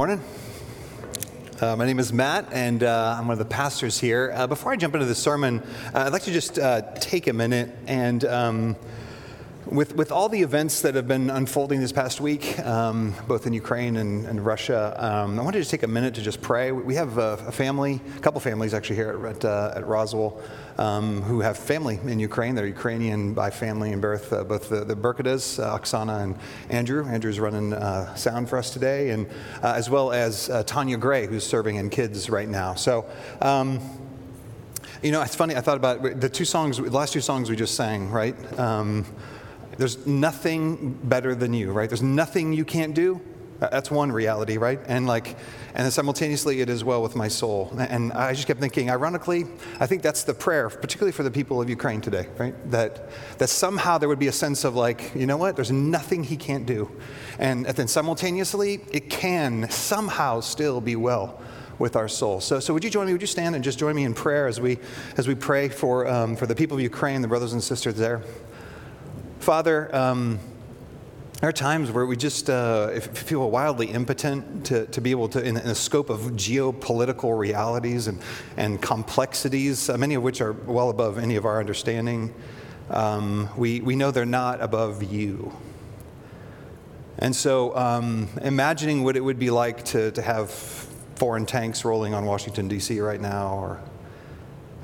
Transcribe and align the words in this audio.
Morning. 0.00 0.22
Uh, 1.60 1.74
my 1.74 1.84
name 1.84 1.98
is 1.98 2.12
Matt, 2.12 2.52
and 2.52 2.84
uh, 2.84 3.16
I'm 3.18 3.26
one 3.26 3.32
of 3.32 3.40
the 3.40 3.44
pastors 3.52 3.98
here. 3.98 4.30
Uh, 4.32 4.46
before 4.46 4.70
I 4.70 4.76
jump 4.76 4.94
into 4.94 5.06
the 5.06 5.14
sermon, 5.16 5.60
uh, 5.92 6.04
I'd 6.06 6.12
like 6.12 6.22
to 6.22 6.30
just 6.30 6.56
uh, 6.56 6.82
take 7.00 7.26
a 7.26 7.32
minute 7.32 7.70
and, 7.88 8.24
um, 8.24 8.76
with, 9.70 9.94
with 9.96 10.10
all 10.10 10.28
the 10.28 10.40
events 10.40 10.80
that 10.82 10.94
have 10.94 11.06
been 11.06 11.30
unfolding 11.30 11.80
this 11.80 11.92
past 11.92 12.20
week, 12.20 12.58
um, 12.60 13.14
both 13.26 13.46
in 13.46 13.52
Ukraine 13.52 13.98
and, 13.98 14.26
and 14.26 14.44
Russia, 14.44 14.94
um, 14.98 15.38
I 15.38 15.42
wanted 15.42 15.62
to 15.62 15.68
take 15.68 15.82
a 15.82 15.88
minute 15.88 16.14
to 16.14 16.22
just 16.22 16.40
pray. 16.40 16.72
We 16.72 16.94
have 16.94 17.18
a, 17.18 17.44
a 17.46 17.52
family, 17.52 18.00
a 18.16 18.20
couple 18.20 18.40
families 18.40 18.72
actually 18.72 18.96
here 18.96 19.26
at, 19.26 19.44
uh, 19.44 19.72
at 19.76 19.86
Roswell, 19.86 20.40
um, 20.78 21.22
who 21.22 21.40
have 21.40 21.58
family 21.58 21.98
in 22.04 22.18
Ukraine. 22.18 22.54
They're 22.54 22.66
Ukrainian 22.66 23.34
by 23.34 23.50
family 23.50 23.92
and 23.92 24.00
birth, 24.00 24.32
uh, 24.32 24.44
both 24.44 24.68
the, 24.68 24.84
the 24.84 24.96
Burkadas, 24.96 25.62
uh, 25.62 25.78
Oksana 25.78 26.22
and 26.22 26.38
Andrew. 26.70 27.04
Andrew's 27.06 27.38
running 27.38 27.72
uh, 27.74 28.14
sound 28.14 28.48
for 28.48 28.56
us 28.56 28.70
today, 28.70 29.10
and 29.10 29.26
uh, 29.62 29.74
as 29.76 29.90
well 29.90 30.12
as 30.12 30.48
uh, 30.48 30.62
Tanya 30.62 30.96
Gray, 30.96 31.26
who's 31.26 31.44
serving 31.44 31.76
in 31.76 31.90
kids 31.90 32.30
right 32.30 32.48
now. 32.48 32.74
So, 32.74 33.04
um, 33.42 33.80
you 35.02 35.12
know, 35.12 35.20
it's 35.22 35.36
funny, 35.36 35.54
I 35.54 35.60
thought 35.60 35.76
about 35.76 36.20
the 36.20 36.28
two 36.28 36.44
songs, 36.44 36.78
the 36.78 36.90
last 36.90 37.12
two 37.12 37.20
songs 37.20 37.50
we 37.50 37.56
just 37.56 37.74
sang, 37.74 38.10
right? 38.10 38.34
There's 39.78 40.06
nothing 40.06 40.98
better 41.04 41.34
than 41.34 41.54
you, 41.54 41.72
right? 41.72 41.88
There's 41.88 42.02
nothing 42.02 42.52
you 42.52 42.64
can't 42.64 42.94
do. 42.94 43.20
That's 43.60 43.90
one 43.90 44.12
reality, 44.12 44.56
right? 44.56 44.78
And 44.86 45.06
like, 45.06 45.36
and 45.74 45.92
simultaneously, 45.92 46.60
it 46.60 46.68
is 46.68 46.84
well 46.84 47.02
with 47.02 47.16
my 47.16 47.26
soul. 47.26 47.72
And 47.76 48.12
I 48.12 48.32
just 48.32 48.46
kept 48.46 48.60
thinking, 48.60 48.88
ironically, 48.88 49.46
I 49.80 49.86
think 49.86 50.02
that's 50.02 50.22
the 50.22 50.34
prayer, 50.34 50.68
particularly 50.68 51.12
for 51.12 51.24
the 51.24 51.30
people 51.30 51.60
of 51.60 51.68
Ukraine 51.68 52.00
today, 52.00 52.28
right? 52.38 52.54
That 52.70 53.10
that 53.38 53.48
somehow 53.48 53.98
there 53.98 54.08
would 54.08 54.18
be 54.20 54.28
a 54.28 54.32
sense 54.32 54.64
of 54.64 54.76
like, 54.76 55.12
you 55.14 55.26
know 55.26 55.36
what? 55.36 55.56
There's 55.56 55.72
nothing 55.72 56.22
he 56.22 56.36
can't 56.36 56.66
do, 56.66 56.90
and 57.38 57.66
then 57.66 57.88
simultaneously, 57.88 58.80
it 58.92 59.10
can 59.10 59.68
somehow 59.70 60.40
still 60.40 60.80
be 60.80 60.94
well 60.94 61.40
with 61.78 61.96
our 61.96 62.08
soul. 62.08 62.40
So, 62.40 62.60
so 62.60 62.74
would 62.74 62.84
you 62.84 62.90
join 62.90 63.06
me? 63.06 63.12
Would 63.12 63.20
you 63.20 63.28
stand 63.28 63.54
and 63.54 63.64
just 63.64 63.78
join 63.78 63.94
me 63.94 64.04
in 64.04 64.14
prayer 64.14 64.46
as 64.46 64.60
we 64.60 64.78
as 65.16 65.26
we 65.26 65.34
pray 65.34 65.68
for 65.68 66.06
um, 66.06 66.36
for 66.36 66.46
the 66.46 66.54
people 66.54 66.76
of 66.76 66.82
Ukraine, 66.82 67.22
the 67.22 67.28
brothers 67.28 67.52
and 67.52 67.62
sisters 67.62 67.94
there? 67.94 68.22
Father. 69.38 69.94
Um, 69.94 70.40
there 71.40 71.48
are 71.48 71.52
times 71.52 71.92
where 71.92 72.04
we 72.04 72.16
just 72.16 72.50
uh, 72.50 72.98
feel 72.98 73.48
wildly 73.48 73.86
impotent 73.86 74.66
to, 74.66 74.86
to 74.86 75.00
be 75.00 75.12
able 75.12 75.28
to, 75.28 75.40
in, 75.40 75.54
the 75.54 75.74
scope 75.74 76.10
of 76.10 76.20
geopolitical 76.32 77.38
realities 77.38 78.08
and, 78.08 78.20
and 78.56 78.82
complexities, 78.82 79.88
uh, 79.88 79.96
many 79.96 80.14
of 80.14 80.24
which 80.24 80.40
are 80.40 80.52
well 80.52 80.90
above 80.90 81.16
any 81.16 81.36
of 81.36 81.44
our 81.44 81.60
understanding, 81.60 82.34
um, 82.90 83.48
we, 83.56 83.80
we 83.80 83.94
know 83.94 84.10
they're 84.10 84.26
not 84.26 84.60
above 84.60 85.04
you. 85.04 85.56
And 87.20 87.34
so, 87.36 87.76
um, 87.76 88.28
imagining 88.42 89.04
what 89.04 89.16
it 89.16 89.20
would 89.20 89.38
be 89.38 89.50
like 89.50 89.84
to, 89.86 90.10
to 90.10 90.22
have 90.22 90.50
foreign 90.50 91.46
tanks 91.46 91.84
rolling 91.84 92.14
on 92.14 92.24
Washington, 92.24 92.66
D.C. 92.66 93.00
right 93.00 93.20
now, 93.20 93.54
or 93.54 93.80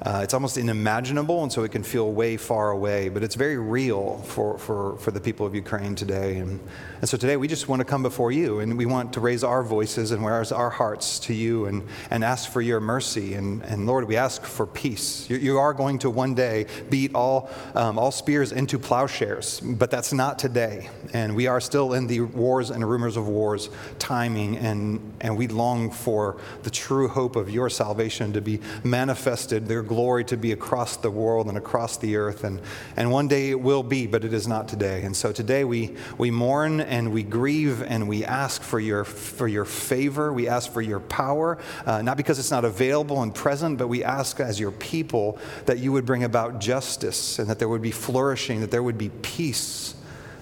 uh, 0.05 0.21
it's 0.23 0.35
almost 0.35 0.59
unimaginable, 0.59 1.43
and 1.43 1.51
so 1.51 1.65
it 1.65 1.73
can 1.73 1.83
feel 1.83 2.13
way 2.13 2.37
far 2.37 2.73
away, 2.73 3.09
but 3.09 3.23
it's 3.23 3.37
very 3.37 3.57
real 3.57 4.19
for, 4.19 4.59
for, 4.59 4.99
for 4.99 5.11
the 5.11 5.21
people 5.21 5.47
of 5.47 5.55
Ukraine 5.55 5.95
today. 5.95 6.37
And, 6.37 6.61
and 7.01 7.09
so 7.09 7.17
today 7.17 7.39
we 7.39 7.49
just 7.49 7.69
want 7.69 7.81
to 7.81 7.87
come 7.87 8.03
before 8.03 8.31
you, 8.31 8.61
and 8.61 8.77
we 8.77 8.85
want 8.85 9.15
to 9.15 9.21
raise 9.21 9.43
our 9.43 9.63
voices 9.63 10.11
and 10.11 10.25
raise 10.25 10.53
our 10.53 10.69
hearts 10.69 11.19
to 11.21 11.33
you 11.33 11.65
and, 11.67 11.83
and 12.11 12.23
ask 12.23 12.51
for 12.51 12.61
your 12.61 12.81
mercy. 12.81 13.33
And, 13.33 13.63
and 13.63 13.87
Lord, 13.87 14.07
we 14.07 14.17
ask 14.17 14.43
for 14.45 14.67
peace. 14.67 15.29
You, 15.31 15.39
you 15.39 15.59
are 15.59 15.73
going 15.73 15.99
to 16.01 16.11
one 16.11 16.35
day 16.35 16.67
beat 16.91 17.15
all, 17.15 17.49
um, 17.75 17.99
all 17.99 18.11
spears 18.11 18.53
into 18.53 18.79
plowshares, 18.79 19.61
but 19.61 19.91
that's 19.91 20.13
not 20.13 20.39
today. 20.39 20.91
And 21.15 21.35
we 21.35 21.47
are 21.47 21.63
still 21.63 21.95
in 21.95 22.07
the 22.09 22.21
wars 22.21 22.69
and 22.69 22.87
rumors 22.87 23.17
of 23.17 23.27
wars 23.27 23.71
timing, 23.99 24.59
and, 24.59 25.15
and 25.23 25.39
we 25.39 25.49
long 25.49 25.91
for 25.91 26.37
the 26.63 26.71
true 26.71 27.09
hope 27.09 27.37
of 27.37 27.49
your 27.49 27.71
salvation 27.71 28.35
to 28.35 28.43
be 28.43 28.61
manifested, 28.83 29.67
their 29.67 29.83
glory 29.95 30.25
to 30.25 30.37
be 30.37 30.51
across 30.51 30.97
the 30.97 31.11
world 31.11 31.47
and 31.47 31.57
across 31.57 31.97
the 31.99 32.17
earth. 32.17 32.43
And, 32.43 32.61
and 32.97 33.13
one 33.13 33.29
day 33.29 33.51
it 33.51 33.61
will 33.61 33.85
be, 33.85 34.09
but 34.09 34.25
it 34.25 34.35
is 34.35 34.49
not 34.49 34.67
today. 34.67 35.03
And 35.03 35.17
so 35.17 35.31
today 35.31 35.63
we, 35.63 35.95
we 36.19 36.33
mourn 36.33 36.81
and 36.81 37.13
we 37.13 37.23
grieve 37.23 37.81
and 37.81 38.09
we 38.09 38.25
ask 38.25 38.61
for 38.61 38.81
your, 38.81 39.05
for 39.05 39.47
your 39.47 39.65
favor. 39.65 40.33
We 40.33 40.49
ask 40.49 40.73
for 40.73 40.83
your 40.83 40.99
power, 40.99 41.59
uh, 41.87 42.03
not 42.03 42.17
because 42.17 42.41
it's 42.41 42.51
not 42.51 42.65
available 42.65 43.23
and 43.23 43.33
present, 43.33 43.79
but 43.79 43.87
we 43.87 44.03
ask 44.03 44.41
as 44.41 44.59
your 44.59 44.73
people 44.73 45.39
that 45.67 45.79
you 45.79 45.93
would 45.93 46.05
bring 46.05 46.25
about 46.25 46.61
justice 46.61 47.39
and 47.39 47.49
that 47.49 47.61
there 47.61 47.69
would 47.69 47.83
be 47.83 47.93
flourishing, 47.93 48.61
that 48.63 48.73
there 48.73 48.83
would 48.83 48.99
be 48.99 49.11
peace. 49.23 49.95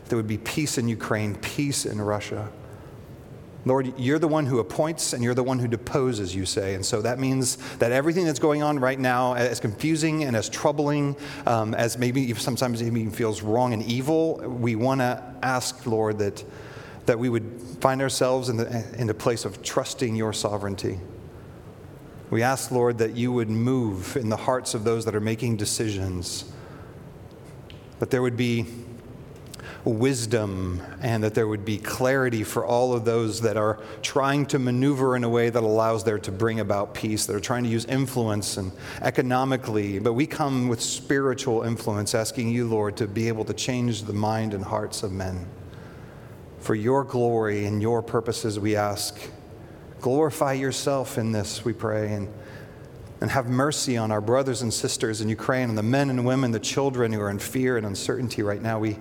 There 0.09 0.17
would 0.17 0.27
be 0.27 0.39
peace 0.39 0.79
in 0.79 0.89
Ukraine, 0.89 1.35
peace 1.37 1.85
in 1.85 2.01
Russia. 2.01 2.49
Lord, 3.65 3.97
you're 3.99 4.19
the 4.19 4.29
one 4.29 4.47
who 4.47 4.59
appoints 4.59 5.13
and 5.13 5.23
you're 5.23 5.35
the 5.35 5.45
one 5.45 5.59
who 5.59 5.69
deposes, 5.69 6.35
you 6.35 6.45
say. 6.47 6.75
And 6.75 6.85
so 6.85 7.01
that 7.03 7.21
means 7.21 7.57
that 7.77 7.93
everything 7.93 8.25
that's 8.25 8.41
going 8.41 8.63
on 8.63 8.81
right 8.81 8.99
now, 8.99 9.35
as 9.35 9.61
confusing 9.61 10.25
and 10.25 10.35
as 10.35 10.49
troubling, 10.49 11.17
um, 11.47 11.73
as 11.75 11.97
maybe 11.97 12.35
sometimes 12.35 12.83
even 12.83 13.11
feels 13.11 13.41
wrong 13.41 13.73
and 13.73 13.83
evil, 13.85 14.39
we 14.39 14.75
want 14.75 15.01
to 15.01 15.23
ask, 15.43 15.87
Lord, 15.87 16.19
that, 16.19 16.45
that 17.07 17.19
we 17.19 17.29
would 17.29 17.61
find 17.81 18.03
ourselves 18.03 18.49
in 18.49 18.57
the, 18.57 18.85
in 18.99 19.07
the 19.07 19.15
place 19.15 19.45
of 19.45 19.63
trusting 19.63 20.17
your 20.17 20.33
sovereignty. 20.33 20.99
We 22.31 22.43
ask, 22.43 22.71
Lord, 22.71 22.99
that 22.99 23.15
you 23.15 23.31
would 23.31 23.51
move 23.51 24.17
in 24.17 24.29
the 24.29 24.37
hearts 24.37 24.75
of 24.75 24.85
those 24.85 25.05
that 25.05 25.15
are 25.15 25.21
making 25.21 25.59
decisions, 25.59 26.51
that 28.01 28.11
there 28.11 28.23
would 28.23 28.37
be 28.37 28.67
wisdom 29.85 30.81
and 31.01 31.25
that 31.25 31.35
there 31.35 31.49
would 31.49 31.65
be 31.65 31.79
clarity 31.79 32.45
for 32.45 32.65
all 32.65 32.93
of 32.93 33.05
those 33.05 33.41
that 33.41 33.57
are 33.57 33.81
trying 34.01 34.47
to 34.47 34.59
maneuver 34.59 35.17
in 35.17 35.25
a 35.25 35.29
way 35.29 35.51
that 35.51 35.63
allows 35.63 36.05
there 36.05 36.19
to 36.19 36.31
bring 36.31 36.61
about 36.61 36.95
peace, 36.95 37.27
that 37.27 37.35
are 37.35 37.41
trying 37.41 37.65
to 37.65 37.69
use 37.69 37.85
influence 37.87 38.57
and 38.57 38.71
economically. 39.01 39.99
But 39.99 40.13
we 40.13 40.27
come 40.27 40.69
with 40.69 40.81
spiritual 40.81 41.63
influence, 41.63 42.15
asking 42.15 42.51
you, 42.51 42.69
Lord, 42.69 42.97
to 42.99 43.07
be 43.07 43.29
able 43.29 43.45
to 43.47 43.55
change 43.55 44.05
the 44.05 44.13
mind 44.13 44.55
and 44.55 44.65
hearts 44.65 45.03
of 45.03 45.13
men. 45.13 45.47
For 46.61 46.75
your 46.75 47.03
glory 47.03 47.67
and 47.67 47.83
your 47.83 48.03
purposes, 48.03 48.61
we 48.61 48.77
ask. 48.77 49.19
Glorify 50.01 50.53
yourself 50.53 51.19
in 51.19 51.33
this, 51.33 51.65
we 51.65 51.73
pray. 51.73 52.13
And 52.13 52.29
and 53.23 53.31
have 53.31 53.47
mercy 53.47 53.97
on 53.97 54.11
our 54.11 54.21
brothers 54.21 54.63
and 54.63 54.75
sisters 54.75 55.21
in 55.21 55.29
Ukraine 55.29 55.69
and 55.69 55.79
the 55.79 55.83
men 55.83 56.11
and 56.11 56.27
women, 56.27 56.51
the 56.51 56.59
children 56.59 57.13
who 57.13 57.21
are 57.21 57.31
in 57.31 57.39
fear 57.39 57.77
and 57.77 57.87
uncertainty 57.87 58.43
right 58.43 58.61
now. 58.61 58.81
We, 58.81 58.99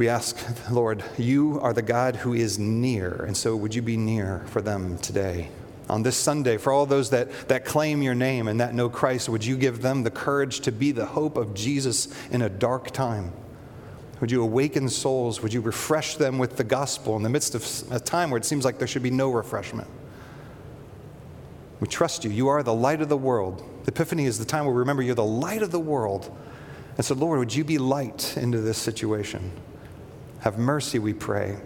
we 0.00 0.08
ask, 0.08 0.34
Lord, 0.70 1.04
you 1.18 1.60
are 1.60 1.74
the 1.74 1.82
God 1.82 2.16
who 2.16 2.32
is 2.32 2.58
near, 2.58 3.22
and 3.26 3.36
so 3.36 3.54
would 3.54 3.74
you 3.74 3.82
be 3.82 3.98
near 3.98 4.42
for 4.46 4.62
them 4.62 4.96
today? 4.96 5.50
On 5.90 6.02
this 6.02 6.16
Sunday, 6.16 6.56
for 6.56 6.72
all 6.72 6.86
those 6.86 7.10
that, 7.10 7.48
that 7.48 7.66
claim 7.66 8.00
your 8.00 8.14
name 8.14 8.48
and 8.48 8.58
that 8.60 8.72
know 8.72 8.88
Christ, 8.88 9.28
would 9.28 9.44
you 9.44 9.58
give 9.58 9.82
them 9.82 10.02
the 10.02 10.10
courage 10.10 10.60
to 10.60 10.72
be 10.72 10.90
the 10.90 11.04
hope 11.04 11.36
of 11.36 11.52
Jesus 11.52 12.08
in 12.30 12.40
a 12.40 12.48
dark 12.48 12.92
time? 12.92 13.30
Would 14.22 14.30
you 14.30 14.42
awaken 14.42 14.88
souls? 14.88 15.42
Would 15.42 15.52
you 15.52 15.60
refresh 15.60 16.16
them 16.16 16.38
with 16.38 16.56
the 16.56 16.64
gospel 16.64 17.14
in 17.18 17.22
the 17.22 17.28
midst 17.28 17.54
of 17.54 17.92
a 17.92 18.00
time 18.00 18.30
where 18.30 18.38
it 18.38 18.46
seems 18.46 18.64
like 18.64 18.78
there 18.78 18.88
should 18.88 19.02
be 19.02 19.10
no 19.10 19.30
refreshment? 19.30 19.88
We 21.78 21.88
trust 21.88 22.24
you. 22.24 22.30
You 22.30 22.48
are 22.48 22.62
the 22.62 22.72
light 22.72 23.02
of 23.02 23.10
the 23.10 23.18
world. 23.18 23.62
Epiphany 23.86 24.24
is 24.24 24.38
the 24.38 24.46
time 24.46 24.64
where 24.64 24.72
we 24.72 24.78
remember 24.78 25.02
you're 25.02 25.14
the 25.14 25.22
light 25.22 25.60
of 25.60 25.72
the 25.72 25.78
world. 25.78 26.34
And 26.96 27.04
so, 27.04 27.14
Lord, 27.14 27.38
would 27.38 27.54
you 27.54 27.64
be 27.64 27.76
light 27.76 28.38
into 28.38 28.62
this 28.62 28.78
situation? 28.78 29.52
Have 30.40 30.58
mercy, 30.58 30.98
we 30.98 31.12
pray. 31.12 31.56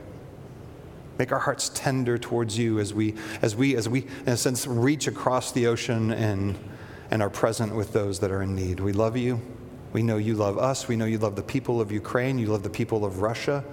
Make 1.19 1.31
our 1.31 1.39
hearts 1.39 1.71
tender 1.75 2.19
towards 2.19 2.59
you 2.59 2.81
as 2.81 2.93
we, 2.93 3.15
as 3.41 3.55
we, 3.55 3.77
as 3.77 3.89
we, 3.89 4.07
in 4.27 4.33
a 4.33 4.37
sense, 4.37 4.67
reach 4.67 5.07
across 5.07 5.53
the 5.53 5.69
ocean 5.69 6.11
and, 6.11 6.59
and 7.11 7.23
are 7.23 7.31
present 7.31 7.75
with 7.75 7.93
those 7.93 8.19
that 8.21 8.33
are 8.33 8.43
in 8.43 8.57
need. 8.57 8.81
We 8.81 8.93
love 8.93 9.17
you. 9.17 9.41
We 9.93 10.03
know 10.03 10.17
you 10.17 10.35
love 10.35 10.59
us. 10.59 10.89
We 10.89 10.97
know 10.97 11.05
you 11.05 11.19
love 11.19 11.37
the 11.37 11.43
people 11.43 11.81
of 11.81 11.93
Ukraine. 11.93 12.39
You 12.39 12.49
love 12.49 12.65
the 12.65 12.71
people 12.71 13.05
of 13.05 13.21
Russia. 13.21 13.65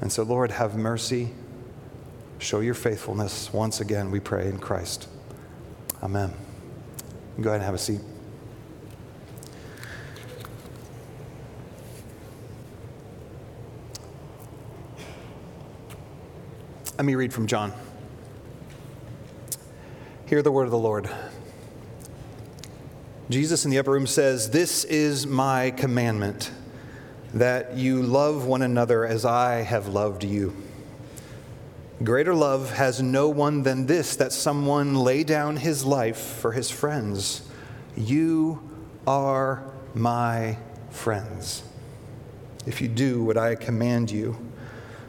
And 0.00 0.10
so, 0.10 0.24
Lord, 0.24 0.50
have 0.50 0.74
mercy. 0.74 1.30
Show 2.38 2.60
your 2.60 2.74
faithfulness 2.74 3.52
once 3.52 3.80
again, 3.80 4.10
we 4.10 4.20
pray 4.20 4.48
in 4.48 4.58
Christ. 4.58 5.08
Amen. 6.02 6.34
Go 7.40 7.50
ahead 7.50 7.60
and 7.60 7.64
have 7.64 7.74
a 7.74 7.78
seat. 7.78 8.00
Let 16.96 17.04
me 17.04 17.14
read 17.14 17.34
from 17.34 17.46
John. 17.46 17.74
Hear 20.24 20.40
the 20.40 20.50
word 20.50 20.64
of 20.64 20.70
the 20.70 20.78
Lord. 20.78 21.10
Jesus 23.28 23.66
in 23.66 23.70
the 23.70 23.78
upper 23.78 23.90
room 23.90 24.06
says, 24.06 24.48
This 24.48 24.82
is 24.84 25.26
my 25.26 25.72
commandment, 25.72 26.50
that 27.34 27.76
you 27.76 28.00
love 28.00 28.46
one 28.46 28.62
another 28.62 29.04
as 29.04 29.26
I 29.26 29.56
have 29.56 29.88
loved 29.88 30.24
you. 30.24 30.56
Greater 32.02 32.34
love 32.34 32.72
has 32.72 33.02
no 33.02 33.28
one 33.28 33.62
than 33.62 33.84
this, 33.84 34.16
that 34.16 34.32
someone 34.32 34.94
lay 34.94 35.22
down 35.22 35.58
his 35.58 35.84
life 35.84 36.16
for 36.16 36.52
his 36.52 36.70
friends. 36.70 37.46
You 37.94 38.70
are 39.06 39.70
my 39.92 40.56
friends. 40.88 41.62
If 42.64 42.80
you 42.80 42.88
do 42.88 43.22
what 43.22 43.36
I 43.36 43.54
command 43.54 44.10
you, 44.10 44.45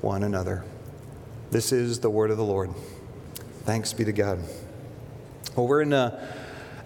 one 0.00 0.22
another. 0.22 0.64
This 1.50 1.72
is 1.72 1.98
the 2.00 2.10
word 2.10 2.30
of 2.30 2.36
the 2.36 2.44
Lord. 2.44 2.70
Thanks 3.64 3.92
be 3.92 4.04
to 4.04 4.12
God. 4.12 4.38
Well, 5.56 5.66
we're 5.66 5.82
in 5.82 5.92
a, 5.92 6.28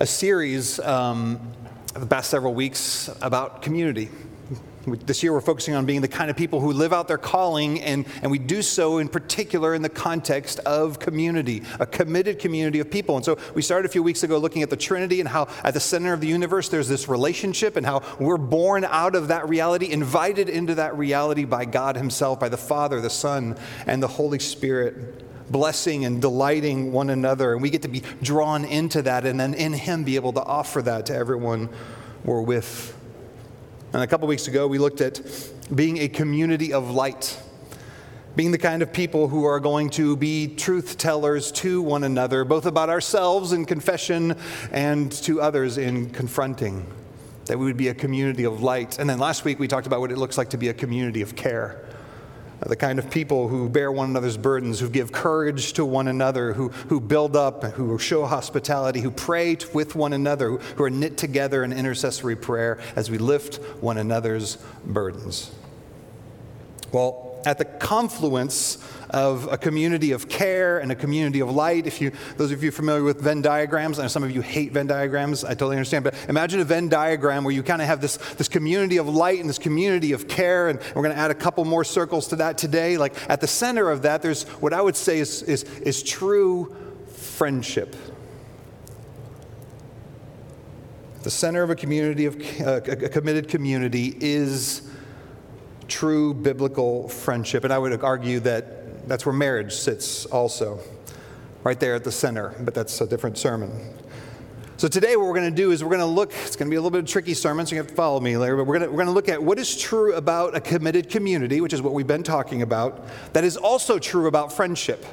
a 0.01 0.07
series 0.07 0.79
um, 0.81 1.53
the 1.93 2.07
past 2.07 2.31
several 2.31 2.55
weeks 2.55 3.11
about 3.21 3.61
community. 3.61 4.09
This 4.85 5.23
year, 5.23 5.33
we're 5.33 5.41
focusing 5.41 5.75
on 5.75 5.87
being 5.87 6.01
the 6.01 6.09
kind 6.09 6.29
of 6.29 6.37
people 6.37 6.61
who 6.61 6.73
live 6.73 6.93
out 6.93 7.07
their 7.07 7.19
calling, 7.19 7.81
and, 7.81 8.05
and 8.21 8.31
we 8.33 8.39
do 8.39 8.63
so 8.63 8.99
in 8.99 9.09
particular 9.09 9.75
in 9.75 9.83
the 9.83 9.89
context 9.89 10.59
of 10.61 10.99
community, 10.99 11.63
a 11.79 11.87
committed 11.87 12.41
community 12.41 12.81
of 12.81 12.91
people. 12.91 13.15
And 13.17 13.25
so, 13.25 13.39
we 13.55 13.63
started 13.63 13.89
a 13.89 13.93
few 13.93 14.03
weeks 14.03 14.25
ago 14.25 14.39
looking 14.39 14.63
at 14.63 14.71
the 14.71 14.77
Trinity 14.77 15.21
and 15.21 15.29
how 15.29 15.47
at 15.63 15.75
the 15.75 15.81
center 15.81 16.13
of 16.13 16.21
the 16.21 16.27
universe 16.27 16.69
there's 16.69 16.89
this 16.89 17.09
relationship, 17.09 17.77
and 17.77 17.87
how 17.87 18.03
we're 18.19 18.37
born 18.37 18.85
out 18.85 19.15
of 19.15 19.29
that 19.29 19.49
reality, 19.49 19.91
invited 19.93 20.49
into 20.49 20.75
that 20.75 20.97
reality 20.97 21.45
by 21.45 21.65
God 21.65 21.97
Himself, 21.97 22.41
by 22.41 22.49
the 22.49 22.57
Father, 22.57 23.01
the 23.01 23.11
Son, 23.11 23.57
and 23.87 24.03
the 24.03 24.09
Holy 24.09 24.41
Spirit 24.41 25.23
blessing 25.51 26.05
and 26.05 26.21
delighting 26.21 26.91
one 26.93 27.11
another. 27.11 27.53
And 27.53 27.63
we 27.63 27.71
get 27.71 27.83
to 27.83 27.89
be 27.89 28.03
drawn 28.21 28.65
into 28.65 29.03
that 29.03 29.27
and 29.27 29.39
then 29.39 29.55
in 29.55 29.75
Him 29.75 30.03
be 30.03 30.17
able 30.17 30.33
to 30.33 30.43
offer 30.43 30.83
that 30.83 31.07
to 31.07 31.15
everyone 31.15 31.69
we're 32.25 32.43
with. 32.43 32.99
And 33.93 34.03
a 34.03 34.07
couple 34.07 34.27
weeks 34.27 34.49
ago, 34.49 34.67
we 34.67 34.79
looked 34.79 35.03
at 35.03 35.21
being 35.75 35.99
a 35.99 36.09
community 36.09 36.73
of 36.73 36.91
light, 36.91 37.39
being 38.35 38.51
the 38.51 38.57
kind 38.57 38.81
of 38.81 38.91
people 38.91 39.29
who 39.29 39.45
are 39.45 39.61
going 39.61 39.91
to 39.91 40.17
be 40.17 40.47
truth 40.49 40.97
tellers 40.97 41.53
to 41.53 41.83
one 41.83 42.03
another, 42.03 42.45
both 42.45 42.65
about 42.65 42.89
ourselves 42.89 43.53
in 43.53 43.67
confession 43.67 44.35
and 44.71 45.13
to 45.13 45.43
others 45.43 45.77
in 45.77 46.09
confronting. 46.09 46.91
That 47.47 47.59
we 47.59 47.67
would 47.67 47.77
be 47.77 47.89
a 47.89 47.95
community 47.95 48.45
of 48.45 48.63
light. 48.63 48.99
And 48.99 49.11
then 49.11 49.19
last 49.19 49.45
week, 49.45 49.59
we 49.59 49.69
talked 49.69 49.87
about 49.87 50.01
what 50.01 50.11
it 50.11 50.17
looks 50.17 50.39
like 50.39 50.51
to 50.51 50.57
be 50.57 50.69
a 50.69 50.75
community 50.75 51.21
of 51.21 51.37
care 51.37 51.85
the 52.69 52.77
kind 52.77 52.99
of 52.99 53.11
people 53.11 53.49
who 53.49 53.69
bear 53.69 53.91
one 53.91 54.11
another's 54.11 54.37
burdens, 54.37 54.79
who 54.81 54.89
give 54.89 55.13
courage 55.13 55.73
to 55.75 55.85
one 55.85 56.09
another, 56.09 56.53
who, 56.53 56.69
who 56.69 57.01
build 57.01 57.37
up, 57.37 57.65
who 57.65 57.99
show 57.99 58.25
hospitality, 58.25 59.01
who 59.01 59.11
pray 59.11 59.57
with 59.75 59.95
one 59.95 60.13
another, 60.13 60.51
who, 60.51 60.85
are 60.85 60.91
knit 60.91 61.17
together 61.17 61.65
in 61.65 61.73
intercessory 61.73 62.37
prayer 62.37 62.79
as 62.97 63.11
we 63.11 63.19
lift 63.19 63.57
one 63.81 63.99
another's 63.99 64.57
burdens. 64.85 65.51
Well, 66.93 67.32
at 67.45 67.59
the 67.59 67.65
confluence 67.65 68.79
of 69.11 69.47
a 69.53 69.59
community 69.59 70.13
of 70.13 70.29
care 70.29 70.79
and 70.79 70.91
a 70.91 70.95
community 70.95 71.41
of 71.41 71.51
light. 71.51 71.87
If 71.87 72.01
you, 72.01 72.13
those 72.37 72.51
of 72.51 72.63
you 72.63 72.71
familiar 72.71 73.03
with 73.03 73.21
Venn 73.21 73.43
diagrams, 73.43 73.99
I 73.99 74.03
know 74.03 74.09
some 74.09 74.25
of 74.25 74.31
you 74.31 74.41
hate 74.41 74.73
Venn 74.73 74.87
diagrams, 74.87 75.45
I 75.45 75.51
totally 75.51 75.77
understand, 75.77 76.05
but 76.05 76.15
imagine 76.29 76.61
a 76.61 76.65
Venn 76.65 76.89
diagram 76.89 77.45
where 77.45 77.53
you 77.53 77.63
kind 77.63 77.83
of 77.83 77.89
have 77.89 78.01
this, 78.01 78.17
this 78.35 78.49
community 78.49 78.97
of 78.97 79.09
light 79.09 79.41
and 79.41 79.49
this 79.49 79.59
community 79.59 80.13
of 80.13 80.29
care, 80.29 80.69
and 80.69 80.81
we're 80.95 81.03
going 81.03 81.15
to 81.15 81.21
add 81.21 81.31
a 81.31 81.35
couple 81.35 81.65
more 81.65 81.85
circles 81.85 82.29
to 82.29 82.37
that 82.37 82.57
today. 82.57 82.97
Like 82.97 83.15
at 83.29 83.41
the 83.41 83.47
center 83.47 83.91
of 83.91 84.03
that, 84.03 84.23
there's 84.23 84.45
what 84.45 84.73
I 84.73 84.81
would 84.81 84.97
say 84.97 85.19
is, 85.19 85.43
is, 85.43 85.65
is 85.65 86.03
true 86.03 86.75
friendship. 87.09 87.95
The 91.23 91.31
center 91.31 91.63
of 91.63 91.71
a 91.71 91.77
community 91.77 92.27
of 92.27 92.37
uh, 92.61 92.81
a 92.85 93.09
committed 93.09 93.49
community 93.49 94.17
is 94.21 94.91
true 95.93 96.33
biblical 96.33 97.07
friendship. 97.07 97.65
And 97.65 97.73
I 97.73 97.79
would 97.79 98.03
argue 98.03 98.41
that 98.41 99.07
that's 99.07 99.27
where 99.27 99.35
marriage 99.35 99.75
sits 99.75 100.25
also, 100.25 100.81
right 101.65 101.79
there 101.79 101.95
at 101.95 102.03
the 102.03 102.11
center, 102.11 102.55
but 102.61 102.73
that's 102.73 102.99
a 103.03 103.07
different 103.07 103.37
sermon. 103.37 103.71
So 104.79 104.89
today, 104.89 105.17
what 105.17 105.27
we're 105.27 105.35
going 105.35 105.51
to 105.51 105.55
do 105.55 105.71
is 105.71 105.85
we're 105.85 105.91
going 105.91 106.01
to 106.01 106.07
look, 106.07 106.33
it's 106.33 106.57
going 106.57 106.69
to 106.69 106.71
be 106.71 106.77
a 106.77 106.81
little 106.81 106.91
bit 106.91 107.01
of 107.01 107.05
a 107.05 107.09
tricky 107.09 107.35
sermon, 107.35 107.67
so 107.67 107.75
you 107.75 107.79
have 107.79 107.89
to 107.89 107.95
follow 107.95 108.21
me 108.21 108.39
later, 108.39 108.57
but 108.57 108.65
we're 108.65 108.79
going, 108.79 108.89
to, 108.89 108.91
we're 108.91 109.05
going 109.05 109.07
to 109.07 109.13
look 109.13 109.29
at 109.29 109.41
what 109.41 109.59
is 109.59 109.77
true 109.77 110.15
about 110.15 110.57
a 110.57 110.61
committed 110.61 111.11
community, 111.11 111.61
which 111.61 111.75
is 111.75 111.83
what 111.83 111.93
we've 111.93 112.07
been 112.07 112.23
talking 112.23 112.63
about, 112.63 113.07
that 113.35 113.45
is 113.45 113.59
also 113.59 113.99
true 113.99 114.29
about 114.29 114.51
friendship. 114.51 115.05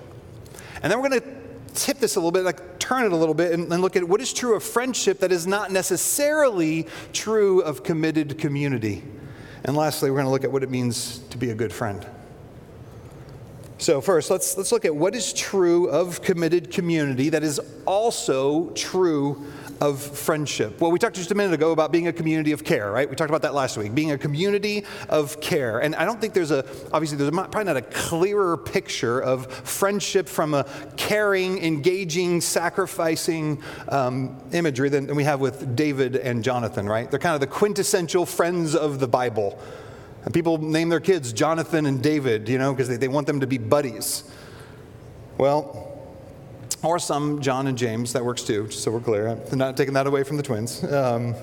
And 0.82 0.90
then 0.90 1.02
we're 1.02 1.10
going 1.10 1.22
to 1.22 1.28
tip 1.74 2.00
this 2.00 2.16
a 2.16 2.20
little 2.20 2.32
bit, 2.32 2.46
like 2.46 2.80
turn 2.80 3.04
it 3.04 3.12
a 3.12 3.18
little 3.18 3.36
bit, 3.36 3.52
and, 3.52 3.72
and 3.72 3.82
look 3.82 3.98
at 3.98 4.08
what 4.08 4.22
is 4.22 4.32
true 4.32 4.56
of 4.56 4.64
friendship 4.64 5.20
that 5.20 5.32
is 5.32 5.46
not 5.46 5.72
necessarily 5.74 6.88
true 7.12 7.60
of 7.62 7.84
committed 7.84 8.38
community. 8.38 9.04
And 9.64 9.76
lastly, 9.76 10.10
we're 10.10 10.18
going 10.18 10.26
to 10.26 10.32
look 10.32 10.44
at 10.44 10.52
what 10.52 10.64
it 10.64 10.70
means 10.70 11.20
to 11.30 11.38
be 11.38 11.52
a 11.52 11.56
good 11.56 11.74
friend. 11.74 12.06
So, 13.78 14.02
first, 14.02 14.30
let's, 14.30 14.58
let's 14.58 14.72
look 14.72 14.84
at 14.84 14.94
what 14.94 15.16
is 15.16 15.32
true 15.32 15.90
of 15.90 16.22
committed 16.22 16.72
community 16.72 17.30
that 17.30 17.44
is 17.44 17.62
also 17.86 18.72
true 18.72 19.46
of 19.82 20.02
friendship. 20.02 20.82
Well, 20.82 20.92
we 20.92 21.00
talked 21.00 21.16
just 21.16 21.32
a 21.32 21.36
minute 21.36 21.54
ago 21.54 21.72
about 21.72 21.92
being 21.92 22.08
a 22.08 22.14
community 22.14 22.52
of 22.52 22.64
care, 22.64 22.92
right? 22.92 23.10
We 23.10 23.16
talked 23.16 23.30
about 23.30 23.44
that 23.44 23.54
last 23.54 23.78
week, 23.78 23.96
being 23.96 24.12
a 24.12 24.18
community 24.18 24.86
of 25.08 25.40
care. 25.40 25.80
And 25.80 25.96
I 25.96 26.06
don't 26.06 26.20
think 26.20 26.34
there's 26.34 26.52
a, 26.52 26.66
obviously, 26.92 27.18
there's 27.18 27.30
probably 27.32 27.64
not 27.64 27.78
a 27.78 27.82
clearer 27.82 28.58
picture 28.58 29.22
of 29.22 29.52
friendship 29.52 30.28
from 30.28 30.54
a 30.54 30.66
caring, 30.98 31.64
engaging, 31.64 32.42
sacrificing 32.42 33.62
um, 33.88 34.42
imagery 34.52 34.90
than, 34.90 35.08
than 35.08 35.16
we 35.16 35.24
have 35.24 35.40
with 35.40 35.76
David 35.76 36.16
and 36.16 36.44
Jonathan, 36.44 36.88
right? 36.88 37.10
They're 37.10 37.20
kind 37.20 37.36
of 37.36 37.42
the 37.42 37.48
quintessential 37.48 38.26
friends 38.26 38.76
of 38.76 39.00
the 39.00 39.08
Bible. 39.08 39.60
And 40.26 40.34
people 40.34 40.58
name 40.58 40.90
their 40.90 41.00
kids 41.00 41.32
Jonathan 41.32 41.86
and 41.86 42.04
David, 42.04 42.50
you 42.50 42.58
know, 42.58 42.74
because 42.74 42.90
they, 42.90 42.98
they 42.98 43.08
want 43.08 43.28
them 43.28 43.40
to 43.40 43.48
be 43.48 43.58
buddies. 43.58 44.30
Well, 45.38 45.89
or 46.82 47.00
some 47.00 47.42
John 47.42 47.68
and 47.68 47.78
James. 47.78 48.14
That 48.14 48.24
works 48.24 48.44
too, 48.44 48.68
just 48.68 48.84
so 48.84 48.92
we're 48.92 49.00
clear. 49.00 49.28
I'm 49.28 49.58
not 49.58 49.78
taking 49.78 49.94
that 49.96 50.08
away 50.08 50.24
from 50.24 50.38
the 50.38 50.44
twins. 50.44 50.84
Um, 50.84 51.36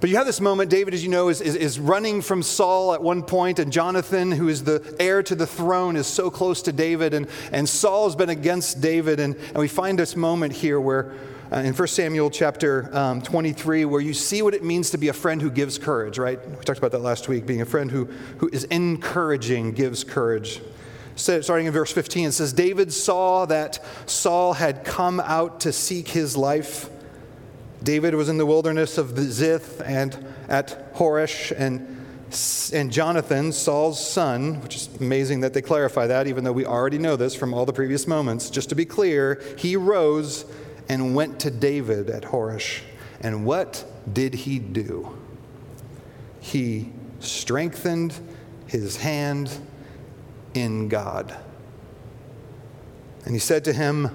but 0.00 0.08
you 0.08 0.16
have 0.16 0.24
this 0.24 0.40
moment, 0.40 0.70
David, 0.70 0.94
as 0.94 1.02
you 1.04 1.10
know, 1.10 1.28
is, 1.28 1.42
is, 1.42 1.54
is, 1.54 1.78
running 1.78 2.22
from 2.22 2.42
Saul 2.42 2.94
at 2.94 3.02
one 3.02 3.22
point, 3.22 3.58
and 3.58 3.70
Jonathan, 3.70 4.32
who 4.32 4.48
is 4.48 4.64
the 4.64 4.96
heir 4.98 5.22
to 5.22 5.34
the 5.34 5.46
throne, 5.46 5.94
is 5.94 6.06
so 6.06 6.30
close 6.30 6.62
to 6.62 6.72
David, 6.72 7.12
and, 7.12 7.28
and 7.52 7.68
Saul 7.68 8.06
has 8.06 8.16
been 8.16 8.30
against 8.30 8.80
David. 8.80 9.20
And, 9.20 9.36
and 9.36 9.58
we 9.58 9.68
find 9.68 9.98
this 9.98 10.16
moment 10.16 10.54
here 10.54 10.80
where, 10.80 11.12
uh, 11.52 11.56
in 11.56 11.74
1 11.74 11.88
Samuel 11.88 12.30
chapter 12.30 12.88
um, 12.96 13.20
23, 13.20 13.84
where 13.84 14.00
you 14.00 14.14
see 14.14 14.40
what 14.40 14.54
it 14.54 14.64
means 14.64 14.88
to 14.90 14.96
be 14.96 15.08
a 15.08 15.12
friend 15.12 15.42
who 15.42 15.50
gives 15.50 15.76
courage, 15.76 16.16
right? 16.16 16.40
We 16.48 16.64
talked 16.64 16.78
about 16.78 16.92
that 16.92 17.00
last 17.00 17.28
week, 17.28 17.44
being 17.44 17.60
a 17.60 17.66
friend 17.66 17.90
who, 17.90 18.06
who 18.38 18.48
is 18.54 18.64
encouraging, 18.64 19.72
gives 19.72 20.02
courage 20.02 20.62
starting 21.16 21.66
in 21.66 21.72
verse 21.72 21.92
15, 21.92 22.28
it 22.28 22.32
says, 22.32 22.52
David 22.52 22.92
saw 22.92 23.46
that 23.46 23.84
Saul 24.06 24.54
had 24.54 24.84
come 24.84 25.20
out 25.20 25.60
to 25.60 25.72
seek 25.72 26.08
his 26.08 26.36
life. 26.36 26.88
David 27.82 28.14
was 28.14 28.28
in 28.28 28.38
the 28.38 28.46
wilderness 28.46 28.98
of 28.98 29.18
Ziph 29.18 29.80
and 29.82 30.26
at 30.48 30.94
Horesh, 30.94 31.52
and, 31.56 32.04
and 32.72 32.92
Jonathan, 32.92 33.52
Saul's 33.52 34.04
son, 34.04 34.60
which 34.62 34.76
is 34.76 34.88
amazing 35.00 35.40
that 35.40 35.54
they 35.54 35.62
clarify 35.62 36.06
that, 36.06 36.26
even 36.26 36.44
though 36.44 36.52
we 36.52 36.66
already 36.66 36.98
know 36.98 37.16
this 37.16 37.34
from 37.34 37.54
all 37.54 37.66
the 37.66 37.72
previous 37.72 38.06
moments. 38.06 38.50
Just 38.50 38.68
to 38.68 38.74
be 38.74 38.84
clear, 38.84 39.42
he 39.56 39.76
rose 39.76 40.44
and 40.88 41.14
went 41.14 41.40
to 41.40 41.50
David 41.50 42.10
at 42.10 42.24
Horesh. 42.24 42.80
And 43.20 43.44
what 43.44 43.84
did 44.12 44.34
he 44.34 44.58
do? 44.58 45.16
He 46.40 46.92
strengthened 47.20 48.14
his 48.66 48.96
hand 48.96 49.50
in 50.54 50.88
God. 50.88 51.36
And 53.24 53.34
he 53.34 53.40
said 53.40 53.64
to 53.64 53.72
him, 53.72 54.10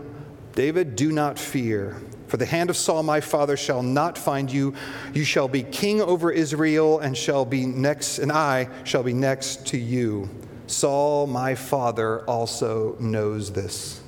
David, 0.53 0.95
do 0.95 1.11
not 1.11 1.37
fear, 1.37 2.01
for 2.27 2.37
the 2.37 2.45
hand 2.45 2.69
of 2.69 2.77
Saul 2.77 3.03
my 3.03 3.21
father 3.21 3.57
shall 3.57 3.83
not 3.83 4.17
find 4.17 4.51
you. 4.51 4.73
You 5.13 5.23
shall 5.23 5.47
be 5.47 5.63
king 5.63 6.01
over 6.01 6.31
Israel, 6.31 6.99
and 6.99 7.15
shall 7.15 7.45
be 7.45 7.65
next, 7.65 8.19
and 8.19 8.31
I 8.31 8.69
shall 8.83 9.03
be 9.03 9.13
next 9.13 9.67
to 9.67 9.77
you. 9.77 10.29
Saul 10.67 11.27
my 11.27 11.55
father 11.55 12.21
also 12.21 12.95
knows 12.99 13.51
this. 13.51 14.01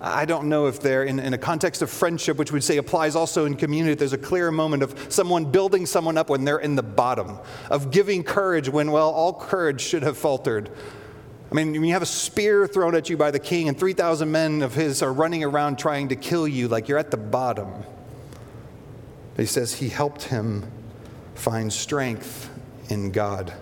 I 0.00 0.24
don't 0.24 0.48
know 0.48 0.66
if 0.66 0.80
there, 0.80 1.04
in, 1.04 1.20
in 1.20 1.32
a 1.32 1.38
context 1.38 1.80
of 1.80 1.88
friendship, 1.88 2.36
which 2.36 2.52
we'd 2.52 2.64
say 2.64 2.76
applies 2.76 3.14
also 3.14 3.44
in 3.44 3.54
community, 3.54 3.94
there's 3.94 4.12
a 4.12 4.18
clear 4.18 4.50
moment 4.50 4.82
of 4.82 5.12
someone 5.12 5.44
building 5.44 5.86
someone 5.86 6.18
up 6.18 6.28
when 6.28 6.44
they're 6.44 6.58
in 6.58 6.74
the 6.74 6.82
bottom, 6.82 7.38
of 7.70 7.92
giving 7.92 8.24
courage 8.24 8.68
when, 8.68 8.90
well, 8.90 9.10
all 9.10 9.32
courage 9.32 9.80
should 9.80 10.02
have 10.02 10.18
faltered 10.18 10.70
I 11.52 11.54
mean, 11.54 11.72
when 11.72 11.84
you 11.84 11.92
have 11.92 12.00
a 12.00 12.06
spear 12.06 12.66
thrown 12.66 12.94
at 12.94 13.10
you 13.10 13.18
by 13.18 13.30
the 13.30 13.38
king 13.38 13.68
and 13.68 13.78
3,000 13.78 14.32
men 14.32 14.62
of 14.62 14.74
his 14.74 15.02
are 15.02 15.12
running 15.12 15.44
around 15.44 15.78
trying 15.78 16.08
to 16.08 16.16
kill 16.16 16.48
you, 16.48 16.66
like 16.66 16.88
you're 16.88 16.96
at 16.96 17.10
the 17.10 17.18
bottom. 17.18 17.84
He 19.36 19.44
says 19.44 19.74
he 19.74 19.90
helped 19.90 20.22
him 20.22 20.64
find 21.34 21.70
strength 21.70 22.48
in 22.88 23.12
God. 23.12 23.52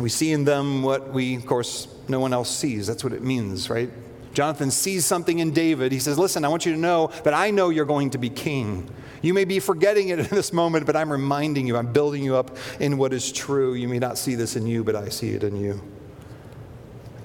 We 0.00 0.08
see 0.08 0.32
in 0.32 0.44
them 0.44 0.82
what 0.82 1.12
we, 1.12 1.36
of 1.36 1.46
course, 1.46 1.86
no 2.08 2.18
one 2.18 2.32
else 2.32 2.50
sees. 2.50 2.88
That's 2.88 3.04
what 3.04 3.12
it 3.12 3.22
means, 3.22 3.70
right? 3.70 3.90
Jonathan 4.34 4.72
sees 4.72 5.06
something 5.06 5.38
in 5.38 5.52
David. 5.52 5.92
He 5.92 6.00
says, 6.00 6.18
Listen, 6.18 6.44
I 6.44 6.48
want 6.48 6.66
you 6.66 6.72
to 6.72 6.78
know 6.78 7.12
that 7.22 7.32
I 7.32 7.52
know 7.52 7.68
you're 7.68 7.84
going 7.84 8.10
to 8.10 8.18
be 8.18 8.28
king. 8.28 8.90
You 9.22 9.32
may 9.32 9.44
be 9.44 9.60
forgetting 9.60 10.08
it 10.08 10.18
in 10.18 10.26
this 10.26 10.52
moment, 10.52 10.86
but 10.86 10.96
I'm 10.96 11.10
reminding 11.10 11.66
you, 11.66 11.76
I'm 11.76 11.92
building 11.92 12.22
you 12.22 12.36
up 12.36 12.56
in 12.80 12.98
what 12.98 13.12
is 13.12 13.32
true. 13.32 13.74
You 13.74 13.88
may 13.88 13.98
not 13.98 14.18
see 14.18 14.34
this 14.34 14.56
in 14.56 14.66
you, 14.66 14.84
but 14.84 14.94
I 14.94 15.08
see 15.08 15.30
it 15.30 15.44
in 15.44 15.56
you 15.56 15.80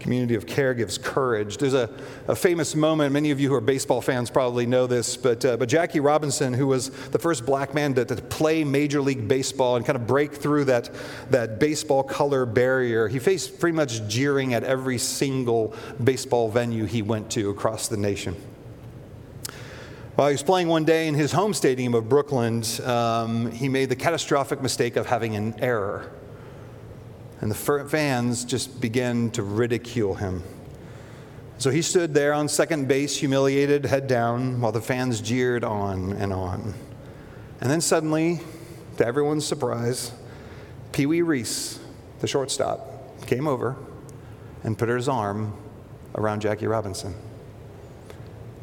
community 0.07 0.35
of 0.35 0.45
care 0.47 0.73
gives 0.73 0.97
courage. 0.97 1.57
There's 1.57 1.73
a, 1.73 1.89
a 2.29 2.35
famous 2.35 2.75
moment, 2.75 3.11
many 3.11 3.31
of 3.31 3.41
you 3.41 3.49
who 3.49 3.55
are 3.55 3.59
baseball 3.59 3.99
fans 3.99 4.29
probably 4.29 4.65
know 4.65 4.87
this, 4.87 5.17
but, 5.17 5.43
uh, 5.43 5.57
but 5.57 5.67
Jackie 5.67 5.99
Robinson, 5.99 6.53
who 6.53 6.65
was 6.65 6.91
the 7.09 7.19
first 7.19 7.45
black 7.45 7.73
man 7.73 7.93
to, 7.95 8.05
to 8.05 8.15
play 8.15 8.63
Major 8.63 9.01
League 9.01 9.27
Baseball 9.27 9.75
and 9.75 9.85
kind 9.85 9.97
of 9.97 10.07
break 10.07 10.33
through 10.33 10.63
that, 10.65 10.89
that 11.29 11.59
baseball 11.59 12.03
color 12.03 12.45
barrier, 12.45 13.09
he 13.09 13.19
faced 13.19 13.59
pretty 13.59 13.75
much 13.75 14.07
jeering 14.07 14.53
at 14.53 14.63
every 14.63 14.97
single 14.97 15.75
baseball 16.01 16.49
venue 16.49 16.85
he 16.85 17.01
went 17.01 17.29
to 17.31 17.49
across 17.49 17.89
the 17.89 17.97
nation. 17.97 18.33
While 20.17 20.29
he 20.29 20.33
was 20.33 20.41
playing 20.41 20.67
one 20.67 20.83
day 20.83 21.07
in 21.07 21.13
his 21.13 21.31
home 21.31 21.53
stadium 21.53 21.93
of 21.93 22.09
Brooklyn, 22.09 22.63
um, 22.83 23.51
he 23.51 23.69
made 23.69 23.89
the 23.89 23.95
catastrophic 23.95 24.63
mistake 24.63 24.95
of 24.95 25.05
having 25.05 25.35
an 25.35 25.53
error. 25.59 26.11
And 27.39 27.51
the 27.51 27.85
fans 27.87 28.43
just 28.43 28.81
began 28.81 29.29
to 29.29 29.43
ridicule 29.43 30.15
him. 30.15 30.41
So 31.59 31.69
he 31.69 31.83
stood 31.83 32.15
there 32.15 32.33
on 32.33 32.49
second 32.49 32.87
base, 32.87 33.15
humiliated, 33.15 33.85
head 33.85 34.07
down, 34.07 34.59
while 34.59 34.71
the 34.71 34.81
fans 34.81 35.21
jeered 35.21 35.63
on 35.63 36.13
and 36.13 36.33
on. 36.33 36.73
And 37.61 37.69
then 37.69 37.79
suddenly, 37.79 38.39
to 38.97 39.05
everyone's 39.05 39.45
surprise, 39.45 40.13
Pee 40.93 41.05
Wee 41.05 41.21
Reese, 41.21 41.77
the 42.21 42.27
shortstop, 42.27 43.27
came 43.27 43.47
over 43.47 43.75
and 44.63 44.79
put 44.79 44.89
his 44.89 45.07
arm 45.07 45.53
around 46.15 46.39
Jackie 46.39 46.65
Robinson. 46.65 47.13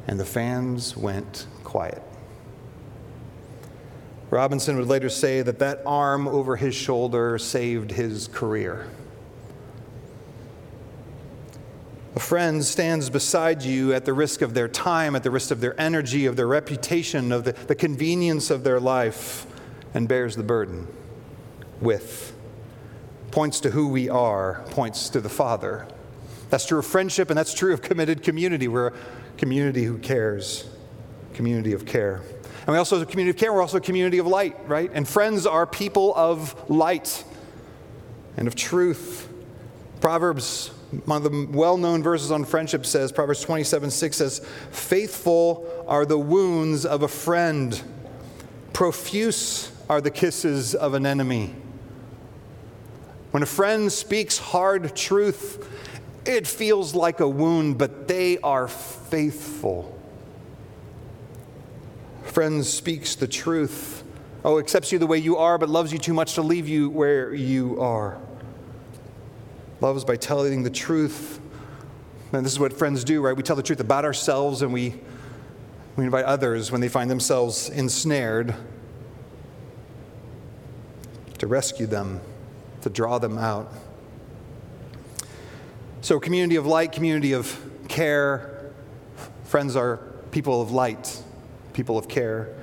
And 0.06 0.20
the 0.20 0.24
fans 0.24 0.96
went 0.96 1.46
quiet. 1.64 2.02
Robinson 4.30 4.76
would 4.76 4.88
later 4.88 5.08
say 5.08 5.42
that 5.42 5.60
that 5.60 5.82
arm 5.86 6.26
over 6.26 6.56
his 6.56 6.74
shoulder 6.74 7.38
saved 7.38 7.92
his 7.92 8.28
career. 8.28 8.86
A 12.16 12.20
friend 12.20 12.64
stands 12.64 13.10
beside 13.10 13.62
you 13.62 13.92
at 13.92 14.04
the 14.04 14.12
risk 14.12 14.40
of 14.40 14.54
their 14.54 14.68
time, 14.68 15.16
at 15.16 15.22
the 15.24 15.30
risk 15.30 15.50
of 15.50 15.60
their 15.60 15.78
energy, 15.80 16.26
of 16.26 16.36
their 16.36 16.46
reputation, 16.46 17.32
of 17.32 17.44
the, 17.44 17.52
the 17.52 17.74
convenience 17.74 18.50
of 18.50 18.62
their 18.62 18.78
life, 18.78 19.46
and 19.94 20.08
bears 20.08 20.36
the 20.36 20.42
burden 20.42 20.86
with. 21.80 22.36
Points 23.30 23.58
to 23.60 23.70
who 23.70 23.88
we 23.88 24.08
are, 24.08 24.64
points 24.70 25.08
to 25.10 25.20
the 25.20 25.28
Father. 25.28 25.88
That's 26.50 26.66
true 26.66 26.78
of 26.78 26.86
friendship, 26.86 27.30
and 27.30 27.38
that's 27.38 27.52
true 27.52 27.74
of 27.74 27.82
committed 27.82 28.22
community. 28.22 28.68
We're 28.68 28.92
community 29.36 29.84
who 29.84 29.98
cares, 29.98 30.64
community 31.34 31.72
of 31.72 31.86
care. 31.86 32.22
And 32.66 32.68
we 32.68 32.78
also, 32.78 32.96
as 32.96 33.02
a 33.02 33.06
community 33.06 33.30
of 33.30 33.36
care, 33.36 33.52
we're 33.52 33.60
also 33.60 33.76
a 33.76 33.80
community 33.80 34.18
of 34.18 34.26
light, 34.26 34.56
right? 34.66 34.90
And 34.94 35.06
friends 35.06 35.46
are 35.46 35.66
people 35.66 36.14
of 36.16 36.70
light 36.70 37.24
and 38.36 38.48
of 38.48 38.54
truth. 38.54 39.28
Proverbs, 40.00 40.68
one 41.04 41.24
of 41.24 41.30
the 41.30 41.48
well 41.50 41.76
known 41.76 42.02
verses 42.02 42.30
on 42.30 42.44
friendship 42.44 42.86
says, 42.86 43.12
Proverbs 43.12 43.42
27 43.42 43.90
6 43.90 44.16
says, 44.16 44.46
Faithful 44.70 45.84
are 45.86 46.06
the 46.06 46.18
wounds 46.18 46.86
of 46.86 47.02
a 47.02 47.08
friend, 47.08 47.82
profuse 48.72 49.70
are 49.88 50.00
the 50.00 50.10
kisses 50.10 50.74
of 50.74 50.94
an 50.94 51.04
enemy. 51.04 51.54
When 53.30 53.42
a 53.42 53.46
friend 53.46 53.90
speaks 53.90 54.38
hard 54.38 54.94
truth, 54.94 55.68
it 56.26 56.46
feels 56.46 56.94
like 56.94 57.20
a 57.20 57.28
wound, 57.28 57.78
but 57.78 58.08
they 58.08 58.38
are 58.38 58.68
faithful 58.68 59.94
Friends 62.34 62.68
speaks 62.68 63.14
the 63.14 63.28
truth. 63.28 64.02
Oh, 64.44 64.58
accepts 64.58 64.90
you 64.90 64.98
the 64.98 65.06
way 65.06 65.18
you 65.18 65.36
are, 65.36 65.56
but 65.56 65.68
loves 65.68 65.92
you 65.92 66.00
too 66.00 66.12
much 66.12 66.34
to 66.34 66.42
leave 66.42 66.68
you 66.68 66.90
where 66.90 67.32
you 67.32 67.80
are. 67.80 68.18
Loves 69.80 70.04
by 70.04 70.16
telling 70.16 70.64
the 70.64 70.70
truth. 70.70 71.40
And 72.32 72.44
this 72.44 72.50
is 72.50 72.58
what 72.58 72.72
friends 72.72 73.04
do, 73.04 73.22
right? 73.22 73.36
We 73.36 73.44
tell 73.44 73.54
the 73.54 73.62
truth 73.62 73.78
about 73.78 74.04
ourselves 74.04 74.62
and 74.62 74.72
we, 74.72 75.00
we 75.94 76.06
invite 76.06 76.24
others 76.24 76.72
when 76.72 76.80
they 76.80 76.88
find 76.88 77.08
themselves 77.08 77.68
ensnared 77.68 78.52
to 81.38 81.46
rescue 81.46 81.86
them, 81.86 82.20
to 82.80 82.90
draw 82.90 83.18
them 83.20 83.38
out. 83.38 83.72
So, 86.04 86.20
community 86.20 86.56
of 86.56 86.66
light, 86.66 86.92
community 86.92 87.32
of 87.32 87.58
care. 87.88 88.70
Friends 89.44 89.74
are 89.74 90.00
people 90.32 90.60
of 90.60 90.70
light 90.70 91.22
people 91.72 91.96
of 91.96 92.08
care. 92.08 92.54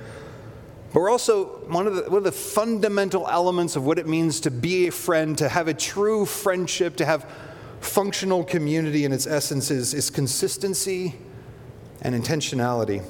But 0.92 1.00
we're 1.00 1.10
also 1.10 1.46
one 1.66 1.88
of, 1.88 1.96
the, 1.96 2.02
one 2.02 2.18
of 2.18 2.22
the 2.22 2.30
fundamental 2.30 3.26
elements 3.26 3.74
of 3.74 3.84
what 3.84 3.98
it 3.98 4.06
means 4.06 4.38
to 4.42 4.52
be 4.52 4.86
a 4.86 4.92
friend, 4.92 5.36
to 5.38 5.48
have 5.48 5.66
a 5.66 5.74
true 5.74 6.24
friendship, 6.24 6.94
to 6.98 7.04
have 7.04 7.28
functional 7.80 8.44
community 8.44 9.04
in 9.04 9.12
its 9.12 9.26
essence 9.26 9.72
is, 9.72 9.92
is 9.92 10.08
consistency 10.08 11.16
and 12.00 12.14
intentionality. 12.14 13.02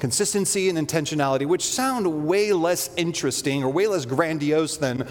Consistency 0.00 0.68
and 0.68 0.76
intentionality, 0.76 1.46
which 1.46 1.64
sound 1.64 2.26
way 2.26 2.52
less 2.52 2.90
interesting 2.96 3.62
or 3.62 3.70
way 3.70 3.86
less 3.86 4.06
grandiose 4.06 4.76
than 4.76 5.06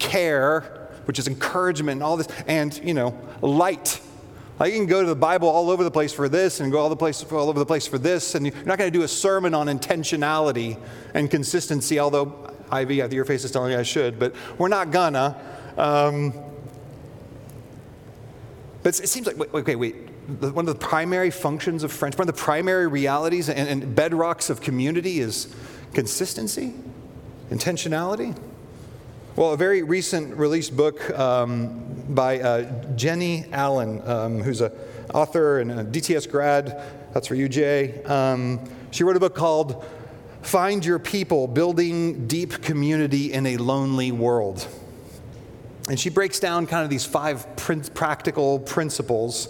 care, 0.00 0.83
which 1.06 1.18
is 1.18 1.28
encouragement 1.28 1.96
and 1.96 2.02
all 2.02 2.16
this, 2.16 2.28
and, 2.46 2.78
you 2.84 2.94
know, 2.94 3.18
light, 3.40 4.00
I 4.58 4.70
can 4.70 4.86
go 4.86 5.02
to 5.02 5.08
the 5.08 5.16
Bible 5.16 5.48
all 5.48 5.68
over 5.68 5.82
the 5.82 5.90
place 5.90 6.12
for 6.12 6.28
this 6.28 6.60
and 6.60 6.70
go 6.70 6.78
all, 6.78 6.88
the 6.88 6.96
place, 6.96 7.24
all 7.24 7.48
over 7.48 7.58
the 7.58 7.66
place 7.66 7.86
for 7.86 7.98
this, 7.98 8.36
and 8.36 8.46
you're 8.46 8.54
not 8.64 8.78
going 8.78 8.90
to 8.92 8.96
do 8.96 9.04
a 9.04 9.08
sermon 9.08 9.52
on 9.52 9.66
intentionality 9.66 10.78
and 11.12 11.28
consistency, 11.28 11.98
although 11.98 12.54
Ivy, 12.70 12.96
your 12.96 13.24
face 13.24 13.44
is 13.44 13.50
telling 13.50 13.70
me 13.70 13.76
I 13.76 13.82
should, 13.82 14.18
but 14.18 14.34
we're 14.58 14.68
not 14.68 14.90
gonna. 14.90 15.36
Um, 15.76 16.32
but 18.82 18.98
it 19.00 19.08
seems 19.08 19.26
like, 19.26 19.36
wait, 19.38 19.66
wait, 19.66 19.76
wait. 19.76 19.94
One 20.40 20.66
of 20.68 20.78
the 20.78 20.86
primary 20.86 21.30
functions 21.30 21.82
of 21.82 21.92
friendship, 21.92 22.18
one 22.18 22.28
of 22.28 22.34
the 22.34 22.40
primary 22.40 22.86
realities 22.86 23.48
and, 23.48 23.82
and 23.82 23.96
bedrocks 23.96 24.50
of 24.50 24.60
community 24.60 25.20
is 25.20 25.54
consistency, 25.92 26.74
intentionality. 27.50 28.36
Well, 29.36 29.52
a 29.52 29.56
very 29.56 29.82
recent 29.82 30.36
released 30.36 30.76
book 30.76 31.10
um, 31.18 32.04
by 32.08 32.38
uh, 32.38 32.94
Jennie 32.94 33.46
Allen, 33.50 34.00
um, 34.06 34.40
who's 34.40 34.60
an 34.60 34.70
author 35.12 35.58
and 35.58 35.72
a 35.72 35.84
DTS 35.84 36.30
grad. 36.30 36.80
That's 37.12 37.26
for 37.26 37.34
you, 37.34 37.48
Jay. 37.48 38.00
Um, 38.04 38.60
she 38.92 39.02
wrote 39.02 39.16
a 39.16 39.20
book 39.20 39.34
called 39.34 39.84
Find 40.42 40.84
Your 40.84 41.00
People 41.00 41.48
Building 41.48 42.28
Deep 42.28 42.62
Community 42.62 43.32
in 43.32 43.44
a 43.46 43.56
Lonely 43.56 44.12
World. 44.12 44.68
And 45.88 45.98
she 45.98 46.10
breaks 46.10 46.38
down 46.38 46.68
kind 46.68 46.84
of 46.84 46.90
these 46.90 47.04
five 47.04 47.56
practical 47.56 48.60
principles 48.60 49.48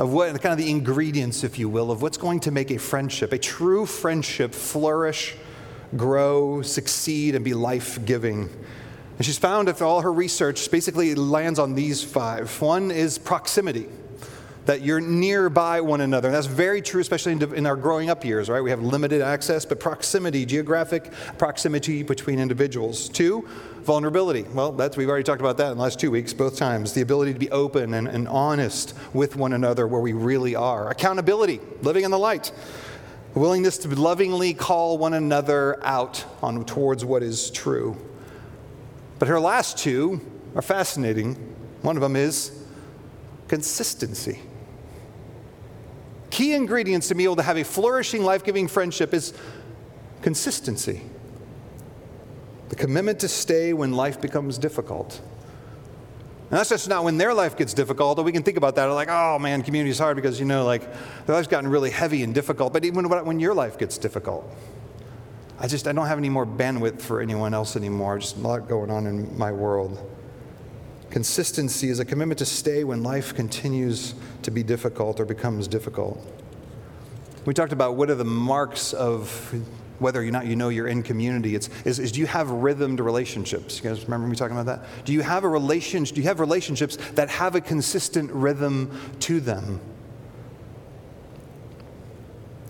of 0.00 0.12
what 0.12 0.38
kind 0.42 0.52
of 0.52 0.58
the 0.58 0.70
ingredients, 0.70 1.44
if 1.44 1.58
you 1.58 1.70
will, 1.70 1.90
of 1.90 2.02
what's 2.02 2.18
going 2.18 2.40
to 2.40 2.50
make 2.50 2.70
a 2.70 2.78
friendship, 2.78 3.32
a 3.32 3.38
true 3.38 3.86
friendship, 3.86 4.52
flourish, 4.52 5.34
grow, 5.96 6.60
succeed, 6.60 7.34
and 7.34 7.42
be 7.42 7.54
life 7.54 8.04
giving. 8.04 8.50
And 9.18 9.26
she's 9.26 9.38
found 9.38 9.68
that 9.68 9.80
all 9.82 10.00
her 10.00 10.12
research 10.12 10.70
basically 10.70 11.14
lands 11.14 11.58
on 11.58 11.74
these 11.74 12.02
five. 12.02 12.60
One 12.60 12.90
is 12.90 13.18
proximity, 13.18 13.86
that 14.66 14.82
you're 14.82 15.00
nearby 15.00 15.80
one 15.80 16.00
another. 16.00 16.28
And 16.28 16.34
that's 16.34 16.46
very 16.46 16.80
true, 16.80 17.00
especially 17.00 17.32
in, 17.32 17.66
our 17.66 17.76
growing 17.76 18.10
up 18.10 18.24
years, 18.24 18.48
right? 18.48 18.60
We 18.60 18.70
have 18.70 18.80
limited 18.82 19.20
access, 19.20 19.64
but 19.64 19.80
proximity, 19.80 20.46
geographic 20.46 21.12
proximity 21.36 22.02
between 22.02 22.38
individuals. 22.38 23.08
Two, 23.08 23.46
vulnerability. 23.82 24.44
Well, 24.54 24.72
that's, 24.72 24.96
we've 24.96 25.08
already 25.08 25.24
talked 25.24 25.40
about 25.40 25.56
that 25.58 25.72
in 25.72 25.76
the 25.76 25.82
last 25.82 25.98
two 25.98 26.10
weeks, 26.10 26.32
both 26.32 26.56
times. 26.56 26.92
The 26.92 27.02
ability 27.02 27.32
to 27.32 27.38
be 27.38 27.50
open 27.50 27.94
and, 27.94 28.08
and 28.08 28.28
honest 28.28 28.94
with 29.12 29.36
one 29.36 29.52
another 29.52 29.86
where 29.88 30.00
we 30.00 30.12
really 30.12 30.54
are. 30.54 30.90
Accountability, 30.90 31.60
living 31.82 32.04
in 32.04 32.10
the 32.10 32.18
light. 32.18 32.52
willingness 33.34 33.78
to 33.78 33.88
lovingly 33.88 34.54
call 34.54 34.98
one 34.98 35.14
another 35.14 35.82
out 35.84 36.24
on, 36.42 36.64
towards 36.64 37.04
what 37.04 37.22
is 37.22 37.50
true. 37.50 37.96
But 39.22 39.28
her 39.28 39.38
last 39.38 39.78
two 39.78 40.20
are 40.56 40.62
fascinating. 40.62 41.34
One 41.82 41.96
of 41.96 42.02
them 42.02 42.16
is 42.16 42.50
consistency. 43.46 44.40
Key 46.30 46.54
ingredients 46.54 47.06
to 47.06 47.14
be 47.14 47.22
able 47.22 47.36
to 47.36 47.44
have 47.44 47.56
a 47.56 47.62
flourishing, 47.62 48.24
life 48.24 48.42
giving 48.42 48.66
friendship 48.66 49.14
is 49.14 49.32
consistency. 50.22 51.02
The 52.70 52.74
commitment 52.74 53.20
to 53.20 53.28
stay 53.28 53.72
when 53.72 53.92
life 53.92 54.20
becomes 54.20 54.58
difficult. 54.58 55.20
And 56.50 56.58
that's 56.58 56.70
just 56.70 56.88
not 56.88 57.04
when 57.04 57.16
their 57.16 57.32
life 57.32 57.56
gets 57.56 57.74
difficult. 57.74 58.18
Or 58.18 58.24
we 58.24 58.32
can 58.32 58.42
think 58.42 58.56
about 58.56 58.74
that. 58.74 58.86
Like, 58.86 59.08
oh 59.08 59.38
man, 59.38 59.62
community 59.62 59.90
is 59.92 60.00
hard 60.00 60.16
because, 60.16 60.40
you 60.40 60.46
know, 60.46 60.64
like 60.64 60.82
their 61.26 61.36
life's 61.36 61.46
gotten 61.46 61.70
really 61.70 61.90
heavy 61.90 62.24
and 62.24 62.34
difficult. 62.34 62.72
But 62.72 62.84
even 62.84 63.08
when 63.08 63.38
your 63.38 63.54
life 63.54 63.78
gets 63.78 63.98
difficult, 63.98 64.52
I 65.62 65.68
just 65.68 65.86
I 65.86 65.92
don't 65.92 66.08
have 66.08 66.18
any 66.18 66.28
more 66.28 66.44
bandwidth 66.44 67.00
for 67.00 67.20
anyone 67.20 67.54
else 67.54 67.76
anymore. 67.76 68.18
Just 68.18 68.36
a 68.36 68.40
lot 68.40 68.68
going 68.68 68.90
on 68.90 69.06
in 69.06 69.38
my 69.38 69.52
world. 69.52 69.96
Consistency 71.08 71.88
is 71.88 72.00
a 72.00 72.04
commitment 72.04 72.38
to 72.40 72.44
stay 72.44 72.82
when 72.82 73.04
life 73.04 73.32
continues 73.32 74.16
to 74.42 74.50
be 74.50 74.64
difficult 74.64 75.20
or 75.20 75.24
becomes 75.24 75.68
difficult. 75.68 76.18
We 77.44 77.54
talked 77.54 77.72
about 77.72 77.94
what 77.94 78.10
are 78.10 78.16
the 78.16 78.24
marks 78.24 78.92
of 78.92 79.54
whether 80.00 80.20
or 80.20 80.30
not 80.32 80.46
you 80.46 80.56
know 80.56 80.68
you're 80.68 80.88
in 80.88 81.04
community. 81.04 81.54
It's, 81.54 81.68
is, 81.84 82.00
is 82.00 82.10
do 82.10 82.18
you 82.18 82.26
have 82.26 82.50
rhythmed 82.50 82.98
relationships? 82.98 83.76
You 83.76 83.88
guys 83.88 84.02
remember 84.02 84.26
me 84.26 84.34
talking 84.34 84.58
about 84.58 84.66
that? 84.66 85.04
Do 85.04 85.12
you 85.12 85.20
have 85.20 85.44
a 85.44 85.48
relationship? 85.48 86.16
Do 86.16 86.22
you 86.22 86.26
have 86.26 86.40
relationships 86.40 86.96
that 87.14 87.28
have 87.28 87.54
a 87.54 87.60
consistent 87.60 88.32
rhythm 88.32 88.98
to 89.20 89.38
them? 89.38 89.80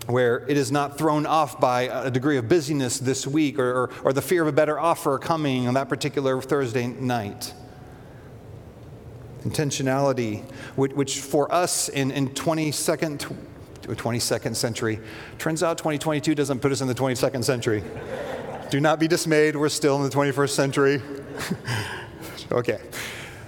Where 0.07 0.45
it 0.49 0.57
is 0.57 0.71
not 0.71 0.97
thrown 0.97 1.25
off 1.25 1.59
by 1.59 1.83
a 1.83 2.11
degree 2.11 2.37
of 2.37 2.49
busyness 2.49 2.99
this 2.99 3.25
week 3.25 3.57
or, 3.57 3.83
or, 3.83 3.89
or 4.03 4.13
the 4.13 4.21
fear 4.21 4.41
of 4.41 4.47
a 4.47 4.51
better 4.51 4.77
offer 4.77 5.17
coming 5.17 5.67
on 5.67 5.75
that 5.75 5.87
particular 5.87 6.41
Thursday 6.41 6.87
night 6.87 7.53
intentionality, 9.43 10.41
which, 10.75 10.93
which, 10.93 11.19
for 11.19 11.53
us 11.53 11.89
in, 11.89 12.11
in 12.11 12.29
22nd, 12.29 13.35
22nd 13.81 14.55
century. 14.55 14.99
Turns 15.37 15.61
out 15.61 15.77
2022 15.77 16.35
doesn't 16.35 16.59
put 16.59 16.71
us 16.71 16.81
in 16.81 16.87
the 16.87 16.95
22nd 16.95 17.43
century. 17.43 17.83
Do 18.69 18.79
not 18.79 18.99
be 18.99 19.07
dismayed, 19.07 19.55
we're 19.55 19.69
still 19.69 19.97
in 19.97 20.03
the 20.03 20.09
21st 20.09 20.49
century. 20.49 21.01
okay. 22.51 22.79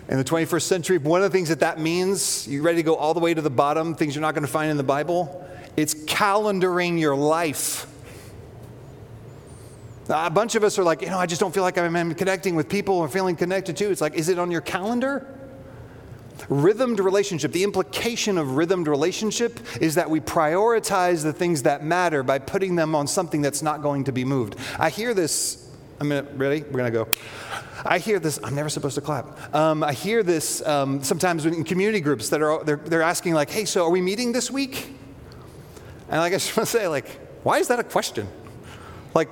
In 0.07 0.17
the 0.17 0.23
21st 0.23 0.61
century, 0.61 0.97
one 0.99 1.23
of 1.23 1.31
the 1.31 1.35
things 1.35 1.49
that 1.49 1.61
that 1.61 1.79
means, 1.79 2.47
you 2.47 2.61
ready 2.61 2.77
to 2.77 2.83
go 2.83 2.95
all 2.95 3.13
the 3.13 3.19
way 3.19 3.33
to 3.33 3.41
the 3.41 3.49
bottom, 3.49 3.95
things 3.95 4.13
you're 4.13 4.21
not 4.21 4.35
going 4.35 4.45
to 4.45 4.51
find 4.51 4.69
in 4.69 4.77
the 4.77 4.83
Bible? 4.83 5.41
It's 5.77 5.93
calendaring 5.93 6.99
your 6.99 7.15
life. 7.15 7.87
A 10.07 10.29
bunch 10.29 10.55
of 10.55 10.63
us 10.63 10.77
are 10.77 10.83
like, 10.83 11.01
you 11.01 11.09
know, 11.09 11.17
I 11.17 11.25
just 11.25 11.41
don't 11.41 11.53
feel 11.53 11.63
like 11.63 11.77
I'm 11.77 12.13
connecting 12.13 12.55
with 12.55 12.69
people 12.69 12.95
or 12.95 13.09
feeling 13.09 13.35
connected 13.35 13.75
to. 13.77 13.89
It's 13.89 14.01
like, 14.01 14.13
is 14.13 14.29
it 14.29 14.37
on 14.37 14.51
your 14.51 14.61
calendar? 14.61 15.31
Rhythmed 16.49 16.99
relationship, 16.99 17.51
the 17.53 17.63
implication 17.63 18.37
of 18.37 18.55
rhythmed 18.55 18.87
relationship 18.87 19.59
is 19.81 19.95
that 19.95 20.09
we 20.09 20.19
prioritize 20.19 21.23
the 21.23 21.33
things 21.33 21.63
that 21.63 21.83
matter 21.83 22.23
by 22.23 22.39
putting 22.39 22.75
them 22.75 22.93
on 22.93 23.07
something 23.07 23.41
that's 23.41 23.61
not 23.61 23.81
going 23.81 24.03
to 24.03 24.11
be 24.11 24.25
moved. 24.25 24.55
I 24.77 24.89
hear 24.89 25.13
this, 25.13 25.71
I'm 25.99 26.09
gonna, 26.09 26.23
ready? 26.35 26.63
We're 26.63 26.77
gonna 26.77 26.91
go. 26.91 27.07
I 27.83 27.99
hear 27.99 28.19
this, 28.19 28.39
I'm 28.43 28.53
never 28.53 28.69
supposed 28.69 28.95
to 28.95 29.01
clap. 29.01 29.55
Um, 29.55 29.83
I 29.83 29.93
hear 29.93 30.23
this 30.23 30.61
um, 30.67 31.01
sometimes 31.03 31.45
in 31.45 31.63
community 31.63 32.01
groups 32.01 32.29
that 32.29 32.41
are, 32.41 32.63
they're, 32.63 32.75
they're 32.75 33.01
asking 33.01 33.33
like, 33.33 33.49
hey, 33.49 33.65
so 33.65 33.85
are 33.85 33.89
we 33.89 34.01
meeting 34.01 34.31
this 34.31 34.51
week? 34.51 34.93
And 36.09 36.19
like, 36.19 36.33
I 36.33 36.37
just 36.37 36.55
wanna 36.57 36.65
say 36.65 36.87
like, 36.87 37.07
why 37.43 37.59
is 37.59 37.67
that 37.67 37.79
a 37.79 37.83
question? 37.83 38.27
Like, 39.13 39.29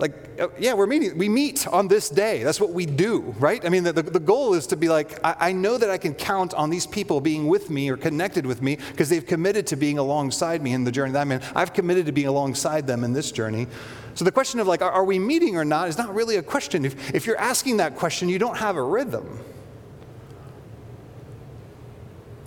like, 0.00 0.40
uh, 0.40 0.48
yeah, 0.58 0.72
we're 0.72 0.86
meeting. 0.86 1.18
We 1.18 1.28
meet 1.28 1.68
on 1.68 1.86
this 1.86 2.08
day. 2.08 2.42
That's 2.42 2.58
what 2.58 2.70
we 2.70 2.86
do, 2.86 3.34
right? 3.38 3.62
I 3.64 3.68
mean, 3.68 3.84
the, 3.84 3.92
the, 3.92 4.02
the 4.02 4.20
goal 4.20 4.54
is 4.54 4.66
to 4.68 4.76
be 4.76 4.88
like, 4.88 5.22
I, 5.22 5.36
I, 5.38 5.52
know 5.52 5.76
that 5.76 5.90
I 5.90 5.98
can 5.98 6.14
count 6.14 6.54
on 6.54 6.70
these 6.70 6.86
people 6.86 7.20
being 7.20 7.46
with 7.48 7.68
me 7.68 7.90
or 7.90 7.98
connected 7.98 8.46
with 8.46 8.62
me 8.62 8.76
because 8.76 9.10
they've 9.10 9.26
committed 9.26 9.66
to 9.66 9.76
being 9.76 9.98
alongside 9.98 10.62
me 10.62 10.72
in 10.72 10.84
the 10.84 10.90
journey 10.90 11.12
that 11.12 11.20
I'm 11.20 11.32
in. 11.32 11.42
I've 11.54 11.74
committed 11.74 12.06
to 12.06 12.12
being 12.12 12.28
alongside 12.28 12.86
them 12.86 13.04
in 13.04 13.12
this 13.12 13.30
journey. 13.30 13.66
So 14.14 14.24
the 14.24 14.32
question 14.32 14.58
of 14.58 14.66
like, 14.66 14.80
are, 14.80 14.90
are 14.90 15.04
we 15.04 15.18
meeting 15.18 15.56
or 15.56 15.66
not 15.66 15.88
is 15.88 15.98
not 15.98 16.14
really 16.14 16.36
a 16.36 16.42
question. 16.42 16.86
If, 16.86 17.14
if 17.14 17.26
you're 17.26 17.38
asking 17.38 17.76
that 17.76 17.96
question, 17.96 18.30
you 18.30 18.38
don't 18.38 18.56
have 18.56 18.76
a 18.76 18.82
rhythm. 18.82 19.38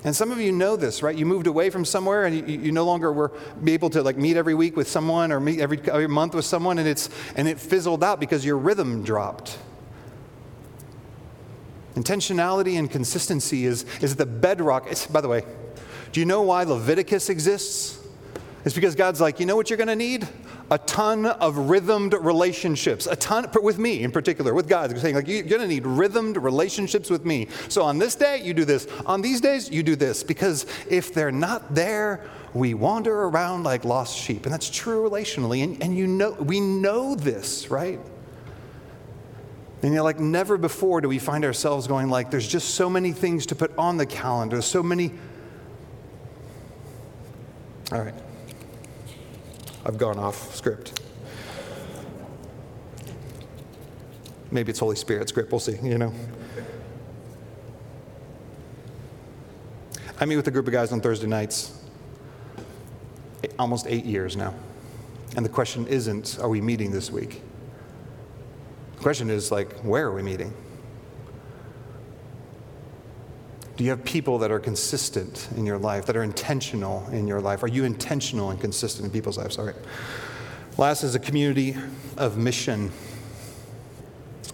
And 0.05 0.13
some 0.15 0.31
of 0.31 0.39
you 0.39 0.51
know 0.51 0.75
this, 0.75 1.01
right? 1.01 1.15
You 1.15 1.25
moved 1.25 1.47
away 1.47 1.69
from 1.69 1.85
somewhere 1.85 2.25
and 2.25 2.35
you, 2.35 2.59
you, 2.59 2.71
no 2.73 2.83
longer 2.83 3.11
were 3.13 3.31
able 3.65 3.89
to 3.91 4.01
like 4.01 4.17
meet 4.17 4.35
every 4.35 4.53
week 4.53 4.75
with 4.75 4.89
someone 4.89 5.31
or 5.31 5.39
meet 5.39 5.59
every, 5.59 5.79
every 5.89 6.07
month 6.07 6.35
with 6.35 6.43
someone 6.43 6.77
and, 6.77 6.87
it's, 6.87 7.09
and 7.35 7.47
it 7.47 7.57
fizzled 7.57 8.03
out 8.03 8.19
because 8.19 8.45
your 8.45 8.57
rhythm 8.57 9.03
dropped. 9.03 9.57
Intentionality 11.95 12.77
and 12.77 12.91
consistency 12.91 13.65
is, 13.65 13.85
is 14.01 14.15
the 14.15 14.25
bedrock. 14.25 14.87
It's, 14.91 15.07
by 15.07 15.21
the 15.21 15.29
way, 15.29 15.45
do 16.11 16.19
you 16.19 16.25
know 16.25 16.41
why 16.41 16.63
Leviticus 16.63 17.29
exists? 17.29 17.99
It's 18.65 18.75
because 18.75 18.95
God's 18.95 19.21
like, 19.21 19.39
you 19.39 19.45
know 19.45 19.55
what 19.55 19.69
you're 19.69 19.77
going 19.77 19.87
to 19.87 19.95
need? 19.95 20.27
A 20.71 20.77
ton 20.79 21.25
of 21.25 21.57
rhythmed 21.57 22.13
relationships, 22.13 23.05
a 23.05 23.15
ton 23.15 23.47
with 23.61 23.77
me 23.77 24.03
in 24.03 24.11
particular, 24.11 24.53
with 24.53 24.67
God. 24.67 24.97
Saying 24.97 25.15
like 25.15 25.27
you're 25.27 25.43
going 25.43 25.61
to 25.61 25.67
need 25.67 25.85
rhythmed 25.85 26.37
relationships 26.37 27.09
with 27.09 27.25
me. 27.25 27.47
So 27.69 27.83
on 27.83 27.99
this 27.99 28.15
day 28.15 28.41
you 28.43 28.53
do 28.53 28.65
this. 28.65 28.87
On 29.05 29.21
these 29.21 29.41
days 29.41 29.69
you 29.69 29.83
do 29.83 29.95
this 29.95 30.23
because 30.23 30.65
if 30.89 31.13
they're 31.13 31.31
not 31.31 31.75
there, 31.75 32.27
we 32.53 32.73
wander 32.73 33.23
around 33.23 33.63
like 33.63 33.83
lost 33.83 34.17
sheep, 34.17 34.45
and 34.45 34.53
that's 34.53 34.69
true 34.69 35.07
relationally. 35.07 35.63
And, 35.63 35.81
and 35.81 35.97
you 35.97 36.07
know 36.07 36.31
we 36.31 36.59
know 36.59 37.15
this, 37.15 37.69
right? 37.69 37.99
And 39.83 39.93
you're 39.93 40.03
like 40.03 40.19
never 40.19 40.57
before 40.57 41.01
do 41.01 41.09
we 41.09 41.19
find 41.19 41.43
ourselves 41.43 41.87
going 41.87 42.09
like, 42.09 42.31
there's 42.31 42.47
just 42.47 42.75
so 42.75 42.89
many 42.89 43.11
things 43.11 43.45
to 43.47 43.55
put 43.55 43.77
on 43.77 43.97
the 43.97 44.05
calendar, 44.05 44.61
so 44.61 44.81
many. 44.81 45.11
All 47.91 48.01
right. 48.01 48.13
I've 49.85 49.97
gone 49.97 50.17
off 50.17 50.55
script. 50.55 51.01
Maybe 54.51 54.69
it's 54.69 54.79
Holy 54.79 54.95
Spirit 54.95 55.29
script, 55.29 55.51
we'll 55.51 55.59
see, 55.59 55.77
you 55.83 55.97
know. 55.97 56.13
I 60.19 60.25
meet 60.25 60.37
with 60.37 60.47
a 60.47 60.51
group 60.51 60.67
of 60.67 60.73
guys 60.73 60.91
on 60.91 61.01
Thursday 61.01 61.27
nights, 61.27 61.83
almost 63.59 63.87
eight 63.89 64.05
years 64.05 64.37
now. 64.37 64.53
And 65.35 65.43
the 65.43 65.49
question 65.49 65.87
isn't, 65.87 66.39
are 66.39 66.47
we 66.47 66.61
meeting 66.61 66.91
this 66.91 67.11
week? 67.11 67.41
The 68.95 69.01
question 69.01 69.29
is, 69.29 69.51
like, 69.51 69.73
where 69.79 70.05
are 70.05 70.13
we 70.13 70.21
meeting? 70.21 70.53
Do 73.75 73.83
you 73.83 73.89
have 73.89 74.03
people 74.05 74.37
that 74.39 74.51
are 74.51 74.59
consistent 74.59 75.49
in 75.57 75.65
your 75.65 75.77
life, 75.77 76.05
that 76.05 76.15
are 76.15 76.23
intentional 76.23 77.07
in 77.09 77.27
your 77.27 77.41
life? 77.41 77.63
Are 77.63 77.67
you 77.67 77.85
intentional 77.85 78.51
and 78.51 78.61
consistent 78.61 79.05
in 79.05 79.11
people's 79.11 79.37
lives? 79.37 79.57
All 79.57 79.65
right. 79.65 79.75
Last 80.77 81.03
is 81.03 81.15
a 81.15 81.19
community 81.19 81.75
of 82.17 82.37
mission 82.37 82.91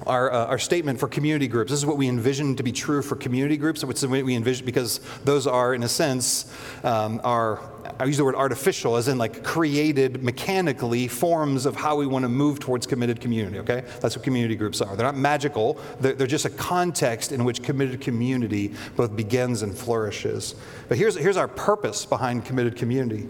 our, 0.07 0.31
uh, 0.31 0.47
our 0.47 0.57
statement 0.57 0.99
for 0.99 1.07
community 1.07 1.47
groups. 1.47 1.71
This 1.71 1.79
is 1.79 1.85
what 1.85 1.97
we 1.97 2.07
envision 2.07 2.55
to 2.55 2.63
be 2.63 2.71
true 2.71 3.01
for 3.01 3.15
community 3.15 3.57
groups. 3.57 3.83
It's 3.83 4.05
what 4.05 4.23
we 4.23 4.35
envision 4.35 4.65
because 4.65 4.99
those 5.23 5.45
are, 5.47 5.73
in 5.73 5.83
a 5.83 5.89
sense, 5.89 6.53
um, 6.83 7.21
are 7.23 7.61
I 7.99 8.05
use 8.05 8.15
the 8.15 8.23
word 8.23 8.35
artificial, 8.35 8.95
as 8.95 9.09
in 9.09 9.17
like 9.17 9.43
created 9.43 10.23
mechanically 10.23 11.09
forms 11.09 11.65
of 11.65 11.75
how 11.75 11.97
we 11.97 12.07
want 12.07 12.23
to 12.23 12.29
move 12.29 12.59
towards 12.59 12.87
committed 12.87 13.19
community. 13.19 13.59
Okay, 13.59 13.83
that's 13.99 14.15
what 14.15 14.23
community 14.23 14.55
groups 14.55 14.79
are. 14.79 14.95
They're 14.95 15.05
not 15.05 15.17
magical. 15.17 15.77
They're, 15.99 16.13
they're 16.13 16.25
just 16.25 16.45
a 16.45 16.49
context 16.49 17.33
in 17.33 17.43
which 17.43 17.61
committed 17.61 17.99
community 17.99 18.73
both 18.95 19.17
begins 19.17 19.63
and 19.63 19.77
flourishes. 19.77 20.55
But 20.87 20.97
here's 20.97 21.17
here's 21.17 21.35
our 21.35 21.49
purpose 21.49 22.05
behind 22.05 22.45
committed 22.45 22.77
community. 22.77 23.27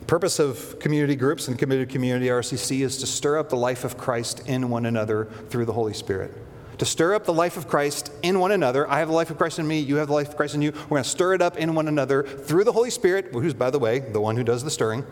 The 0.00 0.06
purpose 0.06 0.38
of 0.38 0.78
community 0.78 1.16
groups 1.16 1.48
and 1.48 1.58
committed 1.58 1.88
community 1.88 2.26
RCC 2.26 2.80
is 2.80 2.98
to 2.98 3.06
stir 3.06 3.38
up 3.38 3.48
the 3.48 3.56
life 3.56 3.82
of 3.82 3.96
Christ 3.96 4.46
in 4.46 4.68
one 4.68 4.84
another 4.84 5.24
through 5.48 5.64
the 5.64 5.72
Holy 5.72 5.94
Spirit. 5.94 6.34
To 6.82 6.86
stir 6.86 7.14
up 7.14 7.26
the 7.26 7.32
life 7.32 7.56
of 7.56 7.68
Christ 7.68 8.10
in 8.22 8.40
one 8.40 8.50
another. 8.50 8.90
I 8.90 8.98
have 8.98 9.06
the 9.06 9.14
life 9.14 9.30
of 9.30 9.38
Christ 9.38 9.60
in 9.60 9.68
me, 9.68 9.78
you 9.78 9.98
have 9.98 10.08
the 10.08 10.14
life 10.14 10.30
of 10.30 10.36
Christ 10.36 10.56
in 10.56 10.62
you. 10.62 10.72
We're 10.72 10.88
going 10.88 11.04
to 11.04 11.08
stir 11.08 11.34
it 11.34 11.40
up 11.40 11.56
in 11.56 11.76
one 11.76 11.86
another 11.86 12.24
through 12.24 12.64
the 12.64 12.72
Holy 12.72 12.90
Spirit, 12.90 13.28
who's, 13.32 13.54
by 13.54 13.70
the 13.70 13.78
way, 13.78 14.00
the 14.00 14.20
one 14.20 14.36
who 14.36 14.42
does 14.42 14.64
the 14.64 14.70
stirring, 14.72 15.06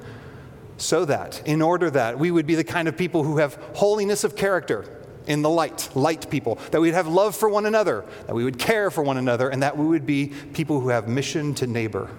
so 0.79 1.05
that, 1.05 1.41
in 1.47 1.63
order 1.63 1.89
that 1.89 2.19
we 2.19 2.33
would 2.33 2.45
be 2.45 2.57
the 2.57 2.65
kind 2.65 2.89
of 2.89 2.97
people 2.97 3.23
who 3.23 3.39
have 3.39 3.55
holiness 3.75 4.25
of 4.25 4.35
character 4.35 4.85
in 5.29 5.43
the 5.43 5.49
light, 5.49 5.89
light 5.95 6.29
people, 6.29 6.59
that 6.73 6.81
we'd 6.81 6.93
have 6.93 7.07
love 7.07 7.37
for 7.37 7.49
one 7.49 7.67
another, 7.67 8.05
that 8.27 8.35
we 8.35 8.43
would 8.43 8.59
care 8.59 8.91
for 8.91 9.05
one 9.05 9.17
another, 9.17 9.49
and 9.49 9.63
that 9.63 9.79
we 9.79 9.87
would 9.87 10.05
be 10.05 10.33
people 10.53 10.81
who 10.81 10.89
have 10.89 11.07
mission 11.07 11.55
to 11.55 11.69
neighbor 11.69 12.11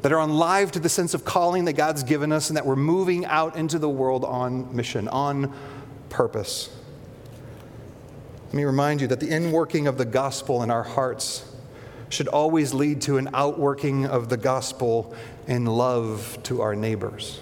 that 0.00 0.10
are 0.10 0.20
alive 0.20 0.72
to 0.72 0.80
the 0.80 0.88
sense 0.88 1.12
of 1.12 1.22
calling 1.22 1.66
that 1.66 1.74
God's 1.74 2.02
given 2.02 2.32
us 2.32 2.48
and 2.48 2.56
that 2.56 2.64
we're 2.64 2.76
moving 2.76 3.26
out 3.26 3.56
into 3.56 3.78
the 3.78 3.90
world 3.90 4.24
on 4.24 4.74
mission, 4.74 5.06
on 5.08 5.54
purpose. 6.08 6.70
Let 8.54 8.58
me 8.58 8.64
remind 8.66 9.00
you 9.00 9.08
that 9.08 9.18
the 9.18 9.30
inworking 9.30 9.88
of 9.88 9.98
the 9.98 10.04
gospel 10.04 10.62
in 10.62 10.70
our 10.70 10.84
hearts 10.84 11.44
should 12.08 12.28
always 12.28 12.72
lead 12.72 13.00
to 13.00 13.18
an 13.18 13.30
outworking 13.34 14.06
of 14.06 14.28
the 14.28 14.36
gospel 14.36 15.12
in 15.48 15.66
love 15.66 16.38
to 16.44 16.60
our 16.60 16.76
neighbors. 16.76 17.40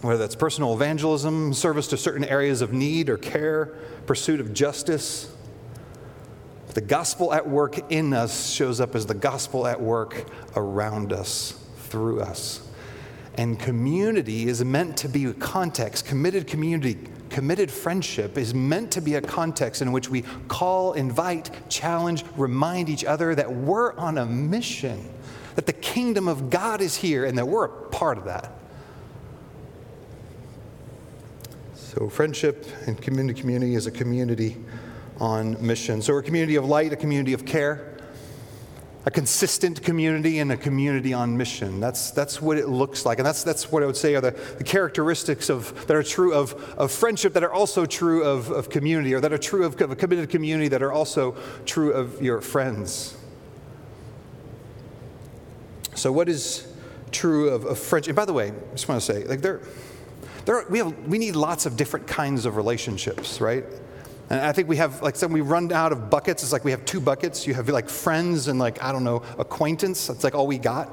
Whether 0.00 0.18
that's 0.18 0.34
personal 0.34 0.74
evangelism, 0.74 1.54
service 1.54 1.86
to 1.90 1.96
certain 1.96 2.24
areas 2.24 2.60
of 2.60 2.72
need 2.72 3.08
or 3.08 3.16
care, 3.16 3.66
pursuit 4.06 4.40
of 4.40 4.52
justice, 4.52 5.32
the 6.72 6.80
gospel 6.80 7.32
at 7.32 7.48
work 7.48 7.88
in 7.92 8.12
us 8.12 8.50
shows 8.50 8.80
up 8.80 8.96
as 8.96 9.06
the 9.06 9.14
gospel 9.14 9.68
at 9.68 9.80
work 9.80 10.26
around 10.56 11.12
us, 11.12 11.52
through 11.76 12.20
us. 12.20 12.66
And 13.36 13.60
community 13.60 14.48
is 14.48 14.64
meant 14.64 14.96
to 14.96 15.08
be 15.08 15.26
a 15.26 15.32
context, 15.32 16.04
committed 16.04 16.48
community, 16.48 16.98
committed 17.30 17.70
friendship 17.70 18.38
is 18.38 18.54
meant 18.54 18.90
to 18.92 19.00
be 19.00 19.14
a 19.14 19.20
context 19.20 19.82
in 19.82 19.92
which 19.92 20.08
we 20.08 20.22
call, 20.48 20.92
invite, 20.92 21.50
challenge, 21.68 22.24
remind 22.36 22.88
each 22.88 23.04
other 23.04 23.34
that 23.34 23.52
we're 23.52 23.94
on 23.94 24.18
a 24.18 24.26
mission, 24.26 25.08
that 25.54 25.66
the 25.66 25.72
kingdom 25.72 26.28
of 26.28 26.50
God 26.50 26.80
is 26.80 26.96
here, 26.96 27.24
and 27.24 27.36
that 27.38 27.46
we're 27.46 27.64
a 27.64 27.88
part 27.88 28.18
of 28.18 28.24
that. 28.24 28.52
So, 31.74 32.08
friendship 32.08 32.66
and 32.86 33.00
community 33.00 33.40
community 33.40 33.74
is 33.76 33.86
a 33.86 33.90
community 33.90 34.56
on 35.20 35.64
mission. 35.64 36.02
So, 36.02 36.12
we're 36.12 36.20
a 36.20 36.22
community 36.24 36.56
of 36.56 36.64
light, 36.64 36.92
a 36.92 36.96
community 36.96 37.32
of 37.34 37.44
care 37.46 37.93
a 39.06 39.10
consistent 39.10 39.82
community 39.82 40.38
and 40.38 40.50
a 40.50 40.56
community 40.56 41.12
on 41.12 41.36
mission. 41.36 41.78
That's, 41.78 42.10
that's 42.10 42.40
what 42.40 42.56
it 42.56 42.68
looks 42.68 43.04
like. 43.04 43.18
And 43.18 43.26
that's, 43.26 43.44
that's 43.44 43.70
what 43.70 43.82
I 43.82 43.86
would 43.86 43.96
say 43.96 44.14
are 44.14 44.20
the, 44.20 44.30
the 44.56 44.64
characteristics 44.64 45.50
of, 45.50 45.86
that 45.86 45.96
are 45.96 46.02
true 46.02 46.32
of, 46.32 46.54
of 46.78 46.90
friendship 46.90 47.34
that 47.34 47.44
are 47.44 47.52
also 47.52 47.84
true 47.84 48.24
of, 48.24 48.50
of 48.50 48.70
community, 48.70 49.12
or 49.12 49.20
that 49.20 49.32
are 49.32 49.38
true 49.38 49.64
of, 49.64 49.78
of 49.80 49.90
a 49.90 49.96
committed 49.96 50.30
community 50.30 50.68
that 50.68 50.82
are 50.82 50.92
also 50.92 51.36
true 51.66 51.92
of 51.92 52.22
your 52.22 52.40
friends. 52.40 53.16
So, 55.94 56.10
what 56.10 56.28
is 56.28 56.66
true 57.12 57.50
of, 57.50 57.66
of 57.66 57.78
friendship? 57.78 58.10
And 58.10 58.16
by 58.16 58.24
the 58.24 58.32
way, 58.32 58.48
I 58.48 58.72
just 58.72 58.88
want 58.88 59.00
to 59.00 59.06
say, 59.06 59.24
like, 59.24 59.42
there, 59.42 59.60
there 60.46 60.56
are, 60.56 60.66
we, 60.68 60.78
have, 60.78 60.98
we 61.06 61.18
need 61.18 61.36
lots 61.36 61.66
of 61.66 61.76
different 61.76 62.06
kinds 62.06 62.46
of 62.46 62.56
relationships, 62.56 63.40
right? 63.40 63.64
And 64.30 64.40
I 64.40 64.52
think 64.52 64.68
we 64.68 64.76
have, 64.76 65.02
like, 65.02 65.20
when 65.20 65.32
we 65.32 65.42
run 65.42 65.70
out 65.72 65.92
of 65.92 66.08
buckets, 66.10 66.42
it's 66.42 66.52
like 66.52 66.64
we 66.64 66.70
have 66.70 66.84
two 66.84 67.00
buckets. 67.00 67.46
You 67.46 67.54
have, 67.54 67.68
like, 67.68 67.88
friends 67.88 68.48
and, 68.48 68.58
like, 68.58 68.82
I 68.82 68.90
don't 68.90 69.04
know, 69.04 69.22
acquaintance. 69.38 70.06
That's, 70.06 70.24
like, 70.24 70.34
all 70.34 70.46
we 70.46 70.58
got. 70.58 70.90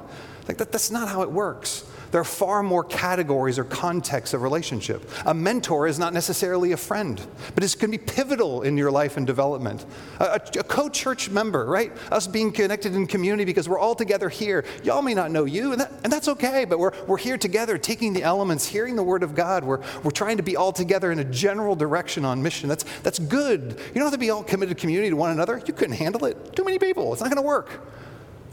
Like, 0.48 0.58
that, 0.58 0.72
that's 0.72 0.92
not 0.92 1.08
how 1.08 1.22
it 1.22 1.32
works. 1.32 1.86
There 2.12 2.22
are 2.22 2.26
far 2.26 2.62
more 2.62 2.84
categories 2.84 3.58
or 3.58 3.64
contexts 3.64 4.34
of 4.34 4.42
relationship. 4.42 5.10
A 5.26 5.34
mentor 5.34 5.88
is 5.88 5.98
not 5.98 6.14
necessarily 6.14 6.74
a 6.74 6.78
friend, 6.78 7.20
but 7.56 7.64
going 7.76 7.92
to 7.92 7.98
be 7.98 8.04
pivotal 8.04 8.62
in 8.64 8.78
your 8.78 8.92
life 8.92 9.18
and 9.18 9.26
development. 9.26 9.86
A, 10.20 10.26
a, 10.26 10.60
a 10.60 10.64
co 10.64 10.90
church 10.90 11.30
member, 11.30 11.66
right? 11.66 11.92
Us 12.12 12.28
being 12.28 12.52
connected 12.52 12.96
in 12.96 13.08
community 13.08 13.46
because 13.46 13.70
we're 13.70 13.80
all 13.80 13.96
together 13.96 14.30
here. 14.30 14.66
Y'all 14.84 15.02
may 15.02 15.14
not 15.14 15.32
know 15.32 15.46
you, 15.46 15.72
and, 15.72 15.82
that, 15.82 15.92
and 16.04 16.12
that's 16.12 16.28
okay, 16.28 16.66
but 16.66 16.80
we're, 16.80 16.92
we're 17.08 17.18
here 17.18 17.38
together 17.38 17.78
taking 17.78 18.14
the 18.14 18.24
elements, 18.24 18.66
hearing 18.66 18.96
the 18.96 19.04
word 19.04 19.24
of 19.24 19.36
God. 19.36 19.64
We're, 19.64 19.82
we're 20.04 20.12
trying 20.12 20.38
to 20.38 20.44
be 20.44 20.56
all 20.56 20.72
together 20.72 21.12
in 21.12 21.20
a 21.20 21.24
general 21.24 21.76
direction 21.76 22.26
on 22.26 22.44
mission. 22.44 22.70
That's, 22.70 22.84
that's 23.02 23.20
good. 23.20 23.80
You 23.88 23.96
don't 23.96 24.04
have 24.04 24.12
to 24.12 24.18
be 24.18 24.30
all 24.30 24.44
committed 24.44 24.78
community 24.78 25.10
to 25.10 25.16
one 25.16 25.32
another. 25.32 25.62
You 25.66 25.74
couldn't 25.74 25.96
handle 25.96 26.26
it. 26.26 26.56
Too 26.56 26.64
many 26.64 26.80
people. 26.80 27.12
It's 27.14 27.22
not 27.22 27.30
going 27.30 27.42
to 27.42 27.48
work. 27.48 27.70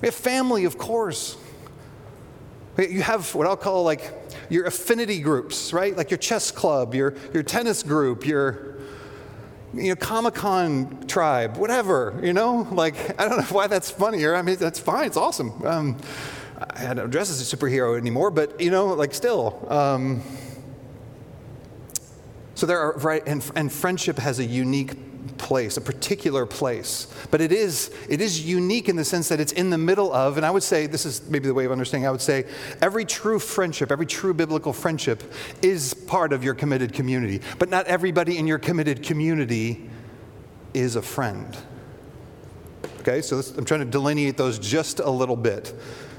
We 0.00 0.06
have 0.06 0.14
family, 0.14 0.64
of 0.64 0.78
course. 0.78 1.36
You 2.78 3.02
have 3.02 3.34
what 3.34 3.46
I'll 3.46 3.56
call 3.56 3.82
like 3.82 4.12
your 4.48 4.66
affinity 4.66 5.20
groups, 5.20 5.72
right? 5.72 5.96
Like 5.96 6.10
your 6.10 6.18
chess 6.18 6.52
club, 6.52 6.94
your, 6.94 7.14
your 7.34 7.42
tennis 7.42 7.82
group, 7.82 8.24
your 8.24 8.78
you 9.74 9.90
know, 9.90 9.96
Comic 9.96 10.34
Con 10.34 11.06
tribe, 11.08 11.56
whatever, 11.56 12.18
you 12.22 12.32
know? 12.32 12.68
Like, 12.70 13.20
I 13.20 13.28
don't 13.28 13.38
know 13.38 13.44
why 13.50 13.66
that's 13.66 13.90
funny 13.90 14.22
or 14.24 14.34
I 14.34 14.42
mean, 14.42 14.56
that's 14.56 14.78
fine, 14.78 15.06
it's 15.06 15.16
awesome. 15.16 15.66
Um, 15.66 15.96
I 16.70 16.94
don't 16.94 17.10
dress 17.10 17.30
as 17.30 17.52
a 17.52 17.56
superhero 17.56 17.98
anymore, 17.98 18.30
but, 18.30 18.60
you 18.60 18.70
know, 18.70 18.86
like 18.86 19.12
still. 19.12 19.66
Um, 19.68 20.22
so 22.54 22.66
there 22.66 22.80
are, 22.80 22.96
right, 22.98 23.22
and, 23.26 23.48
and 23.54 23.72
friendship 23.72 24.18
has 24.18 24.38
a 24.38 24.44
unique 24.44 24.96
place, 25.38 25.76
a 25.76 25.81
particular 25.81 26.46
place. 26.46 27.07
But 27.31 27.40
it 27.40 27.52
is, 27.52 27.90
it 28.09 28.20
is 28.20 28.44
unique 28.44 28.88
in 28.88 28.96
the 28.96 29.04
sense 29.04 29.28
that 29.28 29.40
it's 29.40 29.52
in 29.52 29.70
the 29.70 29.78
middle 29.78 30.12
of, 30.12 30.37
and 30.37 30.44
I 30.44 30.50
would 30.50 30.62
say, 30.62 30.87
this 30.87 31.07
is 31.07 31.28
maybe 31.28 31.46
the 31.46 31.54
way 31.54 31.64
of 31.64 31.72
understanding, 31.72 32.07
I 32.07 32.11
would 32.11 32.20
say 32.20 32.46
every 32.83 33.04
true 33.04 33.38
friendship, 33.38 33.90
every 33.90 34.07
true 34.07 34.35
biblical 34.35 34.72
friendship 34.72 35.22
is 35.62 35.94
part 35.94 36.33
of 36.33 36.42
your 36.44 36.54
committed 36.54 36.92
community. 36.92 37.40
But 37.59 37.68
not 37.68 37.87
everybody 37.87 38.38
in 38.38 38.46
your 38.46 38.59
committed 38.59 39.02
community 39.02 39.88
is 40.74 40.96
a 40.96 41.02
friend. 41.02 41.57
Okay, 43.00 43.22
so 43.22 43.40
I'm 43.57 43.64
trying 43.64 43.81
to 43.81 43.87
delineate 43.87 44.37
those 44.37 44.59
just 44.59 45.00
a 45.00 45.11
little 45.11 45.37
bit. 45.37 45.72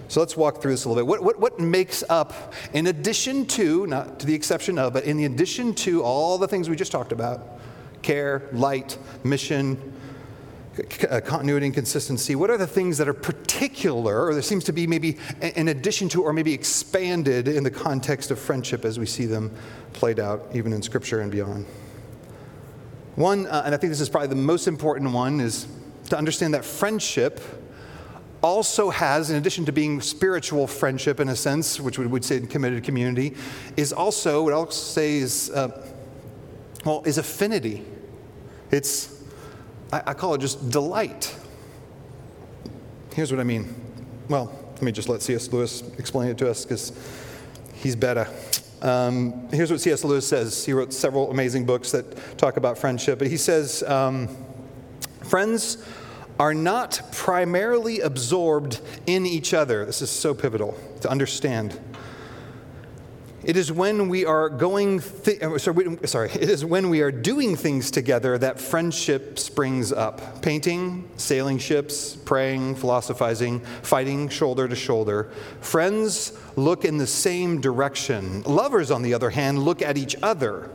So 0.08 0.22
let's 0.22 0.36
walk 0.36 0.60
through 0.60 0.72
this 0.72 0.86
a 0.86 0.90
little 0.90 1.04
bit. 1.04 1.08
What, 1.08 1.24
what, 1.24 1.40
what 1.40 1.60
makes 1.60 2.04
up, 2.10 2.54
in 2.74 2.88
addition 2.88 3.46
to, 3.48 3.86
not 3.86 4.20
to 4.22 4.26
the 4.26 4.34
exception 4.34 4.80
of, 4.80 4.92
but 4.92 5.04
in 5.04 5.18
the 5.18 5.26
addition 5.26 5.76
to 5.76 6.02
all 6.02 6.40
the 6.40 6.48
things 6.48 6.68
we 6.68 6.76
just 6.76 6.92
talked 6.92 7.12
about, 7.12 7.59
care, 8.02 8.44
light, 8.52 8.98
mission, 9.24 9.94
uh, 11.10 11.20
continuity 11.20 11.66
and 11.66 11.76
consistency? 11.76 12.36
What 12.36 12.50
are 12.50 12.58
the 12.58 12.68
things 12.68 12.98
that 13.00 13.10
are 13.10 13.14
particular, 13.14 14.26
or 14.26 14.34
there 14.34 14.42
seems 14.42 14.64
to 14.66 14.72
be 14.72 14.88
maybe 14.88 15.18
in 15.42 15.68
addition 15.68 16.08
to, 16.10 16.24
or 16.24 16.32
maybe 16.32 16.54
expanded 16.54 17.48
in 17.48 17.64
the 17.64 17.72
context 17.72 18.32
of 18.32 18.40
friendship 18.40 18.86
as 18.86 18.98
we 18.98 19.06
see 19.06 19.26
them 19.26 19.52
played 19.94 20.20
out 20.20 20.48
even 20.54 20.72
in 20.72 20.82
Scripture 20.82 21.20
and 21.20 21.32
beyond? 21.32 21.66
One, 23.16 23.48
uh, 23.48 23.64
and 23.66 23.76
I 23.76 23.78
think 23.78 23.92
this 23.92 24.00
is 24.00 24.08
probably 24.08 24.30
the 24.30 24.36
most 24.36 24.68
important 24.68 25.12
one, 25.12 25.42
is 25.42 25.68
to 26.10 26.18
understand 26.18 26.54
that 26.54 26.64
friendship 26.64 27.42
also 28.42 28.90
has, 28.90 29.30
in 29.30 29.36
addition 29.36 29.66
to 29.66 29.74
being 29.74 30.00
spiritual 30.00 30.66
friendship 30.66 31.20
in 31.20 31.28
a 31.28 31.36
sense, 31.36 31.78
which 31.82 32.00
we 32.00 32.08
would 32.08 32.24
say 32.24 32.38
in 32.38 32.48
committed 32.48 32.86
community, 32.86 33.36
is 33.76 33.92
also 33.92 34.44
what 34.44 34.54
I'll 34.54 34.72
say 34.72 35.18
is. 35.18 35.50
Uh, 35.50 35.89
well, 36.86 37.04
is 37.06 37.18
affinity. 37.18 37.86
It's, 38.72 39.24
I, 39.92 40.04
I 40.08 40.14
call 40.14 40.34
it 40.34 40.42
just 40.42 40.70
delight. 40.70 41.36
Here's 43.14 43.32
what 43.32 43.40
I 43.40 43.44
mean. 43.44 43.74
Well, 44.30 44.52
let 44.74 44.82
me 44.82 44.92
just 44.92 45.10
let 45.10 45.22
C.S. 45.22 45.52
Lewis 45.52 45.84
explain 45.98 46.30
it 46.30 46.38
to 46.38 46.50
us 46.50 46.64
because 46.64 46.94
he's 47.74 47.96
better. 47.96 48.28
Um, 48.82 49.50
here's 49.50 49.72
what 49.72 49.82
C.S. 49.82 50.04
Lewis 50.04 50.28
says. 50.28 50.66
He 50.66 50.74
wrote 50.74 50.94
several 50.94 51.32
amazing 51.32 51.66
books 51.66 51.92
that 51.92 52.38
talk 52.38 52.58
about 52.58 52.78
friendship, 52.78 53.20
but 53.20 53.28
he 53.28 53.38
says, 53.38 53.84
um, 53.84 54.30
Friends 55.24 55.86
are 56.40 56.54
not 56.54 57.02
primarily 57.12 58.00
absorbed 58.00 58.80
in 59.06 59.26
each 59.26 59.54
other. 59.54 59.86
This 59.86 60.02
is 60.02 60.10
so 60.10 60.34
pivotal 60.34 60.78
to 61.02 61.10
understand. 61.10 61.80
It 63.50 63.58
is 63.58 63.72
when 63.72 64.10
we 64.10 64.28
are 64.28 64.48
going, 64.48 65.00
th- 65.00 65.42
uh, 65.42 65.58
sorry, 65.58 65.98
sorry, 66.06 66.30
it 66.34 66.52
is 66.52 66.64
when 66.64 66.88
we 66.88 67.02
are 67.02 67.12
doing 67.12 67.56
things 67.56 67.90
together 67.90 68.38
that 68.38 68.60
friendship 68.60 69.40
springs 69.40 69.92
up. 69.92 70.44
Painting, 70.44 71.10
sailing 71.18 71.58
ships, 71.58 72.16
praying, 72.16 72.76
philosophizing, 72.76 73.62
fighting 73.82 74.30
shoulder 74.30 74.68
to 74.68 74.76
shoulder. 74.76 75.32
Friends 75.62 76.38
look 76.58 76.86
in 76.86 77.00
the 77.00 77.08
same 77.08 77.60
direction. 77.60 78.44
Lovers, 78.44 78.92
on 78.92 79.02
the 79.02 79.16
other 79.16 79.32
hand, 79.32 79.58
look 79.58 79.82
at 79.82 79.98
each 79.98 80.16
other 80.22 80.70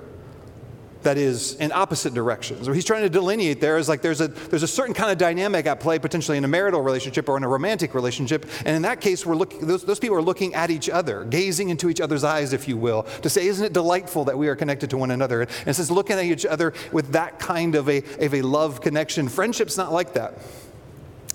that 1.04 1.16
is 1.16 1.54
in 1.56 1.72
opposite 1.72 2.14
directions. 2.14 2.66
What 2.68 2.74
he's 2.74 2.84
trying 2.84 3.02
to 3.02 3.08
delineate 3.08 3.60
there 3.60 3.78
is 3.78 3.88
like 3.88 4.02
there's 4.02 4.20
a, 4.20 4.28
there's 4.28 4.62
a 4.62 4.68
certain 4.68 4.94
kind 4.94 5.10
of 5.10 5.18
dynamic 5.18 5.66
at 5.66 5.80
play 5.80 5.98
potentially 5.98 6.36
in 6.36 6.44
a 6.44 6.48
marital 6.48 6.80
relationship 6.80 7.28
or 7.28 7.36
in 7.36 7.44
a 7.44 7.48
romantic 7.48 7.94
relationship. 7.94 8.46
And 8.64 8.74
in 8.76 8.82
that 8.82 9.00
case, 9.00 9.24
we're 9.24 9.36
looking, 9.36 9.66
those, 9.66 9.84
those 9.84 9.98
people 9.98 10.16
are 10.16 10.22
looking 10.22 10.54
at 10.54 10.70
each 10.70 10.90
other, 10.90 11.24
gazing 11.24 11.68
into 11.68 11.88
each 11.88 12.00
other's 12.00 12.24
eyes, 12.24 12.52
if 12.52 12.66
you 12.66 12.76
will, 12.76 13.04
to 13.22 13.30
say, 13.30 13.46
isn't 13.46 13.64
it 13.64 13.72
delightful 13.72 14.24
that 14.24 14.36
we 14.36 14.48
are 14.48 14.56
connected 14.56 14.90
to 14.90 14.98
one 14.98 15.10
another? 15.10 15.42
And 15.42 15.68
it 15.68 15.74
says 15.74 15.90
looking 15.90 16.16
at 16.16 16.24
each 16.24 16.46
other 16.46 16.72
with 16.92 17.12
that 17.12 17.38
kind 17.38 17.74
of 17.74 17.88
a, 17.88 17.98
of 18.18 18.34
a 18.34 18.42
love 18.42 18.80
connection. 18.80 19.28
Friendship's 19.28 19.76
not 19.76 19.92
like 19.92 20.14
that. 20.14 20.38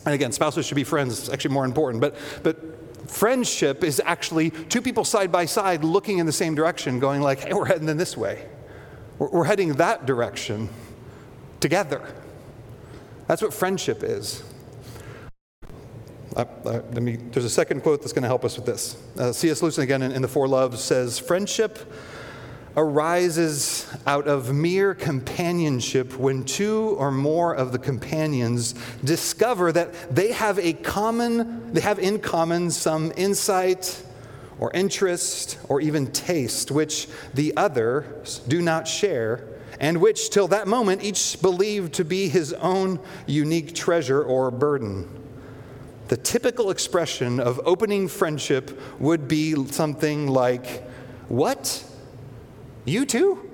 And 0.05 0.13
again, 0.13 0.31
spouses 0.31 0.65
should 0.65 0.75
be 0.75 0.83
friends. 0.83 1.19
It's 1.19 1.29
actually 1.29 1.53
more 1.53 1.65
important. 1.65 2.01
But, 2.01 2.15
but 2.41 3.09
friendship 3.09 3.83
is 3.83 4.01
actually 4.05 4.51
two 4.51 4.81
people 4.81 5.03
side 5.03 5.31
by 5.31 5.45
side 5.45 5.83
looking 5.83 6.19
in 6.19 6.25
the 6.25 6.31
same 6.31 6.55
direction, 6.55 6.99
going 6.99 7.21
like, 7.21 7.41
hey, 7.41 7.53
we're 7.53 7.65
heading 7.65 7.89
in 7.89 7.97
this 7.97 8.15
way. 8.17 8.45
We're 9.19 9.43
heading 9.43 9.73
that 9.73 10.05
direction 10.05 10.69
together. 11.59 12.01
That's 13.27 13.41
what 13.41 13.53
friendship 13.53 14.01
is. 14.01 14.43
Uh, 16.35 16.45
uh, 16.65 16.81
me, 17.01 17.17
there's 17.17 17.43
a 17.43 17.49
second 17.49 17.81
quote 17.81 18.01
that's 18.01 18.13
going 18.13 18.23
to 18.23 18.29
help 18.29 18.45
us 18.45 18.55
with 18.55 18.65
this. 18.65 18.95
Uh, 19.17 19.33
C.S. 19.33 19.61
Lewis, 19.61 19.77
again, 19.77 20.01
in, 20.01 20.13
in 20.13 20.21
The 20.21 20.27
Four 20.29 20.47
Loves, 20.47 20.81
says 20.81 21.19
Friendship 21.19 21.79
arises 22.77 23.91
out 24.07 24.27
of 24.27 24.53
mere 24.53 24.93
companionship 24.93 26.17
when 26.17 26.45
two 26.45 26.95
or 26.97 27.11
more 27.11 27.53
of 27.53 27.73
the 27.73 27.79
companions 27.79 28.73
discover 29.03 29.71
that 29.73 30.15
they 30.15 30.31
have 30.31 30.57
a 30.59 30.73
common, 30.73 31.73
they 31.73 31.81
have 31.81 31.99
in 31.99 32.19
common 32.19 32.71
some 32.71 33.11
insight 33.17 34.01
or 34.59 34.71
interest 34.73 35.57
or 35.67 35.81
even 35.81 36.07
taste 36.07 36.71
which 36.71 37.07
the 37.33 37.55
others 37.55 38.39
do 38.47 38.61
not 38.61 38.87
share, 38.87 39.47
and 39.79 39.99
which 39.99 40.29
till 40.29 40.47
that 40.49 40.67
moment 40.67 41.03
each 41.03 41.41
believed 41.41 41.93
to 41.93 42.03
be 42.03 42.27
his 42.27 42.53
own 42.53 42.99
unique 43.25 43.73
treasure 43.73 44.21
or 44.21 44.51
burden. 44.51 45.07
The 46.09 46.17
typical 46.17 46.71
expression 46.71 47.39
of 47.39 47.61
opening 47.65 48.07
friendship 48.07 48.79
would 48.99 49.27
be 49.27 49.55
something 49.67 50.27
like, 50.27 50.83
What? 51.29 51.85
You 52.85 53.05
too? 53.05 53.47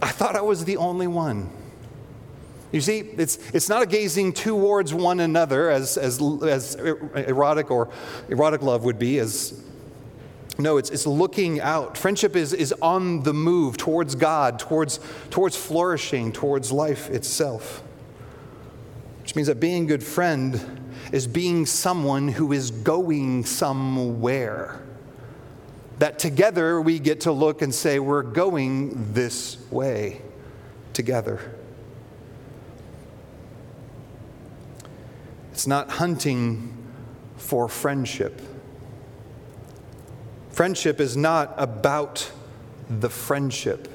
I 0.00 0.08
thought 0.08 0.36
I 0.36 0.40
was 0.40 0.64
the 0.64 0.78
only 0.78 1.06
one. 1.06 1.50
You 2.72 2.80
see, 2.80 2.98
it's, 2.98 3.38
it's 3.54 3.68
not 3.68 3.82
a 3.82 3.86
gazing 3.86 4.32
towards 4.32 4.92
one 4.92 5.20
another 5.20 5.70
as, 5.70 5.96
as, 5.96 6.20
as 6.42 6.74
erotic 6.74 7.70
or 7.70 7.90
erotic 8.28 8.62
love 8.62 8.84
would 8.84 8.98
be, 8.98 9.18
as 9.18 9.62
no, 10.58 10.78
it's, 10.78 10.90
it's 10.90 11.06
looking 11.06 11.60
out. 11.60 11.98
Friendship 11.98 12.34
is, 12.34 12.52
is 12.52 12.72
on 12.80 13.22
the 13.22 13.34
move 13.34 13.76
towards 13.76 14.14
God, 14.14 14.58
towards, 14.58 15.00
towards 15.30 15.56
flourishing, 15.56 16.32
towards 16.32 16.72
life 16.72 17.10
itself. 17.10 17.82
Which 19.22 19.36
means 19.36 19.48
that 19.48 19.60
being 19.60 19.84
a 19.84 19.86
good 19.86 20.02
friend 20.02 20.82
is 21.12 21.26
being 21.26 21.66
someone 21.66 22.28
who 22.28 22.52
is 22.52 22.70
going 22.70 23.44
somewhere. 23.44 24.80
that 25.98 26.18
together 26.18 26.80
we 26.80 26.98
get 26.98 27.22
to 27.22 27.32
look 27.32 27.62
and 27.62 27.74
say, 27.74 27.98
we're 27.98 28.22
going 28.22 29.12
this 29.12 29.56
way 29.70 30.20
together. 30.92 31.40
It's 35.52 35.66
not 35.66 35.90
hunting 35.90 36.76
for 37.36 37.68
friendship. 37.68 38.40
Friendship 40.56 41.00
is 41.00 41.18
not 41.18 41.52
about 41.58 42.32
the 42.88 43.10
friendship. 43.10 43.88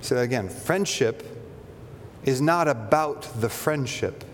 Say 0.00 0.14
that 0.14 0.22
again. 0.22 0.48
Friendship 0.48 1.22
is 2.24 2.40
not 2.40 2.66
about 2.66 3.24
the 3.42 3.50
friendship. 3.50 4.24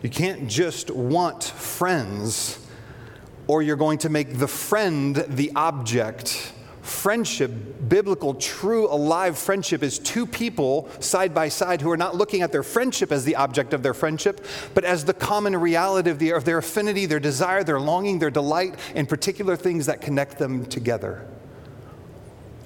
You 0.00 0.10
can't 0.10 0.48
just 0.48 0.92
want 0.92 1.42
friends, 1.42 2.64
or 3.48 3.62
you're 3.62 3.74
going 3.74 3.98
to 3.98 4.08
make 4.08 4.38
the 4.38 4.46
friend 4.46 5.16
the 5.16 5.50
object. 5.56 6.52
Friendship, 6.86 7.50
biblical, 7.88 8.34
true, 8.34 8.86
alive 8.86 9.36
friendship, 9.36 9.82
is 9.82 9.98
two 9.98 10.24
people 10.24 10.88
side 11.00 11.34
by 11.34 11.48
side 11.48 11.80
who 11.80 11.90
are 11.90 11.96
not 11.96 12.14
looking 12.14 12.42
at 12.42 12.52
their 12.52 12.62
friendship 12.62 13.10
as 13.10 13.24
the 13.24 13.34
object 13.34 13.74
of 13.74 13.82
their 13.82 13.92
friendship, 13.92 14.44
but 14.72 14.84
as 14.84 15.04
the 15.04 15.12
common 15.12 15.56
reality 15.56 16.10
of, 16.10 16.20
the, 16.20 16.30
of 16.30 16.44
their 16.44 16.58
affinity, 16.58 17.04
their 17.04 17.18
desire, 17.18 17.64
their 17.64 17.80
longing, 17.80 18.20
their 18.20 18.30
delight 18.30 18.76
in 18.94 19.04
particular 19.04 19.56
things 19.56 19.86
that 19.86 20.00
connect 20.00 20.38
them 20.38 20.64
together. 20.64 21.26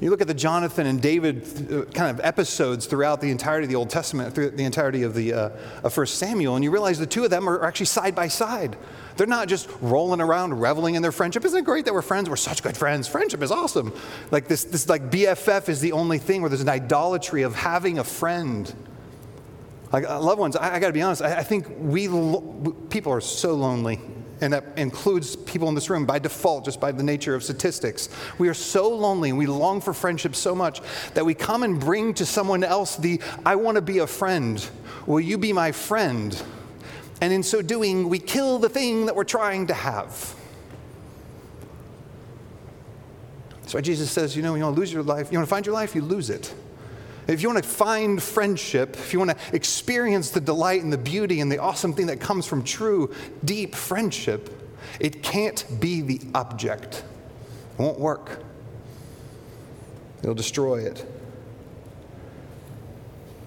You 0.00 0.08
look 0.08 0.22
at 0.22 0.26
the 0.26 0.34
Jonathan 0.34 0.86
and 0.86 1.00
David 1.00 1.42
uh, 1.70 1.84
kind 1.92 2.10
of 2.10 2.24
episodes 2.24 2.86
throughout 2.86 3.20
the 3.20 3.30
entirety 3.30 3.64
of 3.64 3.68
the 3.68 3.76
Old 3.76 3.90
Testament, 3.90 4.34
through 4.34 4.50
the 4.50 4.64
entirety 4.64 5.02
of 5.02 5.14
the 5.14 5.34
uh, 5.34 5.50
of 5.84 5.92
First 5.92 6.14
Samuel, 6.16 6.54
and 6.54 6.64
you 6.64 6.70
realize 6.70 6.98
the 6.98 7.06
two 7.06 7.22
of 7.24 7.30
them 7.30 7.46
are 7.46 7.62
actually 7.62 7.86
side 7.86 8.14
by 8.14 8.28
side. 8.28 8.78
They're 9.18 9.26
not 9.26 9.46
just 9.46 9.68
rolling 9.82 10.22
around 10.22 10.58
reveling 10.58 10.94
in 10.94 11.02
their 11.02 11.12
friendship. 11.12 11.44
Isn't 11.44 11.58
it 11.58 11.64
great 11.66 11.84
that 11.84 11.92
we're 11.92 12.00
friends? 12.00 12.30
We're 12.30 12.36
such 12.36 12.62
good 12.62 12.78
friends. 12.78 13.08
Friendship 13.08 13.42
is 13.42 13.50
awesome. 13.50 13.92
Like 14.30 14.48
this, 14.48 14.64
this 14.64 14.88
like 14.88 15.10
BFF 15.10 15.68
is 15.68 15.82
the 15.82 15.92
only 15.92 16.16
thing 16.16 16.40
where 16.40 16.48
there's 16.48 16.62
an 16.62 16.70
idolatry 16.70 17.42
of 17.42 17.54
having 17.54 17.98
a 17.98 18.04
friend. 18.04 18.72
Like 19.92 20.08
uh, 20.08 20.18
loved 20.18 20.40
ones, 20.40 20.56
I, 20.56 20.76
I 20.76 20.78
got 20.78 20.86
to 20.86 20.94
be 20.94 21.02
honest. 21.02 21.20
I, 21.20 21.40
I 21.40 21.42
think 21.42 21.66
we 21.78 22.08
lo- 22.08 22.74
people 22.88 23.12
are 23.12 23.20
so 23.20 23.52
lonely 23.52 24.00
and 24.40 24.52
that 24.52 24.64
includes 24.76 25.36
people 25.36 25.68
in 25.68 25.74
this 25.74 25.90
room 25.90 26.06
by 26.06 26.18
default, 26.18 26.64
just 26.64 26.80
by 26.80 26.92
the 26.92 27.02
nature 27.02 27.34
of 27.34 27.42
statistics. 27.42 28.08
We 28.38 28.48
are 28.48 28.54
so 28.54 28.88
lonely 28.88 29.30
and 29.30 29.38
we 29.38 29.46
long 29.46 29.80
for 29.80 29.92
friendship 29.92 30.34
so 30.34 30.54
much 30.54 30.80
that 31.14 31.24
we 31.24 31.34
come 31.34 31.62
and 31.62 31.78
bring 31.78 32.14
to 32.14 32.26
someone 32.26 32.64
else 32.64 32.96
the, 32.96 33.20
I 33.44 33.56
want 33.56 33.76
to 33.76 33.82
be 33.82 33.98
a 33.98 34.06
friend. 34.06 34.66
Will 35.06 35.20
you 35.20 35.38
be 35.38 35.52
my 35.52 35.72
friend? 35.72 36.40
And 37.20 37.32
in 37.32 37.42
so 37.42 37.60
doing, 37.60 38.08
we 38.08 38.18
kill 38.18 38.58
the 38.58 38.68
thing 38.68 39.06
that 39.06 39.14
we're 39.14 39.24
trying 39.24 39.66
to 39.66 39.74
have. 39.74 40.34
That's 43.60 43.74
why 43.74 43.82
Jesus 43.82 44.10
says, 44.10 44.36
you 44.36 44.42
know, 44.42 44.54
you 44.54 44.64
want 44.64 44.74
to 44.74 44.80
lose 44.80 44.92
your 44.92 45.02
life, 45.02 45.30
you 45.30 45.38
want 45.38 45.48
to 45.48 45.50
find 45.50 45.66
your 45.66 45.74
life, 45.74 45.94
you 45.94 46.02
lose 46.02 46.30
it. 46.30 46.52
If 47.30 47.42
you 47.42 47.48
want 47.48 47.62
to 47.62 47.68
find 47.68 48.20
friendship, 48.20 48.96
if 48.96 49.12
you 49.12 49.20
want 49.20 49.30
to 49.30 49.36
experience 49.54 50.30
the 50.30 50.40
delight 50.40 50.82
and 50.82 50.92
the 50.92 50.98
beauty 50.98 51.40
and 51.40 51.50
the 51.50 51.58
awesome 51.58 51.92
thing 51.92 52.06
that 52.06 52.20
comes 52.20 52.44
from 52.44 52.64
true, 52.64 53.14
deep 53.44 53.76
friendship, 53.76 54.50
it 54.98 55.22
can't 55.22 55.64
be 55.78 56.00
the 56.00 56.20
object. 56.34 57.04
It 57.74 57.82
won't 57.82 58.00
work. 58.00 58.42
It'll 60.22 60.34
destroy 60.34 60.84
it. 60.84 61.06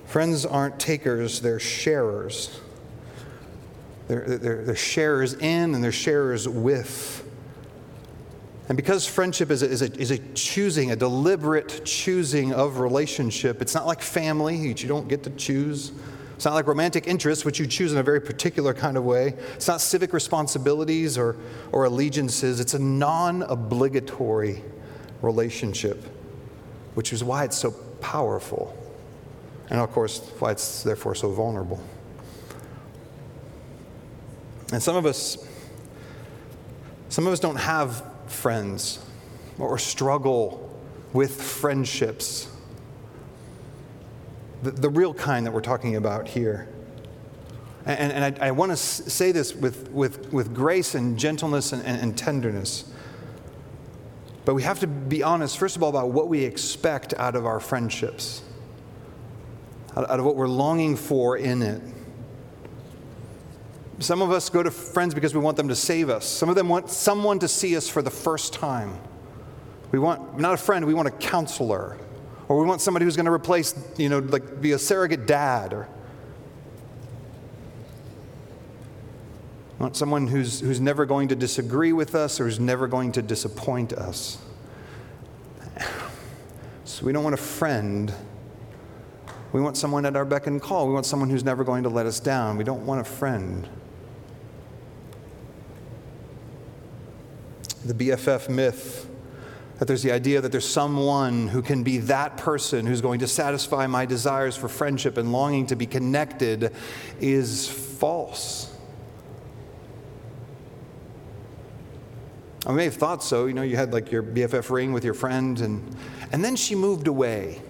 Friends 0.06 0.46
aren't 0.46 0.80
takers, 0.80 1.42
they're 1.42 1.60
sharers. 1.60 2.60
They're, 4.08 4.38
they're, 4.38 4.64
they're 4.64 4.76
sharers 4.76 5.34
in 5.34 5.76
and 5.76 5.84
they're 5.84 5.92
sharers 5.92 6.48
with. 6.48 7.23
And 8.70 8.78
because 8.78 9.06
friendship 9.06 9.52
is 9.52 9.62
a, 9.62 9.70
is, 9.70 9.82
a, 9.82 9.92
is 10.00 10.12
a 10.12 10.18
choosing, 10.34 10.92
a 10.92 10.96
deliberate 10.96 11.84
choosing 11.84 12.54
of 12.54 12.80
relationship, 12.80 13.62
it's 13.62 13.76
not 13.76 13.86
like 13.86 14.02
family, 14.02 14.56
you 14.56 14.74
don't 14.74 15.08
get 15.08 15.24
to 15.24 15.30
choose. 15.32 15.92
It's 16.36 16.46
not 16.46 16.54
like 16.54 16.68
romantic 16.68 17.06
interests, 17.06 17.46
which 17.46 17.60
you 17.60 17.68
choose 17.68 17.92
in 17.92 17.98
a 17.98 18.04
very 18.04 18.22
particular 18.22 18.74
kind 18.74 18.98
of 18.98 19.04
way. 19.04 19.36
It's 19.54 19.68
not 19.68 19.82
civic 19.82 20.14
responsibilities 20.14 21.18
or, 21.18 21.36
or 21.72 21.86
allegiances. 21.86 22.60
It's 22.60 22.74
a 22.74 22.80
non 22.80 23.44
obligatory 23.44 24.62
relationship, 25.22 26.02
which 26.96 27.14
is 27.14 27.24
why 27.24 27.44
it's 27.44 27.58
so 27.58 27.72
powerful. 28.02 28.78
And 29.70 29.80
of 29.80 29.92
course, 29.92 30.20
why 30.40 30.52
it's 30.52 30.84
therefore 30.84 31.16
so 31.16 31.32
vulnerable. 31.32 31.82
And 34.72 34.82
some 34.82 34.96
of 34.96 35.06
us, 35.06 35.38
some 37.10 37.28
of 37.28 37.34
us 37.34 37.40
don't 37.40 37.58
have 37.58 38.13
friends 38.34 39.00
or 39.60 39.78
struggle 39.78 40.70
with 41.14 41.42
friendships. 41.42 42.50
The, 44.64 44.72
the 44.72 44.90
real 44.90 45.14
kind 45.14 45.46
that 45.46 45.52
we're 45.52 45.62
talking 45.62 45.96
about 45.96 46.28
here. 46.28 46.68
And, 47.86 48.14
and 48.14 48.40
I, 48.42 48.48
I 48.48 48.52
want 48.52 48.72
to 48.72 48.78
say 48.78 49.32
this 49.32 49.54
with, 49.54 49.90
with, 49.92 50.32
with 50.32 50.54
grace 50.54 50.96
and 50.96 51.20
gentleness 51.20 51.74
and, 51.74 51.84
and, 51.86 52.02
and 52.02 52.18
tenderness. 52.18 52.86
But 54.46 54.56
we 54.56 54.64
have 54.64 54.80
to 54.80 54.88
be 54.88 55.24
honest, 55.24 55.58
first 55.58 55.76
of 55.76 55.84
all, 55.84 55.90
about 55.90 56.10
what 56.12 56.28
we 56.28 56.44
expect 56.44 57.14
out 57.16 57.36
of 57.36 57.46
our 57.46 57.60
friendships, 57.60 58.42
out 59.96 60.10
of 60.10 60.26
what 60.26 60.36
we're 60.36 60.48
longing 60.48 60.96
for 60.96 61.38
in 61.38 61.62
it. 61.62 61.82
Some 64.00 64.22
of 64.22 64.32
us 64.32 64.50
go 64.50 64.64
to 64.64 64.72
friends 64.72 65.14
because 65.14 65.34
we 65.34 65.40
want 65.40 65.58
them 65.58 65.68
to 65.68 65.76
save 65.76 66.10
us. 66.10 66.26
Some 66.26 66.50
of 66.50 66.56
them 66.56 66.68
want 66.68 66.90
someone 66.90 67.40
to 67.40 67.48
see 67.48 67.78
us 67.78 67.88
for 67.88 68.02
the 68.02 68.10
first 68.10 68.54
time. 68.54 68.98
We 69.92 70.00
want 70.00 70.40
not 70.40 70.54
a 70.54 70.58
friend, 70.58 70.86
we 70.86 70.94
want 70.94 71.08
a 71.08 71.12
counselor. 71.12 71.98
Or 72.48 72.60
we 72.60 72.68
want 72.68 72.82
somebody 72.82 73.06
who's 73.06 73.16
going 73.16 73.26
to 73.26 73.32
replace, 73.32 73.74
you 73.98 74.10
know, 74.10 74.20
like 74.20 74.62
be 74.62 74.74
a 74.74 74.80
surrogate 74.80 75.26
dad 75.26 75.74
or 75.74 75.88
want 79.80 79.96
someone 79.96 80.28
who's, 80.28 80.60
who's 80.60 80.80
never 80.80 81.06
going 81.06 81.28
to 81.28 81.36
disagree 81.36 81.94
with 81.94 82.16
us 82.16 82.40
or 82.40 82.46
who's 82.46 82.60
never 82.60 82.88
going 82.88 83.12
to 83.14 83.22
disappoint 83.22 83.94
us. 83.94 84.38
So 86.86 87.06
we 87.06 87.12
don't 87.12 87.24
want 87.24 87.34
a 87.34 87.38
friend. 87.38 88.14
We 89.52 89.62
want 89.62 89.78
someone 89.78 90.06
at 90.06 90.16
our 90.16 90.26
beck 90.26 90.48
and 90.48 90.62
call. 90.62 90.88
We 90.88 90.94
want 90.94 91.06
someone 91.06 91.30
who's 91.30 91.44
never 91.44 91.64
going 91.64 91.84
to 91.84 91.90
let 91.90 92.06
us 92.06 92.20
down. 92.20 92.58
We 92.58 92.64
don't 92.64 92.86
want 92.86 93.02
a 93.02 93.04
friend. 93.04 93.68
The 97.86 97.94
BFF 97.94 98.50
myth 98.50 99.10
that 99.80 99.86
there's 99.86 100.04
the 100.04 100.12
idea 100.12 100.40
that 100.40 100.52
there's 100.52 100.68
someone 100.68 101.48
who 101.48 101.62
can 101.62 101.84
be 101.84 101.98
that 101.98 102.38
person 102.38 102.86
who's 102.86 103.02
going 103.02 103.20
to 103.20 103.28
satisfy 103.28 103.88
my 103.88 104.06
desires 104.06 104.56
for 104.56 104.70
friendship 104.70 105.18
and 105.18 105.32
longing 105.32 105.66
to 105.68 105.76
be 105.76 105.86
connected 105.86 106.72
is 107.20 107.68
false. 107.70 108.74
I 112.66 112.72
may 112.72 112.86
have 112.86 112.94
thought 112.94 113.24
so. 113.24 113.46
You 113.46 113.54
know, 113.54 113.62
you 113.62 113.76
had 113.76 113.92
like 113.92 114.12
your 114.12 114.24
BFF 114.24 114.70
ring 114.70 114.94
with 114.94 115.04
your 115.04 115.14
friend, 115.14 115.60
and, 115.60 115.96
and 116.32 116.44
then 116.46 116.56
she 116.56 116.76
moved 116.76 117.08
away. 117.08 117.62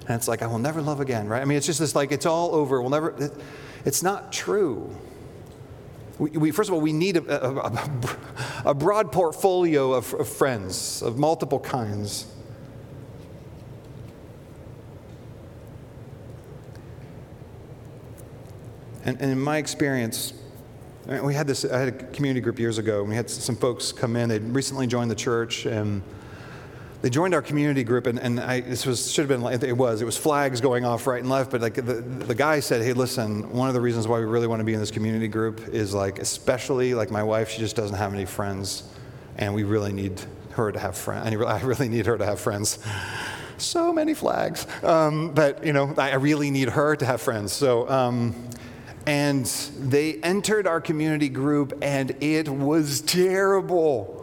And 0.00 0.10
it's 0.10 0.28
like, 0.28 0.42
I 0.42 0.46
will 0.46 0.58
never 0.58 0.82
love 0.82 1.00
again, 1.00 1.26
right? 1.26 1.40
I 1.40 1.44
mean, 1.46 1.56
it's 1.56 1.66
just 1.66 1.80
this 1.80 1.94
like, 1.94 2.12
it's 2.12 2.26
all 2.26 2.54
over. 2.54 2.80
We'll 2.82 2.90
never, 2.90 3.14
it, 3.16 3.32
it's 3.84 4.02
not 4.02 4.32
true. 4.32 4.94
We, 6.18 6.30
we, 6.30 6.50
first 6.50 6.70
of 6.70 6.74
all, 6.74 6.80
we 6.80 6.92
need 6.92 7.18
a, 7.18 7.46
a, 8.64 8.70
a 8.70 8.74
broad 8.74 9.12
portfolio 9.12 9.92
of, 9.92 10.14
of 10.14 10.28
friends 10.28 11.02
of 11.02 11.18
multiple 11.18 11.60
kinds. 11.60 12.26
And, 19.04 19.20
and, 19.20 19.30
in 19.30 19.38
my 19.38 19.58
experience, 19.58 20.32
we 21.06 21.34
had 21.34 21.46
this, 21.46 21.64
I 21.64 21.78
had 21.78 21.88
a 21.88 21.92
community 21.92 22.40
group 22.40 22.58
years 22.58 22.78
ago, 22.78 23.00
and 23.00 23.08
we 23.08 23.14
had 23.14 23.30
some 23.30 23.54
folks 23.54 23.92
come 23.92 24.16
in. 24.16 24.28
They'd 24.28 24.42
recently 24.42 24.88
joined 24.88 25.10
the 25.10 25.16
church, 25.16 25.66
and 25.66 26.02
they 27.06 27.10
joined 27.10 27.34
our 27.34 27.42
community 27.42 27.84
group, 27.84 28.08
and, 28.08 28.18
and 28.18 28.40
I, 28.40 28.62
this 28.62 28.84
was 28.84 29.12
should 29.12 29.22
have 29.22 29.28
been 29.28 29.40
like 29.40 29.62
it 29.62 29.76
was. 29.76 30.02
It 30.02 30.04
was 30.04 30.16
flags 30.16 30.60
going 30.60 30.84
off 30.84 31.06
right 31.06 31.20
and 31.20 31.30
left, 31.30 31.52
but 31.52 31.60
like 31.60 31.74
the, 31.74 31.82
the 32.02 32.34
guy 32.34 32.58
said, 32.58 32.82
"Hey, 32.82 32.94
listen, 32.94 33.48
one 33.52 33.68
of 33.68 33.74
the 33.74 33.80
reasons 33.80 34.08
why 34.08 34.18
we 34.18 34.24
really 34.24 34.48
want 34.48 34.58
to 34.58 34.64
be 34.64 34.74
in 34.74 34.80
this 34.80 34.90
community 34.90 35.28
group 35.28 35.68
is 35.68 35.94
like, 35.94 36.18
especially 36.18 36.94
like 36.94 37.12
my 37.12 37.22
wife, 37.22 37.50
she 37.50 37.60
just 37.60 37.76
doesn't 37.76 37.96
have 37.96 38.12
any 38.12 38.24
friends, 38.24 38.82
and 39.36 39.54
we 39.54 39.62
really 39.62 39.92
need 39.92 40.20
her 40.54 40.72
to 40.72 40.80
have 40.80 40.96
friends. 40.96 41.28
I 41.28 41.60
really 41.60 41.88
need 41.88 42.06
her 42.06 42.18
to 42.18 42.26
have 42.26 42.40
friends." 42.40 42.80
So 43.58 43.92
many 43.92 44.12
flags, 44.12 44.66
um, 44.82 45.32
but 45.32 45.64
you 45.64 45.72
know, 45.72 45.94
I 45.96 46.14
really 46.14 46.50
need 46.50 46.70
her 46.70 46.96
to 46.96 47.06
have 47.06 47.20
friends. 47.20 47.52
So. 47.52 47.88
Um, 47.88 48.34
and 49.08 49.46
they 49.78 50.14
entered 50.14 50.66
our 50.66 50.80
community 50.80 51.28
group, 51.28 51.72
and 51.80 52.16
it 52.20 52.48
was 52.48 53.00
terrible. 53.02 54.15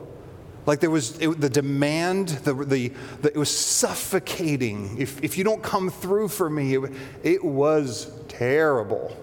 Like 0.66 0.80
there 0.80 0.90
was 0.90 1.18
it, 1.20 1.42
the 1.42 1.50
demand, 1.50 2.30
the, 2.30 2.54
the, 2.54 2.92
the, 3.22 3.28
it 3.30 3.38
was 3.38 3.50
suffocating. 3.56 4.98
If, 4.98 5.22
if 5.24 5.38
you 5.38 5.44
don't 5.44 5.62
come 5.62 5.90
through 5.90 6.30
for 6.30 6.50
me, 6.50 6.76
it, 6.76 6.92
it 7.22 7.44
was 7.44 8.12
terrible. 8.30 9.16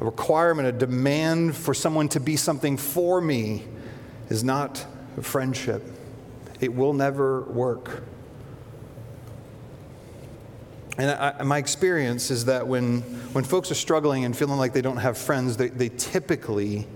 a 0.00 0.04
requirement, 0.04 0.68
a 0.68 0.72
demand 0.72 1.56
for 1.56 1.74
someone 1.74 2.08
to 2.10 2.20
be 2.20 2.36
something 2.36 2.76
for 2.76 3.20
me 3.20 3.64
is 4.28 4.42
not 4.42 4.84
friendship. 5.20 5.82
It 6.60 6.74
will 6.74 6.92
never 6.92 7.42
work. 7.42 8.02
And 10.96 11.10
I, 11.10 11.42
my 11.42 11.58
experience 11.58 12.30
is 12.30 12.44
that 12.44 12.66
when, 12.68 13.00
when 13.32 13.44
folks 13.44 13.70
are 13.70 13.76
struggling 13.76 14.24
and 14.24 14.36
feeling 14.36 14.58
like 14.58 14.72
they 14.72 14.82
don't 14.82 14.98
have 14.98 15.18
friends, 15.18 15.56
they, 15.56 15.68
they 15.68 15.88
typically 15.88 16.86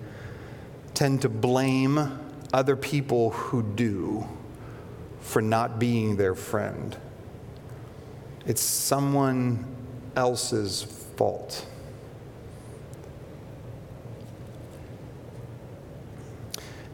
tend 0.99 1.23
to 1.23 1.29
blame 1.29 2.19
other 2.53 2.75
people 2.75 3.31
who 3.31 3.63
do 3.63 4.27
for 5.21 5.41
not 5.41 5.79
being 5.79 6.17
their 6.17 6.35
friend. 6.35 6.97
It's 8.47 8.61
someone 8.61 9.65
else's 10.17 10.83
fault. 11.15 11.65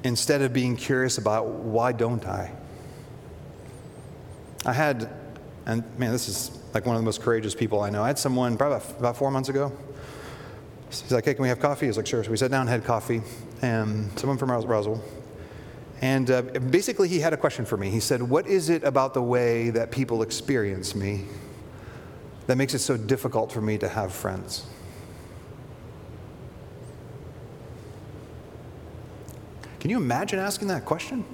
Instead 0.02 0.42
of 0.42 0.52
being 0.52 0.76
curious 0.76 1.16
about 1.16 1.46
why 1.46 1.92
don't 1.92 2.26
I? 2.26 2.52
I 4.66 4.74
had, 4.74 5.08
and 5.64 5.82
man, 5.98 6.12
this 6.12 6.28
is 6.28 6.50
like 6.74 6.84
one 6.84 6.94
of 6.94 7.00
the 7.00 7.06
most 7.06 7.22
courageous 7.22 7.54
people 7.54 7.80
I 7.80 7.88
know. 7.88 8.02
I 8.02 8.08
had 8.08 8.18
someone 8.18 8.58
probably 8.58 8.86
about 8.98 9.16
four 9.16 9.30
months 9.30 9.48
ago. 9.48 9.72
He's 10.90 11.10
like, 11.10 11.24
hey, 11.24 11.32
can 11.32 11.42
we 11.42 11.48
have 11.48 11.58
coffee? 11.58 11.86
He's 11.86 11.96
like, 11.96 12.06
sure. 12.06 12.22
So 12.22 12.30
we 12.30 12.36
sat 12.36 12.50
down 12.50 12.60
and 12.62 12.68
had 12.68 12.84
coffee. 12.84 13.22
And 13.64 14.10
someone 14.18 14.36
from 14.36 14.50
Roswell. 14.50 15.02
And 16.02 16.30
uh, 16.30 16.42
basically, 16.42 17.08
he 17.08 17.20
had 17.20 17.32
a 17.32 17.36
question 17.38 17.64
for 17.64 17.78
me. 17.78 17.88
He 17.88 17.98
said, 17.98 18.20
What 18.20 18.46
is 18.46 18.68
it 18.68 18.84
about 18.84 19.14
the 19.14 19.22
way 19.22 19.70
that 19.70 19.90
people 19.90 20.20
experience 20.20 20.94
me 20.94 21.24
that 22.46 22.58
makes 22.58 22.74
it 22.74 22.80
so 22.80 22.98
difficult 22.98 23.50
for 23.50 23.62
me 23.62 23.78
to 23.78 23.88
have 23.88 24.12
friends? 24.12 24.66
Can 29.80 29.88
you 29.88 29.96
imagine 29.96 30.38
asking 30.38 30.68
that 30.68 30.84
question? 30.84 31.24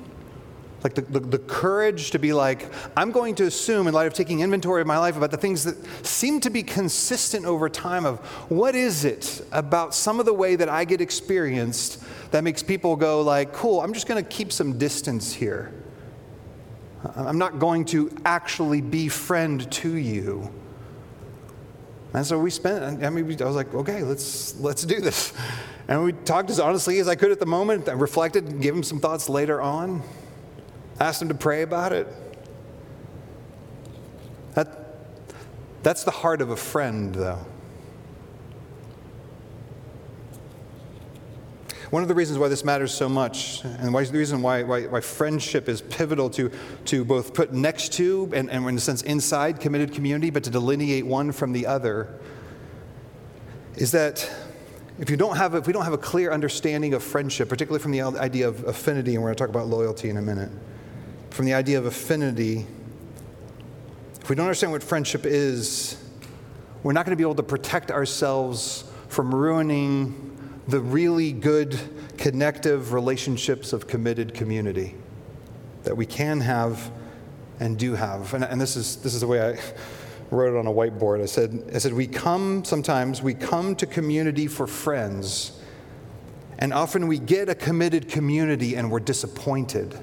Like 0.83 0.95
the, 0.95 1.03
the, 1.03 1.21
the, 1.21 1.39
courage 1.39 2.11
to 2.13 2.19
be 2.19 2.33
like, 2.33 2.73
I'm 2.97 3.11
going 3.11 3.35
to 3.35 3.45
assume, 3.45 3.87
in 3.87 3.93
light 3.93 4.07
of 4.07 4.15
taking 4.15 4.41
inventory 4.41 4.81
of 4.81 4.87
my 4.87 4.97
life, 4.97 5.17
about 5.17 5.31
the 5.31 5.37
things 5.37 5.65
that 5.65 5.77
seem 6.07 6.41
to 6.41 6.49
be 6.49 6.63
consistent 6.63 7.45
over 7.45 7.69
time 7.69 8.07
of 8.07 8.21
what 8.51 8.75
is 8.75 9.05
it 9.05 9.47
about 9.53 9.95
some 9.95 10.21
of 10.21 10.27
the 10.27 10.33
way 10.33 10.57
that 10.57 10.71
I 10.71 10.87
get 10.87 11.03
experienced 11.03 12.03
that 12.31 12.45
makes 12.45 12.63
people 12.63 12.97
go 12.97 13.21
like, 13.21 13.53
cool, 13.53 13.83
I'm 13.83 13.93
just 13.93 14.09
going 14.09 14.23
to 14.23 14.29
keep 14.29 14.53
some 14.53 14.79
distance 14.79 15.35
here. 15.35 15.73
I'm 17.17 17.39
not 17.39 17.59
going 17.59 17.85
to 17.87 18.15
actually 18.25 18.81
be 18.81 19.09
friend 19.09 19.71
to 19.73 19.95
you. 19.95 20.51
And 22.13 22.27
so 22.27 22.39
we 22.39 22.51
spent, 22.51 23.05
I 23.05 23.11
mean, 23.11 23.41
I 23.41 23.45
was 23.45 23.57
like, 23.57 23.73
okay, 23.75 24.03
let's, 24.03 24.59
let's 24.61 24.85
do 24.85 25.01
this. 25.01 25.33
And 25.89 26.05
we 26.05 26.13
talked 26.13 26.51
as 26.51 26.59
honestly 26.59 26.99
as 26.99 27.09
I 27.09 27.15
could 27.15 27.31
at 27.31 27.39
the 27.39 27.47
moment. 27.47 27.89
I 27.89 27.93
reflected 27.93 28.47
and 28.47 28.61
gave 28.63 28.75
him 28.75 28.83
some 28.83 28.99
thoughts 28.99 29.29
later 29.29 29.61
on. 29.61 30.03
Asked 31.01 31.21
them 31.21 31.29
to 31.29 31.35
pray 31.35 31.63
about 31.63 31.93
it. 31.93 32.07
That, 34.55 34.97
that's 35.83 36.05
the 36.05 36.11
heart 36.11 36.43
of 36.43 36.51
a 36.51 36.57
friend, 36.57 37.15
though. 37.15 37.45
One 41.89 42.03
of 42.03 42.09
the 42.09 42.15
reasons 42.15 42.39
why 42.39 42.47
this 42.47 42.65
matters 42.65 42.95
so 42.95 43.09
much, 43.09 43.65
and 43.65 43.93
why, 43.93 44.05
the 44.05 44.17
reason 44.17 44.43
why, 44.43 44.63
why, 44.63 44.87
why, 44.87 45.01
friendship 45.01 45.69
is 45.69 45.81
pivotal 45.81 46.31
to, 46.31 46.53
to 46.85 47.05
both 47.05 47.35
put 47.35 47.53
next 47.53 47.95
to 47.95 48.31
and, 48.33 48.49
and, 48.49 48.69
in 48.69 48.77
a 48.77 48.81
sense, 48.81 49.03
inside 49.03 49.59
committed 49.59 49.93
community, 49.93 50.31
but 50.31 50.45
to 50.45 50.51
delineate 50.51 51.05
one 51.05 51.33
from 51.33 51.53
the 51.53 51.67
other, 51.67 52.21
is 53.75 53.91
that 53.91 54.31
if, 55.01 55.11
you 55.11 55.17
don't 55.17 55.37
have, 55.37 55.57
if 55.57 55.67
we 55.67 55.73
don't 55.73 55.83
have 55.83 55.93
a 55.93 55.99
clear 55.99 56.31
understanding 56.31 56.95
of 56.95 57.03
friendship, 57.03 57.49
particularly 57.49 57.83
from 57.83 57.91
the 57.91 58.03
idea 58.03 58.47
of 58.47 58.63
affinity, 58.69 59.15
and 59.15 59.23
we're 59.25 59.29
going 59.29 59.37
to 59.37 59.41
talk 59.41 59.49
about 59.49 59.67
loyalty 59.67 60.11
in 60.11 60.17
a 60.17 60.23
minute, 60.23 60.51
from 61.31 61.47
the 61.47 61.55
idea 61.55 61.79
of 61.79 61.87
affinity, 61.87 62.67
if 64.21 64.29
we 64.29 64.37
don't 64.37 64.47
understand 64.47 64.73
what 64.73 64.83
friendship 64.83 65.25
is, 65.25 65.97
we're 66.83 66.93
not 66.93 67.07
going 67.07 67.13
to 67.13 67.17
be 67.17 67.25
able 67.25 67.35
to 67.37 67.43
protect 67.43 67.91
ourselves 67.91 68.85
from 69.09 69.35
ruining 69.35 70.27
the 70.69 70.81
really 70.81 71.33
good 71.33 71.79
connective 72.17 72.93
relationships 72.93 73.73
of 73.73 73.87
committed 73.87 74.35
community 74.35 74.95
that 75.85 75.97
we 75.97 76.07
can 76.07 76.41
have 76.41 76.91
and 77.59 77.79
do 77.79 77.95
have. 77.95 78.35
And, 78.35 78.45
and, 78.45 78.61
this, 78.61 78.77
is, 78.77 78.97
this 78.97 79.15
is 79.15 79.21
the 79.21 79.27
way 79.27 79.41
I 79.41 79.59
wrote 80.31 80.55
it 80.55 80.59
on 80.59 80.67
a 80.67 80.73
whiteboard. 80.73 81.23
I 81.23 81.27
said, 81.27 81.71
I 81.75 81.79
said, 81.79 81.93
We 81.93 82.07
come 82.07 82.65
sometimes, 82.65 83.23
we 83.23 83.35
come 83.35 83.75
to 83.77 83.87
community 83.87 84.47
for 84.47 84.67
friends, 84.67 85.61
and 86.59 86.73
often 86.73 87.09
we 87.09 87.19
get 87.19 87.49
a 87.49 87.55
committed 87.55 88.09
community 88.09 88.77
and 88.77 88.91
we're 88.91 89.01
disappointed. 89.01 89.99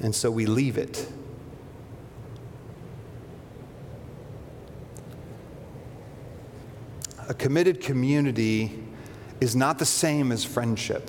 And 0.00 0.14
so 0.14 0.30
we 0.30 0.46
leave 0.46 0.78
it. 0.78 1.06
a 7.30 7.34
committed 7.34 7.80
community 7.80 8.76
is 9.40 9.54
not 9.54 9.78
the 9.78 9.86
same 9.86 10.32
as 10.32 10.44
friendship. 10.44 11.08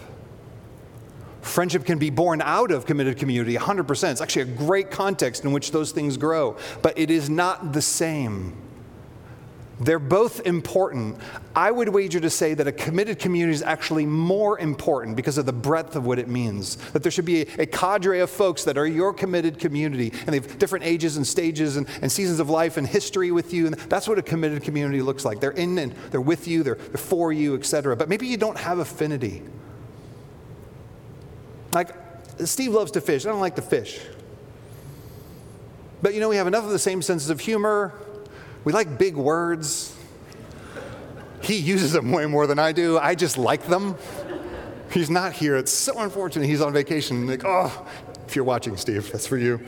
Friendship 1.41 1.83
can 1.83 1.97
be 1.97 2.11
born 2.11 2.43
out 2.43 2.69
of 2.69 2.85
committed 2.85 3.17
community 3.17 3.55
100%. 3.55 4.11
It's 4.11 4.21
actually 4.21 4.43
a 4.43 4.55
great 4.55 4.91
context 4.91 5.45
in 5.45 5.51
which 5.51 5.71
those 5.71 5.91
things 5.91 6.17
grow, 6.17 6.57
but 6.83 6.97
it 6.97 7.09
is 7.09 7.27
not 7.27 7.73
the 7.73 7.81
same. 7.81 8.55
They're 9.81 9.97
both 9.97 10.45
important. 10.45 11.17
I 11.55 11.71
would 11.71 11.89
wager 11.89 12.19
to 12.19 12.29
say 12.29 12.53
that 12.53 12.67
a 12.67 12.71
committed 12.71 13.17
community 13.17 13.55
is 13.55 13.63
actually 13.63 14.05
more 14.05 14.59
important 14.59 15.15
because 15.15 15.39
of 15.39 15.47
the 15.47 15.53
breadth 15.53 15.95
of 15.95 16.05
what 16.05 16.19
it 16.19 16.27
means. 16.27 16.75
That 16.91 17.01
there 17.01 17.11
should 17.11 17.25
be 17.25 17.41
a, 17.41 17.63
a 17.63 17.65
cadre 17.65 18.19
of 18.19 18.29
folks 18.29 18.63
that 18.65 18.77
are 18.77 18.85
your 18.85 19.11
committed 19.11 19.57
community, 19.57 20.11
and 20.11 20.27
they 20.27 20.39
have 20.39 20.59
different 20.59 20.85
ages 20.85 21.17
and 21.17 21.25
stages 21.25 21.77
and, 21.77 21.87
and, 22.03 22.11
seasons 22.11 22.39
of 22.39 22.47
life 22.47 22.77
and 22.77 22.85
history 22.85 23.31
with 23.31 23.53
you. 23.53 23.65
And 23.65 23.75
that's 23.75 24.07
what 24.07 24.19
a 24.19 24.21
committed 24.21 24.61
community 24.61 25.01
looks 25.01 25.25
like. 25.25 25.39
They're 25.39 25.49
in 25.51 25.79
and 25.79 25.93
they're 26.11 26.21
with 26.21 26.47
you, 26.47 26.61
they're, 26.61 26.75
they're 26.75 26.97
for 26.97 27.33
you, 27.33 27.55
etc. 27.55 27.95
But 27.95 28.07
maybe 28.07 28.27
you 28.27 28.37
don't 28.37 28.59
have 28.59 28.77
affinity. 28.77 29.41
Like, 31.73 31.95
Steve 32.45 32.73
loves 32.73 32.91
to 32.91 33.01
fish. 33.01 33.25
I 33.25 33.29
don't 33.29 33.39
like 33.39 33.55
to 33.55 33.63
fish. 33.63 33.99
But 36.03 36.13
you 36.13 36.19
know, 36.19 36.29
we 36.29 36.35
have 36.35 36.47
enough 36.47 36.65
of 36.65 36.69
the 36.69 36.79
same 36.79 37.01
senses 37.01 37.31
of 37.31 37.39
humor, 37.39 37.93
we 38.63 38.73
like 38.73 38.97
big 38.97 39.15
words. 39.15 39.95
He 41.41 41.55
uses 41.55 41.93
them 41.93 42.11
way 42.11 42.25
more 42.27 42.45
than 42.45 42.59
I 42.59 42.71
do. 42.71 42.99
I 42.99 43.15
just 43.15 43.37
like 43.37 43.65
them. 43.67 43.95
He's 44.91 45.09
not 45.09 45.33
here. 45.33 45.55
It's 45.55 45.71
so 45.71 45.99
unfortunate. 45.99 46.45
He's 46.45 46.61
on 46.61 46.73
vacation. 46.73 47.25
Like, 47.25 47.43
oh, 47.45 47.87
if 48.27 48.35
you're 48.35 48.45
watching, 48.45 48.77
Steve, 48.77 49.11
that's 49.11 49.25
for 49.25 49.37
you. 49.37 49.59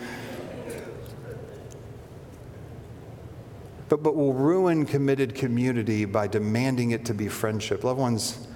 But, 3.89 4.03
but 4.03 4.15
we'll 4.15 4.33
ruin 4.33 4.85
committed 4.85 5.35
community 5.35 6.05
by 6.05 6.27
demanding 6.27 6.91
it 6.91 7.05
to 7.05 7.13
be 7.13 7.27
friendship. 7.27 7.83
Loved 7.83 7.99
ones, 7.99 8.47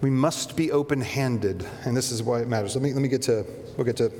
we 0.00 0.10
must 0.10 0.56
be 0.56 0.70
open 0.72 1.00
handed, 1.00 1.66
and 1.84 1.96
this 1.96 2.10
is 2.10 2.22
why 2.22 2.40
it 2.40 2.48
matters. 2.48 2.76
Let 2.76 2.82
me, 2.82 2.92
let 2.92 3.02
me 3.02 3.08
get 3.08 3.22
to, 3.22 3.44
we'll 3.76 3.84
get 3.84 3.96
to 3.96 4.12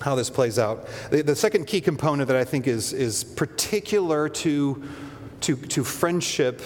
how 0.00 0.14
this 0.14 0.30
plays 0.30 0.58
out. 0.58 0.86
The, 1.10 1.22
the, 1.22 1.36
second 1.36 1.66
key 1.66 1.80
component 1.80 2.28
that 2.28 2.36
I 2.36 2.44
think 2.44 2.66
is, 2.66 2.92
is 2.92 3.24
particular 3.24 4.28
to, 4.28 4.82
to, 5.42 5.56
to 5.56 5.84
friendship, 5.84 6.60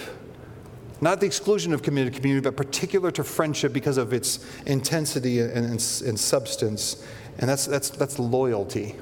not 0.99 1.19
the 1.19 1.25
exclusion 1.25 1.73
of 1.73 1.81
committed 1.81 2.13
community, 2.13 2.43
but 2.43 2.57
particular 2.57 3.11
to 3.11 3.23
friendship 3.23 3.73
because 3.73 3.97
of 3.97 4.13
its 4.13 4.45
intensity 4.65 5.39
and, 5.39 5.51
and, 5.51 5.71
and 5.71 6.19
substance, 6.19 7.05
and 7.39 7.49
that's, 7.49 7.65
that's, 7.65 7.89
that's 7.89 8.19
loyalty. 8.19 8.95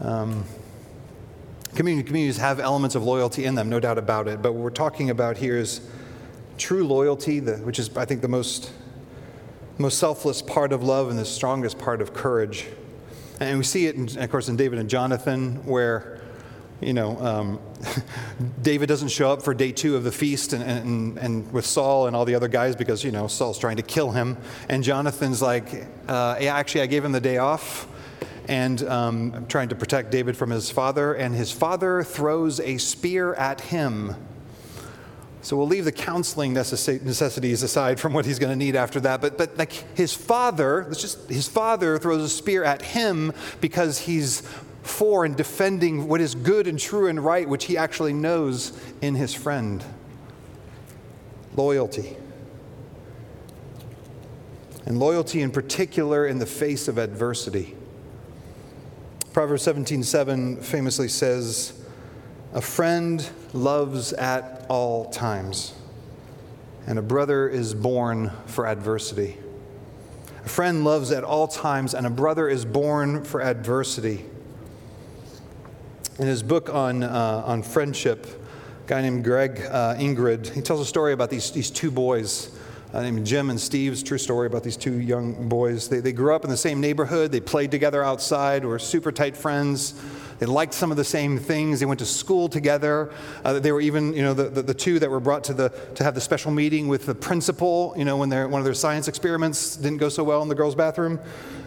Um, 0.00 0.44
community, 1.74 2.06
communities 2.06 2.36
have 2.38 2.60
elements 2.60 2.94
of 2.94 3.04
loyalty 3.04 3.44
in 3.44 3.54
them, 3.54 3.68
no 3.70 3.80
doubt 3.80 3.98
about 3.98 4.28
it, 4.28 4.42
but 4.42 4.52
what 4.52 4.62
we're 4.62 4.70
talking 4.70 5.10
about 5.10 5.36
here 5.36 5.56
is 5.56 5.80
true 6.58 6.86
loyalty, 6.86 7.38
the, 7.40 7.56
which 7.58 7.78
is, 7.78 7.94
I 7.96 8.04
think, 8.04 8.22
the 8.22 8.28
most 8.28 8.72
most 9.78 9.98
selfless 9.98 10.42
part 10.42 10.72
of 10.72 10.82
love 10.82 11.10
and 11.10 11.18
the 11.18 11.24
strongest 11.24 11.78
part 11.78 12.00
of 12.00 12.14
courage. 12.14 12.66
And 13.40 13.58
we 13.58 13.64
see 13.64 13.86
it, 13.86 13.96
in, 13.96 14.18
of 14.18 14.30
course, 14.30 14.48
in 14.48 14.56
David 14.56 14.78
and 14.78 14.88
Jonathan, 14.88 15.66
where, 15.66 16.20
you 16.80 16.94
know, 16.94 17.18
um, 17.18 17.60
David 18.62 18.88
doesn't 18.88 19.08
show 19.08 19.30
up 19.30 19.42
for 19.42 19.52
day 19.52 19.72
two 19.72 19.96
of 19.96 20.04
the 20.04 20.12
feast 20.12 20.54
and, 20.54 20.62
and, 20.62 21.18
and 21.18 21.52
with 21.52 21.66
Saul 21.66 22.06
and 22.06 22.16
all 22.16 22.24
the 22.24 22.34
other 22.34 22.48
guys 22.48 22.74
because, 22.74 23.04
you 23.04 23.10
know, 23.10 23.26
Saul's 23.26 23.58
trying 23.58 23.76
to 23.76 23.82
kill 23.82 24.10
him. 24.10 24.38
And 24.68 24.82
Jonathan's 24.82 25.42
like, 25.42 25.86
uh, 26.08 26.36
yeah, 26.40 26.56
actually, 26.56 26.82
I 26.82 26.86
gave 26.86 27.04
him 27.04 27.12
the 27.12 27.20
day 27.20 27.36
off 27.36 27.88
and 28.48 28.82
um, 28.84 29.32
I'm 29.34 29.46
trying 29.46 29.68
to 29.70 29.74
protect 29.74 30.10
David 30.10 30.36
from 30.36 30.50
his 30.50 30.70
father. 30.70 31.14
And 31.14 31.34
his 31.34 31.52
father 31.52 32.02
throws 32.02 32.60
a 32.60 32.78
spear 32.78 33.34
at 33.34 33.60
him 33.60 34.14
So 35.46 35.56
we'll 35.56 35.68
leave 35.68 35.84
the 35.84 35.92
counseling 35.92 36.54
necessities 36.54 37.62
aside 37.62 38.00
from 38.00 38.12
what 38.12 38.26
he's 38.26 38.40
going 38.40 38.50
to 38.50 38.56
need 38.56 38.74
after 38.74 38.98
that. 38.98 39.20
But, 39.20 39.38
but 39.38 39.56
like 39.56 39.72
his 39.96 40.12
father, 40.12 40.92
just 40.92 41.30
his 41.30 41.46
father 41.46 42.00
throws 42.00 42.20
a 42.20 42.28
spear 42.28 42.64
at 42.64 42.82
him 42.82 43.32
because 43.60 44.00
he's 44.00 44.40
for 44.82 45.24
and 45.24 45.36
defending 45.36 46.08
what 46.08 46.20
is 46.20 46.34
good 46.34 46.66
and 46.66 46.80
true 46.80 47.06
and 47.06 47.24
right, 47.24 47.48
which 47.48 47.66
he 47.66 47.76
actually 47.76 48.12
knows 48.12 48.76
in 49.00 49.14
his 49.14 49.34
friend. 49.34 49.84
Loyalty. 51.54 52.16
And 54.84 54.98
loyalty 54.98 55.42
in 55.42 55.52
particular 55.52 56.26
in 56.26 56.40
the 56.40 56.46
face 56.46 56.88
of 56.88 56.98
adversity. 56.98 57.76
Proverbs 59.32 59.64
17:7 59.64 60.60
famously 60.64 61.06
says, 61.06 61.75
"A 62.52 62.60
friend 62.60 63.28
loves 63.52 64.12
at 64.12 64.66
all 64.68 65.10
times, 65.10 65.74
and 66.86 66.98
a 66.98 67.02
brother 67.02 67.48
is 67.48 67.74
born 67.74 68.30
for 68.46 68.66
adversity." 68.66 69.38
A 70.44 70.48
friend 70.48 70.84
loves 70.84 71.10
at 71.10 71.24
all 71.24 71.48
times, 71.48 71.92
and 71.92 72.06
a 72.06 72.10
brother 72.10 72.48
is 72.48 72.64
born 72.64 73.24
for 73.24 73.42
adversity. 73.42 74.24
In 76.20 76.28
his 76.28 76.44
book 76.44 76.72
on, 76.72 77.02
uh, 77.02 77.42
on 77.44 77.64
friendship, 77.64 78.26
a 78.84 78.88
guy 78.88 79.02
named 79.02 79.24
Greg 79.24 79.60
uh, 79.68 79.96
Ingrid, 79.96 80.54
he 80.54 80.62
tells 80.62 80.80
a 80.80 80.84
story 80.84 81.12
about 81.12 81.30
these, 81.30 81.50
these 81.50 81.68
two 81.68 81.90
boys 81.90 82.56
uh, 82.94 83.02
named 83.02 83.26
Jim 83.26 83.50
and 83.50 83.60
Steve's 83.60 84.04
true 84.04 84.18
story 84.18 84.46
about 84.46 84.62
these 84.62 84.76
two 84.76 85.00
young 85.00 85.48
boys. 85.48 85.88
They, 85.88 85.98
they 85.98 86.12
grew 86.12 86.32
up 86.32 86.44
in 86.44 86.50
the 86.50 86.56
same 86.56 86.80
neighborhood, 86.80 87.32
they 87.32 87.40
played 87.40 87.72
together 87.72 88.04
outside, 88.04 88.64
were 88.64 88.78
super 88.78 89.10
tight 89.10 89.36
friends. 89.36 90.00
They 90.38 90.46
liked 90.46 90.74
some 90.74 90.90
of 90.90 90.96
the 90.96 91.04
same 91.04 91.38
things. 91.38 91.80
They 91.80 91.86
went 91.86 92.00
to 92.00 92.06
school 92.06 92.48
together. 92.48 93.10
Uh, 93.44 93.58
they 93.58 93.72
were 93.72 93.80
even, 93.80 94.12
you 94.12 94.22
know, 94.22 94.34
the, 94.34 94.44
the, 94.44 94.62
the, 94.62 94.74
two 94.74 94.98
that 94.98 95.10
were 95.10 95.20
brought 95.20 95.44
to, 95.44 95.54
the, 95.54 95.70
to 95.94 96.04
have 96.04 96.14
the 96.14 96.20
special 96.20 96.50
meeting 96.50 96.88
with 96.88 97.06
the 97.06 97.14
principal, 97.14 97.94
you 97.96 98.04
know, 98.04 98.18
when 98.18 98.28
their, 98.28 98.46
one 98.46 98.60
of 98.60 98.64
their 98.64 98.74
science 98.74 99.08
experiments 99.08 99.76
didn't 99.76 99.98
go 99.98 100.08
so 100.08 100.22
well 100.22 100.42
in 100.42 100.48
the 100.48 100.54
girls' 100.54 100.74
bathroom. 100.74 101.18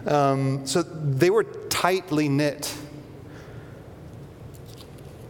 Um, 0.05 0.65
so 0.67 0.84
they 0.84 1.30
were 1.30 1.43
tightly 1.43 2.30
knit. 2.30 2.76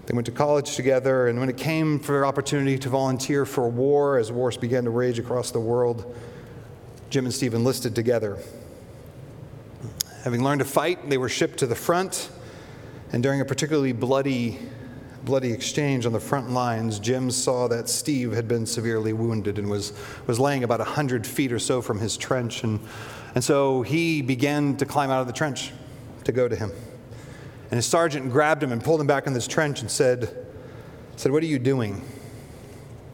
They 0.05 0.15
went 0.15 0.25
to 0.25 0.31
college 0.31 0.75
together, 0.75 1.27
and 1.27 1.39
when 1.39 1.49
it 1.49 1.57
came 1.57 1.99
for 1.99 2.13
their 2.13 2.25
opportunity 2.25 2.79
to 2.79 2.89
volunteer 2.89 3.45
for 3.45 3.69
war, 3.69 4.17
as 4.17 4.31
wars 4.31 4.57
began 4.57 4.83
to 4.85 4.89
rage 4.89 5.19
across 5.19 5.51
the 5.51 5.59
world, 5.59 6.15
Jim 7.11 7.25
and 7.25 7.33
Steve 7.33 7.53
enlisted 7.53 7.93
together. 7.93 8.39
Having 10.23 10.43
learned 10.43 10.59
to 10.59 10.65
fight, 10.65 11.09
they 11.09 11.17
were 11.19 11.29
shipped 11.29 11.59
to 11.59 11.67
the 11.67 11.75
front, 11.75 12.31
and 13.11 13.23
during 13.23 13.41
a 13.41 13.45
particularly 13.45 13.91
bloody, 13.91 14.59
bloody 15.23 15.51
exchange 15.51 16.05
on 16.05 16.11
the 16.11 16.19
front 16.19 16.51
lines, 16.51 16.99
Jim 16.99 17.31
saw 17.31 17.67
that 17.67 17.89
Steve 17.89 18.31
had 18.33 18.47
been 18.47 18.65
severely 18.65 19.13
wounded 19.13 19.57
and 19.57 19.69
was, 19.69 19.93
was 20.27 20.39
laying 20.39 20.63
about 20.63 20.79
100 20.79 21.25
feet 21.25 21.51
or 21.51 21.59
so 21.59 21.81
from 21.81 21.99
his 21.99 22.17
trench. 22.17 22.63
And, 22.63 22.79
and 23.33 23.43
so 23.43 23.81
he 23.81 24.21
began 24.21 24.77
to 24.77 24.85
climb 24.85 25.09
out 25.09 25.21
of 25.21 25.27
the 25.27 25.33
trench 25.33 25.71
to 26.25 26.31
go 26.31 26.47
to 26.47 26.55
him. 26.55 26.71
And 27.71 27.77
his 27.77 27.85
sergeant 27.85 28.31
grabbed 28.31 28.63
him 28.63 28.71
and 28.71 28.83
pulled 28.83 29.01
him 29.01 29.07
back 29.07 29.27
in 29.27 29.33
this 29.33 29.47
trench 29.47 29.81
and 29.81 29.89
said, 29.89 30.47
said, 31.15 31.31
What 31.31 31.43
are 31.43 31.47
you 31.47 31.59
doing? 31.59 32.01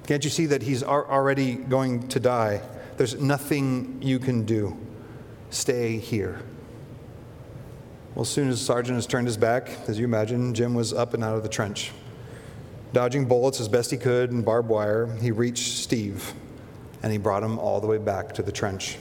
Can't 0.07 0.23
you 0.23 0.29
see 0.29 0.45
that 0.47 0.61
he's 0.61 0.83
already 0.83 1.55
going 1.55 2.07
to 2.09 2.19
die? 2.19 2.61
There's 2.97 3.19
nothing 3.19 4.01
you 4.01 4.19
can 4.19 4.45
do. 4.45 4.77
Stay 5.49 5.97
here. 5.97 6.41
Well, 8.15 8.21
as 8.21 8.29
soon 8.29 8.47
as 8.47 8.59
the 8.59 8.65
sergeant 8.65 8.95
has 8.95 9.05
turned 9.05 9.27
his 9.27 9.35
back, 9.35 9.69
as 9.89 9.99
you 9.99 10.05
imagine, 10.05 10.53
Jim 10.53 10.73
was 10.73 10.93
up 10.93 11.13
and 11.13 11.21
out 11.21 11.35
of 11.35 11.43
the 11.43 11.49
trench. 11.49 11.91
Dodging 12.93 13.25
bullets 13.25 13.59
as 13.59 13.67
best 13.67 13.91
he 13.91 13.97
could 13.97 14.31
and 14.31 14.45
barbed 14.45 14.69
wire, 14.69 15.07
he 15.19 15.31
reached 15.31 15.79
Steve 15.79 16.33
and 17.03 17.11
he 17.11 17.17
brought 17.17 17.43
him 17.43 17.59
all 17.59 17.81
the 17.81 17.87
way 17.87 17.97
back 17.97 18.33
to 18.35 18.41
the 18.41 18.53
trench. 18.53 18.97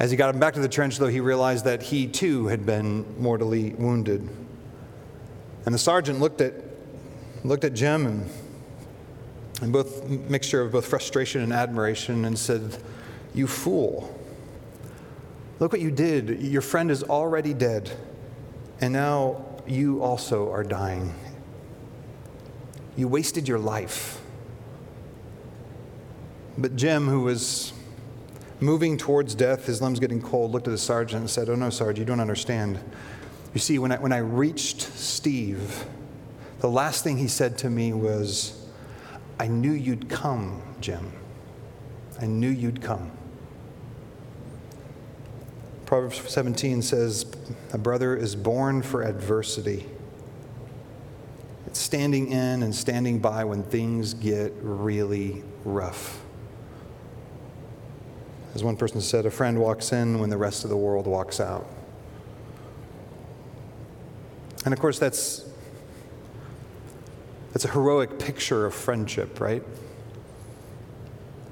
As 0.00 0.10
he 0.10 0.16
got 0.16 0.34
him 0.34 0.40
back 0.40 0.54
to 0.54 0.60
the 0.60 0.68
trench, 0.68 0.98
though, 0.98 1.06
he 1.06 1.20
realized 1.20 1.64
that 1.64 1.80
he 1.80 2.08
too 2.08 2.48
had 2.48 2.66
been 2.66 3.06
mortally 3.22 3.70
wounded. 3.78 4.28
And 5.64 5.72
the 5.72 5.78
sergeant 5.78 6.18
looked 6.18 6.40
at, 6.40 6.54
looked 7.44 7.62
at 7.62 7.72
Jim 7.72 8.04
and, 8.04 8.28
and 9.62 9.72
both 9.72 10.08
mixture 10.08 10.60
of 10.60 10.72
both 10.72 10.86
frustration 10.86 11.40
and 11.40 11.52
admiration 11.52 12.24
and 12.24 12.36
said, 12.36 12.78
You 13.32 13.46
fool. 13.46 14.15
Look 15.58 15.72
what 15.72 15.80
you 15.80 15.90
did. 15.90 16.42
Your 16.42 16.62
friend 16.62 16.90
is 16.90 17.02
already 17.02 17.54
dead, 17.54 17.90
and 18.80 18.92
now 18.92 19.44
you 19.66 20.02
also 20.02 20.50
are 20.52 20.62
dying. 20.62 21.14
You 22.96 23.08
wasted 23.08 23.48
your 23.48 23.58
life. 23.58 24.20
But 26.58 26.76
Jim, 26.76 27.06
who 27.06 27.22
was 27.22 27.72
moving 28.60 28.96
towards 28.96 29.34
death, 29.34 29.66
his 29.66 29.82
limbs 29.82 30.00
getting 30.00 30.22
cold, 30.22 30.52
looked 30.52 30.66
at 30.66 30.70
the 30.70 30.78
sergeant 30.78 31.20
and 31.20 31.30
said, 31.30 31.48
Oh, 31.48 31.54
no, 31.54 31.70
Sarge, 31.70 31.98
you 31.98 32.04
don't 32.04 32.20
understand. 32.20 32.78
You 33.52 33.60
see, 33.60 33.78
when 33.78 33.92
I, 33.92 33.96
when 33.96 34.12
I 34.12 34.18
reached 34.18 34.80
Steve, 34.80 35.86
the 36.60 36.68
last 36.68 37.04
thing 37.04 37.18
he 37.18 37.28
said 37.28 37.58
to 37.58 37.70
me 37.70 37.92
was, 37.92 38.66
I 39.38 39.46
knew 39.46 39.72
you'd 39.72 40.08
come, 40.08 40.62
Jim. 40.80 41.12
I 42.20 42.26
knew 42.26 42.48
you'd 42.48 42.80
come. 42.80 43.10
Proverbs 45.86 46.20
17 46.28 46.82
says, 46.82 47.24
A 47.72 47.78
brother 47.78 48.16
is 48.16 48.34
born 48.34 48.82
for 48.82 49.02
adversity. 49.02 49.86
It's 51.68 51.78
standing 51.78 52.32
in 52.32 52.64
and 52.64 52.74
standing 52.74 53.20
by 53.20 53.44
when 53.44 53.62
things 53.62 54.12
get 54.12 54.52
really 54.60 55.44
rough. 55.64 56.20
As 58.56 58.64
one 58.64 58.76
person 58.76 59.00
said, 59.00 59.26
a 59.26 59.30
friend 59.30 59.60
walks 59.60 59.92
in 59.92 60.18
when 60.18 60.28
the 60.28 60.36
rest 60.36 60.64
of 60.64 60.70
the 60.70 60.76
world 60.76 61.06
walks 61.06 61.38
out. 61.38 61.68
And 64.64 64.74
of 64.74 64.80
course, 64.80 64.98
that's, 64.98 65.48
that's 67.52 67.64
a 67.64 67.70
heroic 67.70 68.18
picture 68.18 68.66
of 68.66 68.74
friendship, 68.74 69.40
right? 69.40 69.62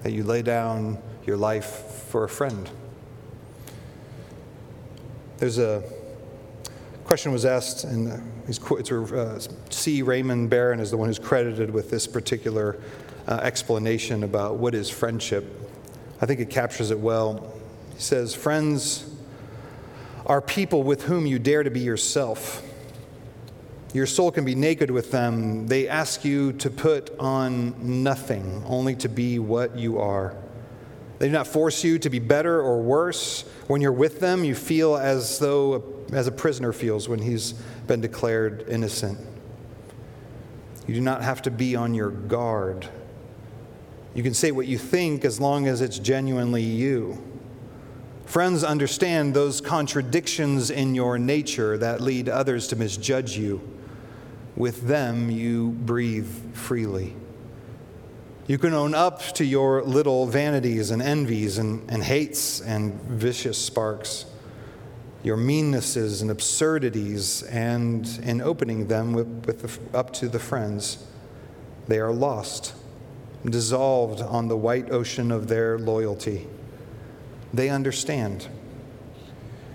That 0.02 0.12
you 0.12 0.24
lay 0.24 0.42
down 0.42 0.98
your 1.24 1.36
life 1.36 1.66
for 2.08 2.24
a 2.24 2.28
friend. 2.28 2.68
There's 5.38 5.58
a 5.58 5.82
question 7.04 7.32
was 7.32 7.44
asked, 7.44 7.84
and 7.84 8.22
it's 8.46 8.60
uh, 8.60 9.40
C. 9.70 10.02
Raymond 10.02 10.48
Beran 10.48 10.78
is 10.78 10.90
the 10.90 10.96
one 10.96 11.08
who's 11.08 11.18
credited 11.18 11.70
with 11.70 11.90
this 11.90 12.06
particular 12.06 12.78
uh, 13.26 13.40
explanation 13.42 14.22
about 14.22 14.56
what 14.56 14.74
is 14.74 14.88
friendship. 14.88 15.44
I 16.20 16.26
think 16.26 16.38
it 16.38 16.50
captures 16.50 16.92
it 16.92 16.98
well. 17.00 17.52
He 17.94 18.00
says, 18.00 18.34
Friends 18.34 19.10
are 20.24 20.40
people 20.40 20.84
with 20.84 21.02
whom 21.02 21.26
you 21.26 21.40
dare 21.40 21.64
to 21.64 21.70
be 21.70 21.80
yourself. 21.80 22.62
Your 23.92 24.06
soul 24.06 24.30
can 24.30 24.44
be 24.44 24.54
naked 24.54 24.90
with 24.90 25.10
them. 25.10 25.66
They 25.66 25.88
ask 25.88 26.24
you 26.24 26.52
to 26.54 26.70
put 26.70 27.16
on 27.18 28.02
nothing, 28.04 28.62
only 28.66 28.94
to 28.96 29.08
be 29.08 29.38
what 29.40 29.76
you 29.76 29.98
are. 29.98 30.36
They 31.24 31.28
do 31.28 31.32
not 31.32 31.46
force 31.46 31.82
you 31.82 31.98
to 32.00 32.10
be 32.10 32.18
better 32.18 32.60
or 32.60 32.82
worse. 32.82 33.46
When 33.66 33.80
you're 33.80 33.92
with 33.92 34.20
them, 34.20 34.44
you 34.44 34.54
feel 34.54 34.94
as 34.94 35.38
though 35.38 35.82
as 36.12 36.26
a 36.26 36.30
prisoner 36.30 36.70
feels 36.70 37.08
when 37.08 37.18
he's 37.18 37.52
been 37.86 38.02
declared 38.02 38.66
innocent. 38.68 39.18
You 40.86 40.94
do 40.94 41.00
not 41.00 41.22
have 41.22 41.40
to 41.40 41.50
be 41.50 41.76
on 41.76 41.94
your 41.94 42.10
guard. 42.10 42.90
You 44.14 44.22
can 44.22 44.34
say 44.34 44.50
what 44.50 44.66
you 44.66 44.76
think 44.76 45.24
as 45.24 45.40
long 45.40 45.66
as 45.66 45.80
it's 45.80 45.98
genuinely 45.98 46.62
you. 46.62 47.16
Friends 48.26 48.62
understand 48.62 49.32
those 49.32 49.62
contradictions 49.62 50.68
in 50.68 50.94
your 50.94 51.18
nature 51.18 51.78
that 51.78 52.02
lead 52.02 52.28
others 52.28 52.68
to 52.68 52.76
misjudge 52.76 53.34
you. 53.34 53.66
With 54.56 54.82
them, 54.82 55.30
you 55.30 55.70
breathe 55.70 56.28
freely. 56.54 57.16
You 58.46 58.58
can 58.58 58.74
own 58.74 58.94
up 58.94 59.22
to 59.34 59.44
your 59.44 59.82
little 59.82 60.26
vanities 60.26 60.90
and 60.90 61.00
envies 61.00 61.56
and, 61.56 61.90
and 61.90 62.02
hates 62.02 62.60
and 62.60 62.92
vicious 63.02 63.56
sparks, 63.56 64.26
your 65.22 65.38
meannesses 65.38 66.20
and 66.20 66.30
absurdities, 66.30 67.42
and 67.44 68.06
in 68.22 68.42
opening 68.42 68.88
them 68.88 69.14
with, 69.14 69.46
with 69.46 69.62
the, 69.62 69.98
up 69.98 70.12
to 70.14 70.28
the 70.28 70.38
friends, 70.38 71.06
they 71.88 71.98
are 71.98 72.12
lost 72.12 72.74
dissolved 73.48 74.20
on 74.20 74.48
the 74.48 74.56
white 74.56 74.90
ocean 74.90 75.30
of 75.30 75.48
their 75.48 75.78
loyalty. 75.78 76.46
They 77.52 77.68
understand. 77.68 78.48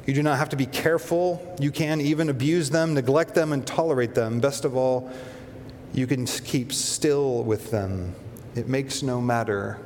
You 0.06 0.14
do 0.14 0.24
not 0.24 0.40
have 0.40 0.50
to 0.50 0.56
be 0.56 0.66
careful. 0.66 1.56
You 1.60 1.72
can 1.72 2.02
even 2.02 2.30
abuse 2.30 2.72
them, 2.72 2.94
neglect 2.94 3.36
them, 3.36 3.54
and 3.54 3.66
tolerate 3.66 4.16
them. 4.16 4.40
Best 4.40 4.66
of 4.66 4.76
all, 4.76 5.12
you 5.94 6.08
can 6.08 6.26
keep 6.26 6.74
still 6.74 7.44
with 7.44 7.72
them. 7.72 8.16
It 8.56 8.68
makes 8.68 9.04
no 9.04 9.22
matter. 9.22 9.80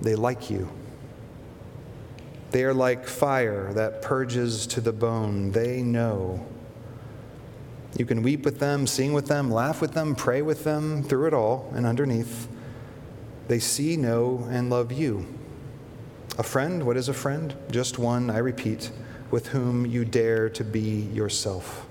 They 0.00 0.14
like 0.14 0.50
you. 0.50 0.70
They 2.50 2.64
are 2.64 2.74
like 2.74 3.06
fire 3.06 3.72
that 3.74 4.00
purges 4.00 4.66
to 4.68 4.80
the 4.80 4.92
bone. 4.92 5.52
They 5.52 5.82
know. 5.82 6.46
You 7.96 8.06
can 8.06 8.22
weep 8.22 8.44
with 8.44 8.60
them, 8.60 8.86
sing 8.86 9.12
with 9.12 9.26
them, 9.26 9.50
laugh 9.50 9.80
with 9.80 9.92
them, 9.92 10.14
pray 10.14 10.40
with 10.40 10.64
them, 10.64 11.02
through 11.02 11.26
it 11.26 11.34
all 11.34 11.70
and 11.74 11.84
underneath. 11.84 12.48
they 13.48 13.58
see, 13.58 13.96
know, 13.96 14.46
and 14.50 14.70
love 14.70 14.92
you. 14.92 15.26
A 16.38 16.42
friend, 16.42 16.84
what 16.84 16.96
is 16.96 17.08
a 17.08 17.14
friend? 17.14 17.56
Just 17.70 17.98
one, 17.98 18.30
I 18.30 18.38
repeat, 18.38 18.92
with 19.30 19.48
whom 19.48 19.84
you 19.84 20.04
dare 20.04 20.48
to 20.50 20.62
be 20.62 21.00
yourself. 21.12 21.87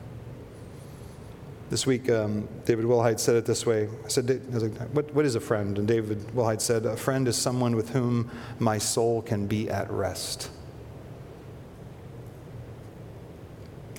This 1.70 1.86
week, 1.86 2.10
um, 2.10 2.48
David 2.64 2.86
Wilhite 2.86 3.20
said 3.20 3.36
it 3.36 3.46
this 3.46 3.66
way. 3.66 3.90
I 4.06 4.08
said, 4.08 4.42
I 4.52 4.54
was 4.54 4.64
like, 4.64 4.78
what, 4.92 5.14
what 5.14 5.26
is 5.26 5.36
a 5.36 5.42
friend? 5.42 5.78
And 5.78 5.86
David 5.86 6.20
Wilhite 6.28 6.62
said, 6.62 6.86
A 6.86 6.96
friend 6.96 7.28
is 7.28 7.36
someone 7.36 7.76
with 7.76 7.90
whom 7.90 8.32
my 8.58 8.78
soul 8.78 9.22
can 9.22 9.48
be 9.48 9.70
at 9.70 9.92
rest. 9.92 10.50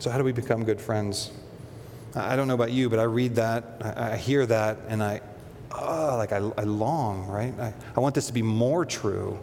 So, 0.00 0.10
how 0.10 0.16
do 0.16 0.24
we 0.24 0.32
become 0.32 0.64
good 0.64 0.80
friends? 0.80 1.30
I 2.14 2.36
don't 2.36 2.48
know 2.48 2.54
about 2.54 2.72
you, 2.72 2.88
but 2.88 2.98
I 2.98 3.02
read 3.02 3.34
that, 3.34 3.82
I, 3.82 4.12
I 4.12 4.16
hear 4.16 4.46
that, 4.46 4.78
and 4.88 5.02
I, 5.02 5.20
oh, 5.72 6.14
like 6.16 6.32
I, 6.32 6.38
I 6.56 6.62
long, 6.62 7.26
right? 7.26 7.52
I, 7.60 7.74
I 7.94 8.00
want 8.00 8.14
this 8.14 8.28
to 8.28 8.32
be 8.32 8.42
more 8.42 8.86
true, 8.86 9.38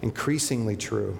increasingly 0.00 0.76
true. 0.76 1.18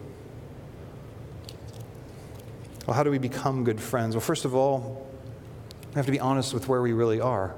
Well, 2.87 2.95
how 2.95 3.03
do 3.03 3.11
we 3.11 3.19
become 3.19 3.65
good 3.65 3.81
friends? 3.81 4.15
Well, 4.15 4.21
first 4.21 4.45
of 4.45 4.55
all, 4.55 5.06
we 5.97 6.01
have 6.01 6.07
to 6.07 6.13
be 6.13 6.21
honest 6.21 6.53
with 6.53 6.69
where 6.69 6.83
we 6.83 6.93
really 6.93 7.23
are. 7.23 7.55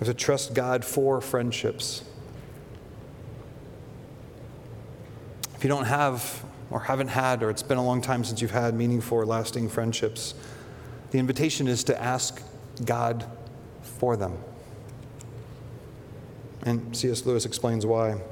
We 0.00 0.06
have 0.06 0.08
to 0.08 0.14
trust 0.14 0.54
God 0.54 0.86
for 0.86 1.20
friendships. 1.20 2.02
If 5.54 5.62
you 5.62 5.68
don't 5.68 5.84
have 5.84 6.46
or 6.70 6.80
haven't 6.80 7.08
had, 7.08 7.42
or 7.42 7.50
it's 7.50 7.62
been 7.62 7.76
a 7.76 7.84
long 7.84 8.00
time 8.00 8.24
since 8.24 8.40
you've 8.40 8.52
had 8.52 8.72
meaningful 8.72 9.22
lasting 9.26 9.68
friendships, 9.68 10.32
the 11.10 11.18
invitation 11.18 11.68
is 11.68 11.84
to 11.84 12.02
ask 12.02 12.42
God 12.86 13.26
for 13.82 14.16
them. 14.16 14.38
And 16.62 16.96
C.S. 16.96 17.26
Lewis 17.26 17.44
explains 17.44 17.84
why. 17.84 18.22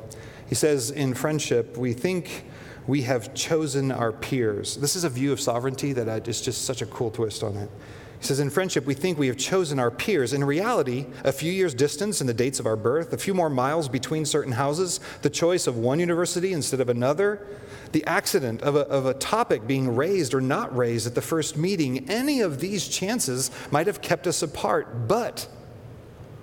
He 0.48 0.54
says, 0.54 0.90
In 0.90 1.12
friendship, 1.12 1.76
we 1.76 1.92
think 1.92 2.46
we 2.90 3.02
have 3.02 3.32
chosen 3.34 3.92
our 3.92 4.10
peers. 4.10 4.74
This 4.74 4.96
is 4.96 5.04
a 5.04 5.08
view 5.08 5.30
of 5.30 5.40
sovereignty 5.40 5.92
that 5.92 6.08
uh, 6.08 6.28
is 6.28 6.40
just 6.40 6.64
such 6.64 6.82
a 6.82 6.86
cool 6.86 7.12
twist 7.12 7.44
on 7.44 7.56
it. 7.56 7.70
He 8.18 8.26
says, 8.26 8.40
In 8.40 8.50
friendship, 8.50 8.84
we 8.84 8.94
think 8.94 9.16
we 9.16 9.28
have 9.28 9.36
chosen 9.36 9.78
our 9.78 9.92
peers. 9.92 10.32
In 10.32 10.42
reality, 10.42 11.06
a 11.22 11.30
few 11.30 11.52
years' 11.52 11.72
distance 11.72 12.20
in 12.20 12.26
the 12.26 12.34
dates 12.34 12.58
of 12.58 12.66
our 12.66 12.74
birth, 12.74 13.12
a 13.12 13.16
few 13.16 13.32
more 13.32 13.48
miles 13.48 13.88
between 13.88 14.24
certain 14.24 14.50
houses, 14.50 14.98
the 15.22 15.30
choice 15.30 15.68
of 15.68 15.76
one 15.76 16.00
university 16.00 16.52
instead 16.52 16.80
of 16.80 16.88
another, 16.88 17.46
the 17.92 18.04
accident 18.06 18.60
of 18.62 18.74
a, 18.74 18.80
of 18.80 19.06
a 19.06 19.14
topic 19.14 19.68
being 19.68 19.94
raised 19.94 20.34
or 20.34 20.40
not 20.40 20.76
raised 20.76 21.06
at 21.06 21.14
the 21.14 21.22
first 21.22 21.56
meeting, 21.56 22.10
any 22.10 22.40
of 22.40 22.58
these 22.58 22.88
chances 22.88 23.52
might 23.70 23.86
have 23.86 24.02
kept 24.02 24.26
us 24.26 24.42
apart. 24.42 25.06
But 25.06 25.46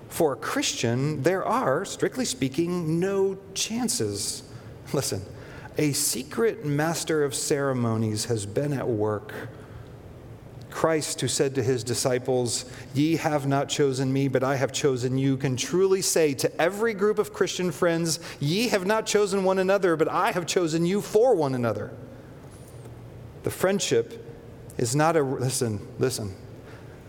for 0.07 0.31
a 0.31 0.37
Christian, 0.37 1.23
there 1.23 1.43
are, 1.43 1.83
strictly 1.83 2.23
speaking, 2.23 3.01
no 3.01 3.37
chances. 3.53 4.43
Listen, 4.93 5.21
a 5.77 5.93
secret 5.93 6.65
master 6.65 7.23
of 7.23 7.35
ceremonies 7.35 8.25
has 8.25 8.45
been 8.45 8.73
at 8.73 8.87
work. 8.87 9.33
Christ, 10.71 11.21
who 11.21 11.27
said 11.27 11.55
to 11.55 11.63
his 11.63 11.83
disciples, 11.83 12.65
Ye 12.93 13.15
have 13.15 13.47
not 13.47 13.69
chosen 13.69 14.11
me, 14.11 14.27
but 14.27 14.43
I 14.43 14.55
have 14.57 14.71
chosen 14.71 15.17
you, 15.17 15.37
can 15.37 15.55
truly 15.55 16.01
say 16.01 16.33
to 16.35 16.61
every 16.61 16.93
group 16.93 17.19
of 17.19 17.33
Christian 17.33 17.71
friends, 17.71 18.19
Ye 18.39 18.67
have 18.67 18.85
not 18.85 19.05
chosen 19.05 19.43
one 19.43 19.59
another, 19.59 19.95
but 19.95 20.07
I 20.07 20.31
have 20.31 20.45
chosen 20.45 20.85
you 20.85 21.01
for 21.01 21.35
one 21.35 21.55
another. 21.55 21.91
The 23.43 23.49
friendship 23.49 24.23
is 24.77 24.95
not 24.95 25.15
a, 25.15 25.23
listen, 25.23 25.87
listen. 25.99 26.35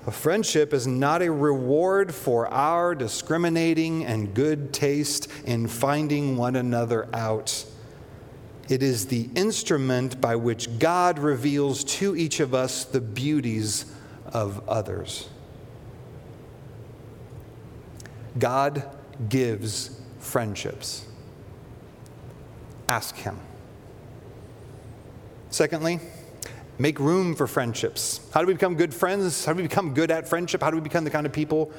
A 0.07 0.11
friendship 0.11 0.73
is 0.73 0.87
not 0.87 1.21
a 1.21 1.31
reward 1.31 2.15
for 2.15 2.49
our 2.49 2.95
discriminating 2.95 4.07
and 4.07 4.33
good 4.33 4.73
taste 4.73 5.29
in 5.45 5.67
finding 5.67 6.39
one 6.39 6.57
another 6.57 7.09
out. 7.13 7.67
It 8.69 8.83
is 8.83 9.07
the 9.07 9.31
instrument 9.35 10.21
by 10.21 10.37
which 10.37 10.79
God 10.79 11.19
reveals 11.19 11.85
to 11.85 12.15
each 12.15 12.41
of 12.41 12.55
us 12.55 12.85
the 12.85 13.01
beauties 13.01 13.87
of 14.27 14.69
others. 14.69 15.29
God 18.39 18.85
gives 19.29 19.99
friendships. 20.19 21.07
Ask 22.89 23.17
Him. 23.17 23.39
Secondly, 25.51 26.01
make 26.79 27.01
room 27.01 27.35
for 27.35 27.47
friendships. 27.47 28.21
How 28.35 28.43
do 28.43 28.47
we 28.47 28.53
become 28.53 28.77
good 28.77 28.93
friends? 28.93 29.47
How 29.47 29.55
do 29.55 29.57
we 29.57 29.63
become 29.63 29.95
good 29.95 30.11
at 30.11 30.29
friendship? 30.29 30.63
How 30.63 30.71
do 30.71 30.77
we 30.77 30.83
become 30.83 31.05
the 31.05 31.11
kind 31.11 31.25
of 31.25 31.33
people 31.33 31.73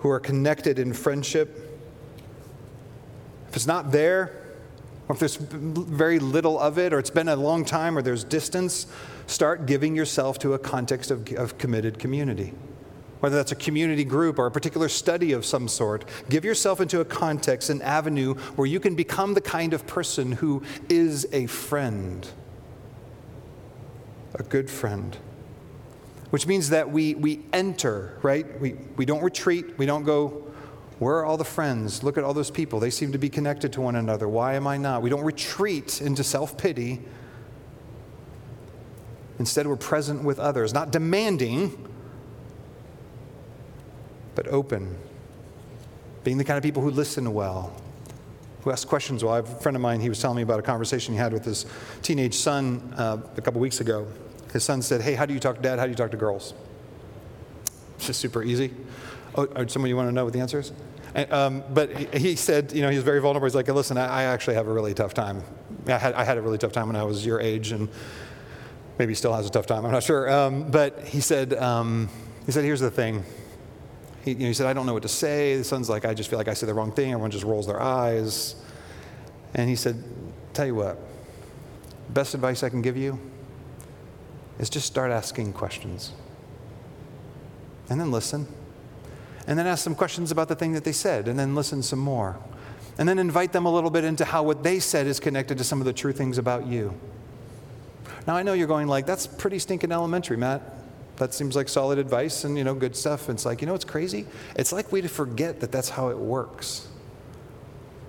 who 0.00 0.10
are 0.10 0.20
connected 0.20 0.80
in 0.80 0.92
friendship? 0.92 1.68
If 3.48 3.54
it's 3.56 3.66
not 3.66 3.92
there, 3.92 4.41
or 5.12 5.14
if 5.14 5.18
there's 5.20 5.36
very 5.36 6.18
little 6.18 6.58
of 6.58 6.78
it, 6.78 6.94
or 6.94 6.98
it's 6.98 7.10
been 7.10 7.28
a 7.28 7.36
long 7.36 7.66
time, 7.66 7.98
or 7.98 8.00
there's 8.00 8.24
distance, 8.24 8.86
start 9.26 9.66
giving 9.66 9.94
yourself 9.94 10.38
to 10.38 10.54
a 10.54 10.58
context 10.58 11.10
of, 11.10 11.30
of 11.34 11.58
committed 11.58 11.98
community. 11.98 12.54
Whether 13.20 13.36
that's 13.36 13.52
a 13.52 13.56
community 13.56 14.04
group 14.04 14.38
or 14.38 14.46
a 14.46 14.50
particular 14.50 14.88
study 14.88 15.32
of 15.32 15.44
some 15.44 15.68
sort, 15.68 16.08
give 16.30 16.46
yourself 16.46 16.80
into 16.80 17.00
a 17.00 17.04
context, 17.04 17.68
an 17.68 17.82
avenue 17.82 18.36
where 18.56 18.64
you 18.66 18.80
can 18.80 18.94
become 18.94 19.34
the 19.34 19.42
kind 19.42 19.74
of 19.74 19.86
person 19.86 20.32
who 20.32 20.62
is 20.88 21.26
a 21.30 21.44
friend, 21.44 22.26
a 24.34 24.42
good 24.42 24.70
friend 24.70 25.18
which 26.30 26.46
means 26.46 26.70
that 26.70 26.90
we, 26.90 27.14
we 27.14 27.42
enter, 27.52 28.18
right? 28.22 28.58
We, 28.58 28.72
we 28.96 29.04
don't 29.04 29.22
retreat, 29.22 29.76
we 29.76 29.84
don't 29.84 30.04
go 30.04 30.50
where 31.02 31.16
are 31.16 31.24
all 31.24 31.36
the 31.36 31.44
friends? 31.44 32.02
Look 32.02 32.16
at 32.16 32.24
all 32.24 32.32
those 32.32 32.50
people. 32.50 32.78
They 32.78 32.90
seem 32.90 33.12
to 33.12 33.18
be 33.18 33.28
connected 33.28 33.72
to 33.74 33.80
one 33.80 33.96
another. 33.96 34.28
Why 34.28 34.54
am 34.54 34.66
I 34.66 34.76
not? 34.76 35.02
We 35.02 35.10
don't 35.10 35.24
retreat 35.24 36.00
into 36.00 36.22
self 36.22 36.56
pity. 36.56 37.00
Instead, 39.38 39.66
we're 39.66 39.76
present 39.76 40.22
with 40.22 40.38
others, 40.38 40.72
not 40.72 40.92
demanding, 40.92 41.88
but 44.36 44.46
open. 44.46 44.96
Being 46.22 46.38
the 46.38 46.44
kind 46.44 46.56
of 46.56 46.62
people 46.62 46.82
who 46.82 46.90
listen 46.90 47.34
well, 47.34 47.74
who 48.60 48.70
ask 48.70 48.86
questions 48.86 49.24
well. 49.24 49.32
I 49.32 49.36
have 49.36 49.50
a 49.50 49.56
friend 49.56 49.74
of 49.74 49.82
mine, 49.82 50.00
he 50.00 50.08
was 50.08 50.20
telling 50.20 50.36
me 50.36 50.42
about 50.42 50.60
a 50.60 50.62
conversation 50.62 51.14
he 51.14 51.18
had 51.18 51.32
with 51.32 51.44
his 51.44 51.66
teenage 52.02 52.34
son 52.34 52.94
uh, 52.96 53.18
a 53.36 53.40
couple 53.40 53.60
weeks 53.60 53.80
ago. 53.80 54.06
His 54.52 54.62
son 54.62 54.82
said, 54.82 55.00
Hey, 55.00 55.14
how 55.14 55.26
do 55.26 55.34
you 55.34 55.40
talk 55.40 55.56
to 55.56 55.62
dad? 55.62 55.80
How 55.80 55.86
do 55.86 55.90
you 55.90 55.96
talk 55.96 56.12
to 56.12 56.16
girls? 56.16 56.54
It's 57.96 58.06
just 58.06 58.20
super 58.20 58.44
easy. 58.44 58.70
Oh, 59.34 59.46
uh, 59.46 59.66
someone 59.66 59.88
you 59.88 59.96
want 59.96 60.08
to 60.08 60.12
know 60.12 60.24
what 60.24 60.34
the 60.34 60.40
answer 60.40 60.60
is? 60.60 60.70
And, 61.14 61.32
um, 61.32 61.64
but 61.70 62.14
he, 62.14 62.36
said, 62.36 62.72
you 62.72 62.82
know, 62.82 62.88
he 62.88 62.96
was 62.96 63.04
very 63.04 63.20
vulnerable. 63.20 63.46
He's 63.46 63.54
like, 63.54 63.68
listen, 63.68 63.98
I, 63.98 64.06
I, 64.06 64.22
actually 64.24 64.54
have 64.54 64.66
a 64.66 64.72
really 64.72 64.94
tough 64.94 65.12
time. 65.12 65.42
I 65.86 65.98
had, 65.98 66.14
I 66.14 66.24
had 66.24 66.38
a 66.38 66.42
really 66.42 66.58
tough 66.58 66.72
time 66.72 66.86
when 66.86 66.96
I 66.96 67.04
was 67.04 67.26
your 67.26 67.38
age, 67.38 67.72
and 67.72 67.88
maybe 68.98 69.14
still 69.14 69.34
has 69.34 69.46
a 69.46 69.50
tough 69.50 69.66
time. 69.66 69.84
I'm 69.84 69.92
not 69.92 70.02
sure. 70.02 70.30
Um, 70.30 70.70
but 70.70 71.00
he 71.00 71.20
said, 71.20 71.52
um, 71.54 72.08
he 72.46 72.52
said, 72.52 72.64
here's 72.64 72.80
the 72.80 72.90
thing. 72.90 73.24
He, 74.24 74.32
you 74.32 74.38
know, 74.38 74.46
he 74.46 74.54
said, 74.54 74.66
I 74.66 74.72
don't 74.72 74.86
know 74.86 74.94
what 74.94 75.02
to 75.02 75.08
say. 75.08 75.56
The 75.56 75.64
son's 75.64 75.90
like, 75.90 76.06
I 76.06 76.14
just 76.14 76.30
feel 76.30 76.38
like 76.38 76.48
I 76.48 76.54
say 76.54 76.66
the 76.66 76.74
wrong 76.74 76.92
thing. 76.92 77.10
Everyone 77.12 77.30
just 77.30 77.44
rolls 77.44 77.66
their 77.66 77.80
eyes. 77.80 78.56
And 79.54 79.68
he 79.68 79.76
said, 79.76 80.02
tell 80.54 80.64
you 80.64 80.74
what, 80.74 80.98
best 82.10 82.32
advice 82.32 82.62
I 82.62 82.70
can 82.70 82.80
give 82.80 82.96
you 82.96 83.20
is 84.58 84.70
just 84.70 84.86
start 84.86 85.10
asking 85.10 85.52
questions. 85.52 86.12
And 87.90 88.00
then 88.00 88.10
listen 88.10 88.46
and 89.46 89.58
then 89.58 89.66
ask 89.66 89.82
some 89.82 89.94
questions 89.94 90.30
about 90.30 90.48
the 90.48 90.54
thing 90.54 90.72
that 90.72 90.84
they 90.84 90.92
said, 90.92 91.28
and 91.28 91.38
then 91.38 91.54
listen 91.54 91.82
some 91.82 91.98
more. 91.98 92.38
And 92.98 93.08
then 93.08 93.18
invite 93.18 93.52
them 93.52 93.66
a 93.66 93.72
little 93.72 93.90
bit 93.90 94.04
into 94.04 94.24
how 94.24 94.42
what 94.42 94.62
they 94.62 94.78
said 94.78 95.06
is 95.06 95.18
connected 95.18 95.58
to 95.58 95.64
some 95.64 95.80
of 95.80 95.86
the 95.86 95.92
true 95.92 96.12
things 96.12 96.38
about 96.38 96.66
you. 96.66 96.94
Now, 98.26 98.36
I 98.36 98.42
know 98.42 98.52
you're 98.52 98.68
going 98.68 98.86
like, 98.86 99.06
that's 99.06 99.26
pretty 99.26 99.58
stinking 99.58 99.90
elementary, 99.90 100.36
Matt. 100.36 100.62
That 101.16 101.34
seems 101.34 101.56
like 101.56 101.68
solid 101.68 101.98
advice 101.98 102.44
and, 102.44 102.56
you 102.56 102.64
know, 102.64 102.74
good 102.74 102.94
stuff. 102.94 103.28
It's 103.28 103.44
like, 103.44 103.60
you 103.60 103.66
know 103.66 103.72
what's 103.72 103.84
crazy? 103.84 104.26
It's 104.56 104.72
like 104.72 104.92
we 104.92 105.02
forget 105.02 105.60
that 105.60 105.72
that's 105.72 105.88
how 105.88 106.08
it 106.08 106.18
works. 106.18 106.88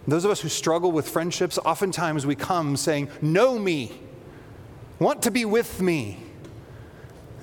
Those 0.08 0.26
of 0.26 0.32
us 0.32 0.42
who 0.42 0.50
struggle 0.50 0.92
with 0.92 1.08
friendships, 1.08 1.58
oftentimes 1.58 2.26
we 2.26 2.36
come 2.36 2.76
saying, 2.76 3.10
Know 3.22 3.58
me, 3.58 3.92
want 5.00 5.22
to 5.24 5.32
be 5.32 5.46
with 5.46 5.82
me. 5.82 6.20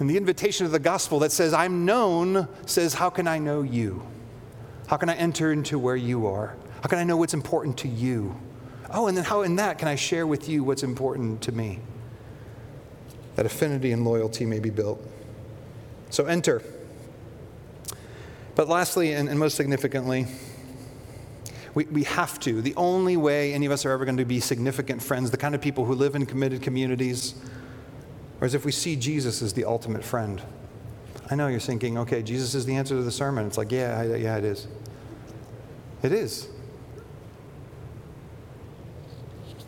And 0.01 0.09
the 0.09 0.17
invitation 0.17 0.65
of 0.65 0.73
the 0.73 0.79
gospel 0.79 1.19
that 1.19 1.31
says, 1.31 1.53
I'm 1.53 1.85
known, 1.85 2.49
says, 2.65 2.95
How 2.95 3.11
can 3.11 3.29
I 3.29 3.39
know 3.39 3.63
you? 3.63 4.03
How 4.87 4.97
can 4.97 5.11
I 5.11 5.15
enter 5.15 5.53
into 5.53 5.79
where 5.79 5.95
you 5.95 6.27
are? 6.27 6.57
How 6.83 6.89
can 6.89 6.99
I 6.99 7.05
know 7.05 7.19
what's 7.19 7.35
important 7.35 7.77
to 7.79 7.89
you? 7.89 8.35
Oh, 8.91 9.07
and 9.07 9.17
then 9.17 9.25
how 9.25 9.43
in 9.43 9.57
that 9.57 9.79
can 9.79 9.87
I 9.87 9.95
share 9.95 10.27
with 10.27 10.49
you 10.49 10.65
what's 10.65 10.83
important 10.83 11.43
to 11.43 11.53
me? 11.53 11.81
That 13.37 13.45
affinity 13.45 13.93
and 13.93 14.05
loyalty 14.05 14.47
may 14.47 14.59
be 14.59 14.71
built. 14.71 15.07
So 16.09 16.25
enter. 16.25 16.63
But 18.57 18.69
lastly, 18.69 19.13
and, 19.13 19.29
and 19.29 19.39
most 19.39 19.55
significantly, 19.55 20.27
we, 21.75 21.85
we 21.85 22.03
have 22.05 22.41
to. 22.41 22.63
The 22.63 22.75
only 22.75 23.17
way 23.19 23.53
any 23.53 23.67
of 23.67 23.73
us 23.73 23.85
are 23.85 23.91
ever 23.91 24.07
going 24.07 24.17
to 24.17 24.25
be 24.25 24.41
significant 24.41 25.03
friends, 25.03 25.31
the 25.31 25.37
kind 25.37 25.55
of 25.55 25.61
people 25.61 25.85
who 25.85 25.95
live 25.95 26.15
in 26.15 26.25
committed 26.25 26.63
communities, 26.63 27.35
or 28.41 28.45
as 28.47 28.55
if 28.55 28.65
we 28.65 28.73
see 28.73 28.97
Jesus 28.97 29.43
as 29.43 29.53
the 29.53 29.65
ultimate 29.65 30.05
friend. 30.05 30.43
I 31.31 31.35
know 31.35 31.47
you're 31.47 31.61
thinking, 31.61 31.99
okay, 31.99 32.23
Jesus 32.23 32.55
is 32.55 32.67
the 32.67 32.75
answer 32.75 32.97
to 32.97 33.03
the 33.03 33.13
sermon. 33.13 33.47
It's 33.47 33.59
like, 33.59 33.71
yeah, 33.71 34.03
yeah, 34.03 34.37
it 34.37 34.45
is. 34.45 34.67
It 36.03 36.13
is. 36.13 36.49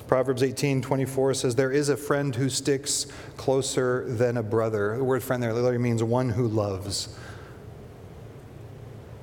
Proverbs 0.08 0.42
18, 0.42 0.82
24 0.82 1.34
says, 1.34 1.54
There 1.54 1.72
is 1.72 1.88
a 1.88 1.96
friend 1.96 2.34
who 2.34 2.50
sticks 2.50 3.06
closer 3.36 4.04
than 4.06 4.36
a 4.36 4.42
brother. 4.42 4.96
The 4.98 5.04
word 5.04 5.22
friend 5.22 5.42
there 5.42 5.54
literally 5.54 5.78
means 5.78 6.02
one 6.02 6.30
who 6.30 6.46
loves. 6.46 7.16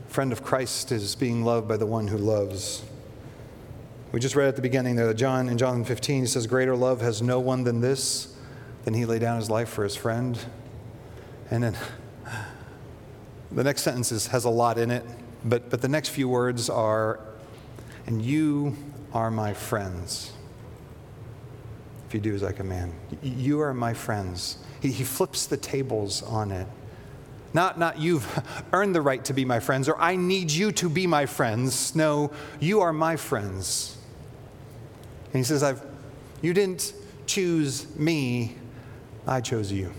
Friend 0.08 0.32
of 0.32 0.43
Christ 0.43 0.91
is 0.91 1.14
being 1.16 1.43
loved 1.43 1.68
by 1.68 1.78
the 1.78 1.86
one 1.86 2.08
who 2.08 2.18
loves. 2.18 2.84
We 4.12 4.20
just 4.20 4.36
read 4.36 4.47
at 4.47 4.56
the 4.56 4.64
beginning 4.64 4.95
there 4.95 5.06
that 5.06 5.14
John, 5.14 5.50
in 5.50 5.60
John 5.60 5.84
15, 5.84 6.22
he 6.22 6.28
says, 6.28 6.47
Greater 6.47 6.76
love 6.76 7.02
has 7.02 7.22
no 7.22 7.39
one 7.39 7.64
than 7.64 7.82
this, 7.82 8.36
than 8.84 8.94
he 8.94 9.06
lay 9.06 9.20
down 9.20 9.38
his 9.38 9.50
life 9.50 9.70
for 9.70 9.84
his 9.84 9.96
friend. 9.96 10.38
And 11.52 11.64
then 11.64 11.78
the 13.52 13.64
next 13.64 13.82
sentence 13.82 14.12
is, 14.12 14.28
has 14.28 14.46
a 14.46 14.50
lot 14.50 14.78
in 14.78 14.92
it, 14.92 15.06
but, 15.44 15.70
but 15.70 15.82
the 15.82 15.88
next 15.88 16.10
few 16.10 16.30
words 16.30 16.70
are, 16.70 17.20
And 18.06 18.22
you 18.22 18.76
are 19.14 19.32
my 19.32 19.54
friends 19.54 20.32
if 22.10 22.16
you 22.16 22.20
do 22.20 22.34
as 22.34 22.44
I 22.44 22.52
command. 22.52 22.92
You 23.22 23.62
are 23.62 23.72
my 23.72 23.94
friends. 23.94 24.58
He, 24.82 24.92
he 24.92 25.04
flips 25.04 25.46
the 25.46 25.58
tables 25.58 26.24
on 26.24 26.52
it. 26.52 26.68
Not, 27.54 27.78
not 27.78 28.00
you've 28.00 28.28
earned 28.74 28.96
the 28.96 29.02
right 29.02 29.24
to 29.26 29.34
be 29.34 29.46
my 29.46 29.60
friends 29.60 29.88
or 29.88 29.96
I 30.02 30.16
need 30.16 30.50
you 30.50 30.72
to 30.72 30.90
be 30.90 31.06
my 31.06 31.28
friends. 31.28 31.96
No, 31.96 32.32
you 32.60 32.82
are 32.82 32.92
my 32.92 33.16
friends. 33.16 33.96
And 35.26 35.36
he 35.36 35.44
says, 35.44 35.62
I've, 35.62 35.86
You 36.42 36.52
didn't 36.56 36.94
choose 37.28 37.96
me, 37.96 38.56
I 39.28 39.41
chose 39.41 39.72
you. 39.72 39.91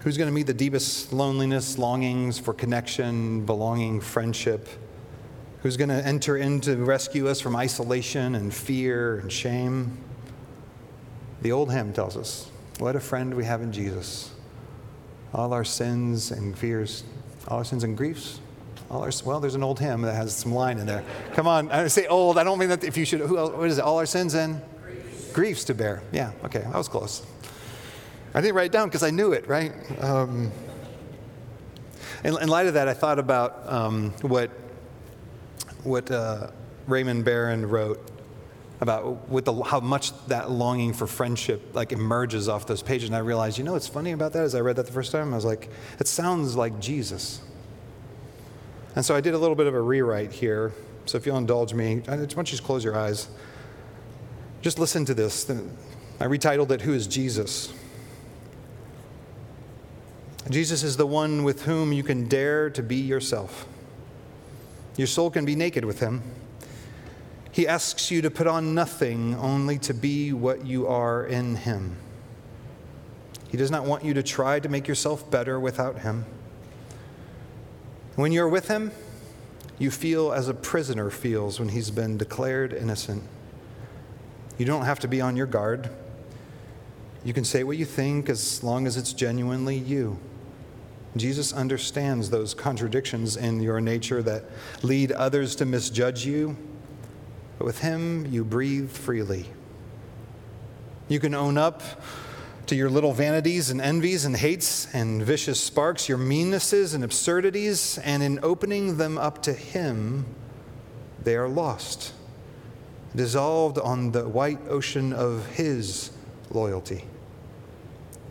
Who's 0.00 0.16
going 0.16 0.28
to 0.28 0.34
meet 0.34 0.46
the 0.46 0.54
deepest 0.54 1.12
loneliness, 1.12 1.78
longings 1.78 2.38
for 2.38 2.52
connection, 2.54 3.44
belonging, 3.44 4.00
friendship? 4.00 4.68
who's 5.66 5.76
going 5.76 5.88
to 5.88 6.06
enter 6.06 6.36
in 6.36 6.60
to 6.60 6.76
rescue 6.76 7.26
us 7.26 7.40
from 7.40 7.56
isolation 7.56 8.36
and 8.36 8.54
fear 8.54 9.18
and 9.18 9.32
shame. 9.32 9.98
The 11.42 11.50
old 11.50 11.72
hymn 11.72 11.92
tells 11.92 12.16
us, 12.16 12.48
What 12.78 12.94
a 12.94 13.00
friend 13.00 13.34
we 13.34 13.44
have 13.46 13.62
in 13.62 13.72
Jesus. 13.72 14.30
All 15.34 15.52
our 15.52 15.64
sins 15.64 16.30
and 16.30 16.56
fears, 16.56 17.02
all 17.48 17.58
our 17.58 17.64
sins 17.64 17.82
and 17.82 17.96
griefs, 17.96 18.38
all 18.90 19.02
our, 19.02 19.10
well, 19.24 19.40
there's 19.40 19.54
an 19.54 19.62
old 19.62 19.80
hymn 19.80 20.02
that 20.02 20.14
has 20.14 20.34
some 20.34 20.54
line 20.54 20.78
in 20.78 20.86
there. 20.86 21.04
Come 21.34 21.46
on, 21.46 21.70
I 21.70 21.88
say 21.88 22.06
old. 22.06 22.38
I 22.38 22.44
don't 22.44 22.58
mean 22.58 22.68
that 22.68 22.84
if 22.84 22.96
you 22.96 23.04
should, 23.04 23.20
who 23.20 23.36
else, 23.36 23.52
what 23.52 23.68
is 23.68 23.78
it? 23.78 23.84
All 23.84 23.98
our 23.98 24.06
sins 24.06 24.34
and 24.34 24.60
griefs, 24.82 25.32
griefs 25.32 25.64
to 25.64 25.74
bear. 25.74 26.02
Yeah, 26.12 26.32
okay, 26.44 26.64
I 26.72 26.78
was 26.78 26.88
close. 26.88 27.24
I 28.34 28.40
didn't 28.40 28.54
write 28.54 28.66
it 28.66 28.72
down 28.72 28.88
because 28.88 29.02
I 29.02 29.10
knew 29.10 29.32
it, 29.32 29.48
right? 29.48 29.72
Um, 30.00 30.52
in, 32.22 32.40
in, 32.40 32.48
light 32.48 32.66
of 32.66 32.74
that, 32.74 32.86
I 32.86 32.94
thought 32.94 33.18
about 33.18 33.62
um, 33.66 34.10
what 34.22 34.50
what 35.82 36.10
uh, 36.10 36.50
Raymond 36.86 37.24
Beran 37.24 37.66
wrote 37.66 38.10
about 38.80 39.28
what 39.28 39.44
the, 39.44 39.62
how 39.62 39.80
much 39.80 40.12
that 40.26 40.50
longing 40.50 40.92
for 40.92 41.06
friendship 41.06 41.74
like 41.74 41.92
emerges 41.92 42.48
off 42.48 42.66
those 42.66 42.82
pages. 42.82 43.08
And 43.08 43.16
I 43.16 43.20
realized, 43.20 43.58
you 43.58 43.64
know 43.64 43.72
what's 43.72 43.88
funny 43.88 44.12
about 44.12 44.32
that? 44.34 44.44
As 44.44 44.54
I 44.54 44.60
read 44.60 44.76
that 44.76 44.86
the 44.86 44.92
first 44.92 45.12
time, 45.12 45.32
I 45.32 45.36
was 45.36 45.44
like, 45.44 45.70
it 45.98 46.06
sounds 46.06 46.56
like 46.56 46.78
Jesus. 46.78 47.40
And 48.96 49.04
so 49.04 49.14
I 49.14 49.20
did 49.20 49.34
a 49.34 49.38
little 49.38 49.54
bit 49.54 49.66
of 49.66 49.74
a 49.74 49.80
rewrite 49.80 50.32
here. 50.32 50.72
So 51.04 51.18
if 51.18 51.26
you'll 51.26 51.36
indulge 51.36 51.74
me, 51.74 52.02
I 52.08 52.16
just 52.16 52.34
want 52.34 52.50
you 52.50 52.58
to 52.58 52.64
close 52.64 52.82
your 52.82 52.96
eyes. 52.96 53.28
Just 54.62 54.78
listen 54.78 55.04
to 55.04 55.14
this. 55.14 55.48
I 56.18 56.24
retitled 56.24 56.70
it, 56.70 56.80
Who 56.80 56.94
is 56.94 57.06
Jesus? 57.06 57.72
Jesus 60.50 60.82
is 60.82 60.96
the 60.96 61.06
one 61.06 61.44
with 61.44 61.62
whom 61.62 61.92
you 61.92 62.02
can 62.02 62.26
dare 62.26 62.70
to 62.70 62.82
be 62.82 62.96
yourself. 62.96 63.66
Your 64.96 65.06
soul 65.06 65.30
can 65.30 65.44
be 65.44 65.54
naked 65.54 65.84
with 65.84 66.00
him. 66.00 66.22
He 67.52 67.66
asks 67.66 68.10
you 68.10 68.22
to 68.22 68.30
put 68.30 68.46
on 68.46 68.74
nothing, 68.74 69.34
only 69.34 69.78
to 69.80 69.92
be 69.92 70.32
what 70.32 70.64
you 70.64 70.86
are 70.86 71.26
in 71.26 71.56
him. 71.56 71.96
He 73.48 73.56
does 73.56 73.70
not 73.70 73.84
want 73.84 74.04
you 74.04 74.14
to 74.14 74.22
try 74.22 74.60
to 74.60 74.68
make 74.68 74.88
yourself 74.88 75.30
better 75.30 75.58
without 75.58 76.00
him. 76.00 76.24
When 78.16 78.32
you're 78.32 78.48
with 78.48 78.68
him, 78.68 78.92
you 79.78 79.90
feel 79.90 80.32
as 80.32 80.48
a 80.48 80.54
prisoner 80.54 81.10
feels 81.10 81.60
when 81.60 81.68
he's 81.68 81.90
been 81.90 82.16
declared 82.16 82.72
innocent. 82.72 83.22
You 84.56 84.64
don't 84.64 84.86
have 84.86 85.00
to 85.00 85.08
be 85.08 85.20
on 85.20 85.36
your 85.36 85.46
guard. 85.46 85.90
You 87.24 87.34
can 87.34 87.44
say 87.44 87.62
what 87.62 87.76
you 87.76 87.84
think 87.84 88.30
as 88.30 88.64
long 88.64 88.86
as 88.86 88.96
it's 88.96 89.12
genuinely 89.12 89.76
you. 89.76 90.18
Jesus 91.14 91.52
understands 91.52 92.30
those 92.30 92.54
contradictions 92.54 93.36
in 93.36 93.60
your 93.60 93.82
nature 93.82 94.22
that 94.22 94.44
lead 94.82 95.12
others 95.12 95.54
to 95.56 95.66
misjudge 95.66 96.24
you. 96.24 96.56
But 97.58 97.66
with 97.66 97.80
Him, 97.80 98.26
you 98.26 98.44
breathe 98.44 98.90
freely. 98.90 99.46
You 101.08 101.20
can 101.20 101.34
own 101.34 101.58
up 101.58 101.82
to 102.66 102.74
your 102.74 102.90
little 102.90 103.12
vanities 103.12 103.70
and 103.70 103.80
envies 103.80 104.24
and 104.24 104.36
hates 104.36 104.92
and 104.92 105.22
vicious 105.22 105.60
sparks, 105.60 106.08
your 106.08 106.18
meannesses 106.18 106.94
and 106.94 107.04
absurdities, 107.04 107.98
and 107.98 108.22
in 108.22 108.40
opening 108.42 108.96
them 108.96 109.16
up 109.18 109.42
to 109.42 109.52
Him, 109.52 110.26
they 111.22 111.36
are 111.36 111.48
lost, 111.48 112.12
dissolved 113.14 113.78
on 113.78 114.12
the 114.12 114.28
white 114.28 114.60
ocean 114.68 115.12
of 115.12 115.46
His 115.46 116.10
loyalty. 116.50 117.04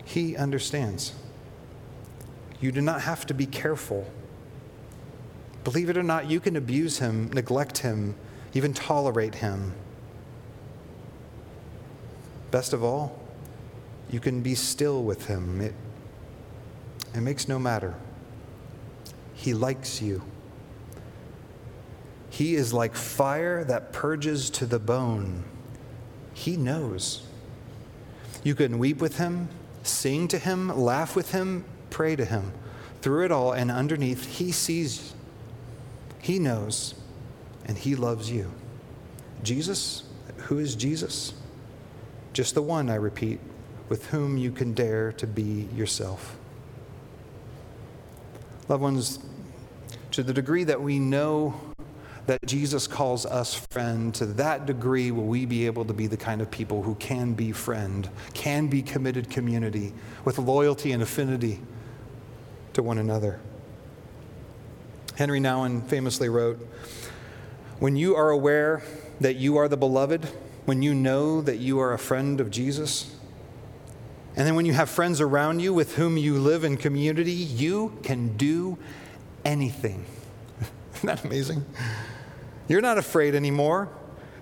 He 0.04 0.36
understands. 0.36 1.14
You 2.60 2.72
do 2.72 2.82
not 2.82 3.02
have 3.02 3.26
to 3.28 3.34
be 3.34 3.46
careful. 3.46 4.10
Believe 5.64 5.90
it 5.90 5.98
or 5.98 6.04
not, 6.04 6.30
you 6.30 6.40
can 6.40 6.56
abuse 6.56 7.00
him, 7.00 7.32
neglect 7.34 7.80
him, 7.80 8.16
even 8.54 8.74
tolerate 8.74 9.36
him. 9.36 9.74
Best 12.52 12.72
of 12.72 12.84
all, 12.84 13.20
you 14.16 14.22
can 14.22 14.40
be 14.40 14.56
still 14.56 15.04
with 15.04 15.26
him. 15.26 15.60
It, 15.60 15.74
it 17.14 17.20
makes 17.20 17.50
no 17.50 17.60
matter. 17.60 17.94
He 19.34 19.54
likes 19.54 20.02
you. 20.02 20.22
He 22.30 22.56
is 22.56 22.72
like 22.72 22.96
fire 22.96 23.66
that 23.66 23.92
purges 23.92 24.50
to 24.52 24.66
the 24.66 24.80
bone. 24.80 25.44
He 26.34 26.56
knows. 26.56 27.28
You 28.42 28.56
can 28.56 28.80
weep 28.80 29.02
with 29.02 29.18
him, 29.18 29.50
sing 29.84 30.30
to 30.30 30.40
him, 30.40 30.70
laugh 30.70 31.14
with 31.14 31.32
him, 31.34 31.66
pray 31.90 32.16
to 32.16 32.24
Him. 32.24 32.54
Through 33.02 33.26
it 33.26 33.34
all 33.34 33.52
and 33.52 33.70
underneath, 33.70 34.38
He 34.38 34.54
sees, 34.54 35.14
He 36.22 36.40
knows, 36.40 36.96
and 37.66 37.78
He 37.78 37.98
loves 37.98 38.32
you. 38.32 38.50
Jesus, 39.44 40.04
who 40.38 40.58
is 40.58 40.74
Jesus? 40.74 41.34
Just 42.32 42.56
the 42.56 42.62
one, 42.62 42.90
I 42.90 42.96
repeat, 42.96 43.42
with 43.90 44.08
whom 44.08 44.38
you 44.38 44.52
can 44.52 44.74
dare 44.74 45.12
to 45.14 45.28
be 45.28 45.68
yourself. 45.76 46.38
Loved 48.68 48.82
ones, 48.82 49.20
to 50.12 50.24
the 50.24 50.34
degree 50.34 50.64
that 50.64 50.82
we 50.82 50.98
know 50.98 51.60
that 52.26 52.44
Jesus 52.46 52.88
calls 52.88 53.26
us 53.26 53.54
friend, 53.54 54.14
to 54.16 54.26
that 54.26 54.66
degree 54.66 55.12
will 55.12 55.26
we 55.26 55.46
be 55.46 55.68
able 55.68 55.86
to 55.86 55.94
be 55.94 56.08
the 56.08 56.18
kind 56.18 56.42
of 56.42 56.50
people 56.50 56.82
who 56.82 56.96
can 56.96 57.34
be 57.34 57.52
friend, 57.52 58.10
can 58.34 58.68
be 58.68 58.82
committed 58.82 59.30
community 59.30 59.94
with 60.24 60.40
loyalty 60.40 60.92
and 60.92 61.04
affinity 61.04 61.62
to 62.74 62.82
one 62.82 62.98
another. 62.98 63.40
Henry 65.16 65.40
Nouwen 65.40 65.86
famously 65.88 66.28
wrote 66.28 66.58
When 67.80 67.96
you 67.96 68.16
are 68.16 68.32
aware 68.32 68.82
that 69.22 69.36
you 69.36 69.58
are 69.58 69.68
the 69.68 69.78
beloved, 69.78 70.26
when 70.66 70.82
you 70.82 70.94
know 70.94 71.42
that 71.42 71.58
you 71.58 71.80
are 71.80 71.94
a 71.94 72.00
friend 72.00 72.42
of 72.42 72.50
Jesus, 72.50 73.15
and 74.36 74.46
then 74.46 74.56
when 74.56 74.66
you 74.66 74.74
have 74.74 74.90
friends 74.90 75.22
around 75.22 75.62
you 75.62 75.74
with 75.74 75.96
whom 75.96 76.18
you 76.18 76.38
live 76.38 76.66
in 76.66 76.76
community, 76.76 77.32
you 77.32 77.98
can 78.04 78.36
do 78.36 78.78
anything. 79.46 80.06
Isn't 80.96 81.08
that 81.08 81.24
amazing? 81.24 81.66
You're 82.68 82.82
not 82.82 82.98
afraid 82.98 83.34
anymore. 83.34 83.90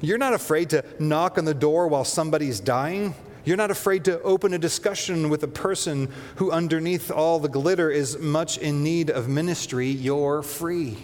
You're 0.02 0.18
not 0.18 0.34
afraid 0.34 0.72
to 0.72 0.84
knock 1.00 1.38
on 1.38 1.46
the 1.46 1.54
door 1.54 1.88
while 1.88 2.06
somebody's 2.06 2.60
dying. 2.60 3.14
You're 3.46 3.58
not 3.58 3.72
afraid 3.72 4.06
to 4.06 4.22
open 4.22 4.54
a 4.54 4.58
discussion 4.58 5.30
with 5.30 5.44
a 5.44 5.48
person 5.48 6.12
who, 6.38 6.50
underneath 6.50 7.12
all 7.12 7.40
the 7.40 7.50
glitter, 7.50 7.92
is 7.92 8.18
much 8.18 8.58
in 8.58 8.84
need 8.84 9.12
of 9.12 9.28
ministry. 9.28 9.90
You're 9.90 10.42
free. 10.42 10.98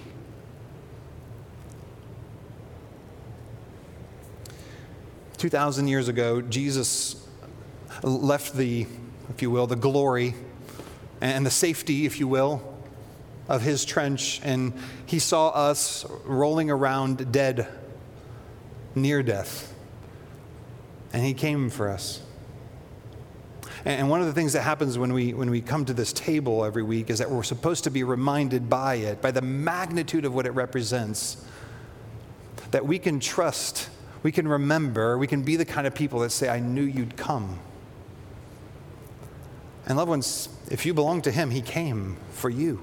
Two 5.38 5.50
thousand 5.50 5.90
years 5.90 6.08
ago, 6.08 6.42
Jesus 6.42 7.29
left 8.04 8.56
the, 8.56 8.88
if 9.30 9.42
you 9.42 9.52
will, 9.52 9.68
the 9.68 9.76
glory 9.76 10.36
and 11.22 11.46
the 11.46 11.52
safety, 11.52 12.06
if 12.06 12.20
you 12.20 12.28
will, 12.28 12.62
of 13.48 13.62
his 13.62 13.84
trench, 13.84 14.40
and 14.44 14.74
he 15.06 15.20
saw 15.20 15.50
us 15.50 16.06
rolling 16.24 16.70
around 16.70 17.32
dead, 17.32 17.68
near 18.96 19.24
death. 19.24 19.74
And 21.12 21.26
he 21.26 21.34
came 21.34 21.70
for 21.70 21.90
us. 21.90 22.22
And 23.86 24.10
one 24.10 24.20
of 24.22 24.28
the 24.28 24.34
things 24.34 24.54
that 24.54 24.62
happens 24.62 24.98
when 24.98 25.14
we, 25.14 25.34
when 25.34 25.50
we 25.50 25.62
come 25.62 25.86
to 25.86 25.94
this 25.94 26.14
table 26.14 26.66
every 26.66 26.84
week 26.84 27.10
is 27.10 27.20
that 27.20 27.32
we're 27.32 27.44
supposed 27.44 27.86
to 27.86 27.90
be 27.90 28.04
reminded 28.04 28.70
by 28.70 28.96
it, 28.96 29.22
by 29.22 29.32
the 29.32 29.42
magnitude 29.42 30.26
of 30.26 30.36
what 30.36 30.46
it 30.46 30.52
represents, 30.52 31.44
that 32.72 32.86
we 32.86 33.00
can 33.00 33.20
trust, 33.20 33.90
we 34.22 34.32
can 34.32 34.48
remember, 34.48 35.18
we 35.18 35.28
can 35.28 35.42
be 35.42 35.56
the 35.56 35.66
kind 35.66 35.88
of 35.88 35.96
people 35.96 36.20
that 36.20 36.30
say, 36.30 36.50
I 36.50 36.60
knew 36.60 36.84
you'd 36.84 37.18
come. 37.18 37.60
And 39.90 39.98
loved 39.98 40.10
ones, 40.10 40.48
if 40.72 40.86
you 40.86 40.94
belong 40.94 41.22
to 41.24 41.32
Him, 41.32 41.50
He 41.50 41.62
came 41.62 42.16
for 42.32 42.50
you. 42.50 42.80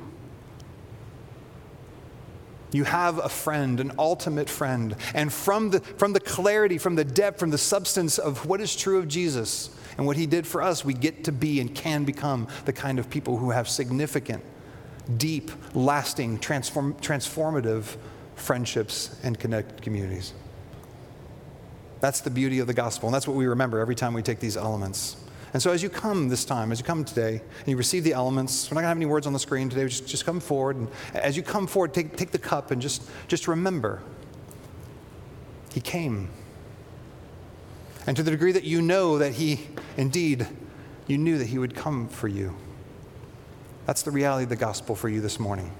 You 2.72 2.84
have 2.84 3.18
a 3.18 3.28
friend, 3.28 3.80
an 3.80 3.92
ultimate 3.98 4.50
friend. 4.50 4.96
And 5.14 5.32
from 5.32 5.70
the, 5.70 5.80
from 5.80 6.12
the 6.12 6.20
clarity, 6.20 6.78
from 6.78 6.94
the 6.94 7.04
depth, 7.04 7.38
from 7.40 7.50
the 7.50 7.58
substance 7.58 8.18
of 8.18 8.46
what 8.46 8.60
is 8.60 8.76
true 8.76 8.98
of 8.98 9.08
Jesus 9.08 9.70
and 9.96 10.06
what 10.06 10.16
he 10.16 10.26
did 10.26 10.46
for 10.46 10.60
us, 10.60 10.84
we 10.84 10.92
get 10.92 11.24
to 11.24 11.32
be 11.32 11.60
and 11.60 11.74
can 11.74 12.04
become 12.04 12.48
the 12.64 12.72
kind 12.72 12.98
of 12.98 13.08
people 13.08 13.38
who 13.38 13.50
have 13.50 13.68
significant, 13.68 14.44
deep, 15.16 15.50
lasting, 15.74 16.38
transform, 16.38 16.94
transformative 16.94 17.96
friendships 18.34 19.18
and 19.22 19.38
connected 19.38 19.80
communities. 19.80 20.34
That's 22.00 22.20
the 22.20 22.30
beauty 22.30 22.58
of 22.58 22.66
the 22.66 22.74
gospel, 22.74 23.08
and 23.08 23.14
that's 23.14 23.26
what 23.26 23.36
we 23.36 23.46
remember 23.46 23.78
every 23.78 23.94
time 23.94 24.12
we 24.12 24.22
take 24.22 24.38
these 24.38 24.56
elements. 24.56 25.16
And 25.56 25.62
so, 25.62 25.72
as 25.72 25.82
you 25.82 25.88
come 25.88 26.28
this 26.28 26.44
time, 26.44 26.70
as 26.70 26.80
you 26.80 26.84
come 26.84 27.02
today, 27.02 27.40
and 27.60 27.66
you 27.66 27.78
receive 27.78 28.04
the 28.04 28.12
elements, 28.12 28.70
we're 28.70 28.74
not 28.74 28.80
going 28.80 28.84
to 28.84 28.88
have 28.88 28.98
any 28.98 29.06
words 29.06 29.26
on 29.26 29.32
the 29.32 29.38
screen 29.38 29.70
today, 29.70 29.86
just, 29.86 30.06
just 30.06 30.26
come 30.26 30.38
forward. 30.38 30.76
And 30.76 30.90
as 31.14 31.34
you 31.34 31.42
come 31.42 31.66
forward, 31.66 31.94
take, 31.94 32.14
take 32.14 32.30
the 32.30 32.38
cup 32.38 32.72
and 32.72 32.82
just, 32.82 33.08
just 33.26 33.48
remember 33.48 34.02
He 35.72 35.80
came. 35.80 36.28
And 38.06 38.14
to 38.18 38.22
the 38.22 38.30
degree 38.30 38.52
that 38.52 38.64
you 38.64 38.82
know 38.82 39.16
that 39.16 39.32
He, 39.32 39.66
indeed, 39.96 40.46
you 41.06 41.16
knew 41.16 41.38
that 41.38 41.46
He 41.46 41.56
would 41.56 41.74
come 41.74 42.06
for 42.06 42.28
you. 42.28 42.54
That's 43.86 44.02
the 44.02 44.10
reality 44.10 44.42
of 44.42 44.50
the 44.50 44.56
gospel 44.56 44.94
for 44.94 45.08
you 45.08 45.22
this 45.22 45.40
morning. 45.40 45.72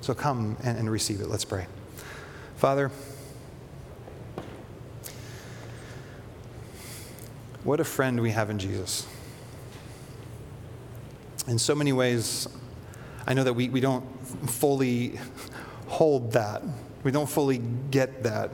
So 0.00 0.12
come 0.12 0.56
and, 0.64 0.76
and 0.76 0.90
receive 0.90 1.20
it. 1.20 1.28
Let's 1.28 1.44
pray. 1.44 1.68
Father, 2.56 2.90
what 7.62 7.78
a 7.78 7.84
friend 7.84 8.20
we 8.20 8.32
have 8.32 8.50
in 8.50 8.58
Jesus 8.58 9.06
in 11.46 11.58
so 11.58 11.74
many 11.74 11.92
ways, 11.92 12.48
I 13.26 13.34
know 13.34 13.44
that 13.44 13.54
we, 13.54 13.68
we 13.68 13.80
don't 13.80 14.04
fully 14.48 15.18
hold 15.86 16.32
that. 16.32 16.62
We 17.02 17.10
don't 17.10 17.28
fully 17.28 17.58
get 17.90 18.22
that. 18.22 18.50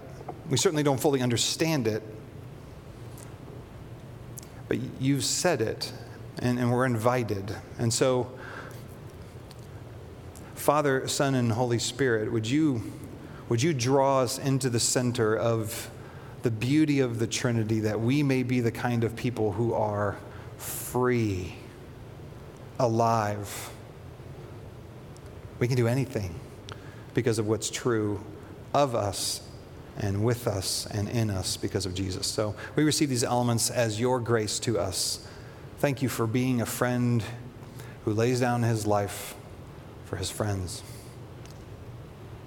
We 0.49 0.57
certainly 0.57 0.83
don't 0.83 1.01
fully 1.01 1.23
understand 1.23 1.87
it. 1.87 2.03
But 4.69 4.79
you've 5.01 5.25
said 5.25 5.61
it, 5.61 5.93
and, 6.39 6.59
and 6.59 6.73
we're 6.73 6.87
invited. 6.87 7.55
And 7.79 7.93
so, 7.93 8.31
Father, 10.55 11.07
Son, 11.07 11.35
and 11.35 11.53
Holy 11.53 11.79
Spirit, 11.79 12.33
would 12.33 12.49
you, 12.49 12.93
would 13.49 13.63
you 13.63 13.73
draw 13.73 14.21
us 14.21 14.39
into 14.39 14.69
the 14.69 14.81
center 14.81 15.37
of 15.37 15.91
the 16.43 16.51
beauty 16.51 17.01
of 17.01 17.19
the 17.19 17.27
Trinity 17.27 17.81
that 17.81 18.01
we 18.01 18.23
may 18.23 18.43
be 18.43 18.61
the 18.61 18.73
kind 18.73 19.05
of 19.05 19.15
people 19.15 19.53
who 19.53 19.75
are 19.75 20.17
free? 20.59 21.55
Alive. 22.79 23.71
We 25.59 25.69
can 25.69 25.77
do 25.77 25.87
anything 25.89 26.35
because 27.15 27.39
of 27.39 27.47
what's 27.49 27.71
true 27.71 28.21
of 28.75 28.95
us 28.95 29.41
and 29.99 30.25
with 30.25 30.47
us 30.47 30.87
and 30.87 31.09
in 31.09 31.31
us 31.31 31.57
because 31.57 31.87
of 31.87 31.95
Jesus. 31.95 32.27
So 32.27 32.55
we 32.75 32.85
receive 32.85 33.09
these 33.09 33.25
elements 33.25 33.71
as 33.71 33.99
your 33.99 34.21
grace 34.21 34.59
to 34.61 34.79
us. 34.79 35.27
Thank 35.79 36.03
you 36.03 36.09
for 36.09 36.27
being 36.27 36.61
a 36.61 36.67
friend 36.67 37.23
who 38.05 38.13
lays 38.13 38.41
down 38.41 38.63
his 38.63 38.87
life 38.87 39.35
for 40.05 40.17
his 40.17 40.31
friends. 40.31 40.83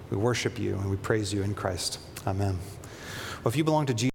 We 0.10 0.18
worship 0.18 0.58
you 0.58 0.76
and 0.76 0.90
we 0.90 0.98
praise 0.98 1.34
you 1.34 1.44
in 1.44 1.54
Christ. 1.54 2.00
Amen. 2.26 2.60
Well, 3.44 3.50
if 3.50 3.56
you 3.56 3.64
belong 3.64 3.86
to 3.88 3.94
Jesus, 3.94 4.08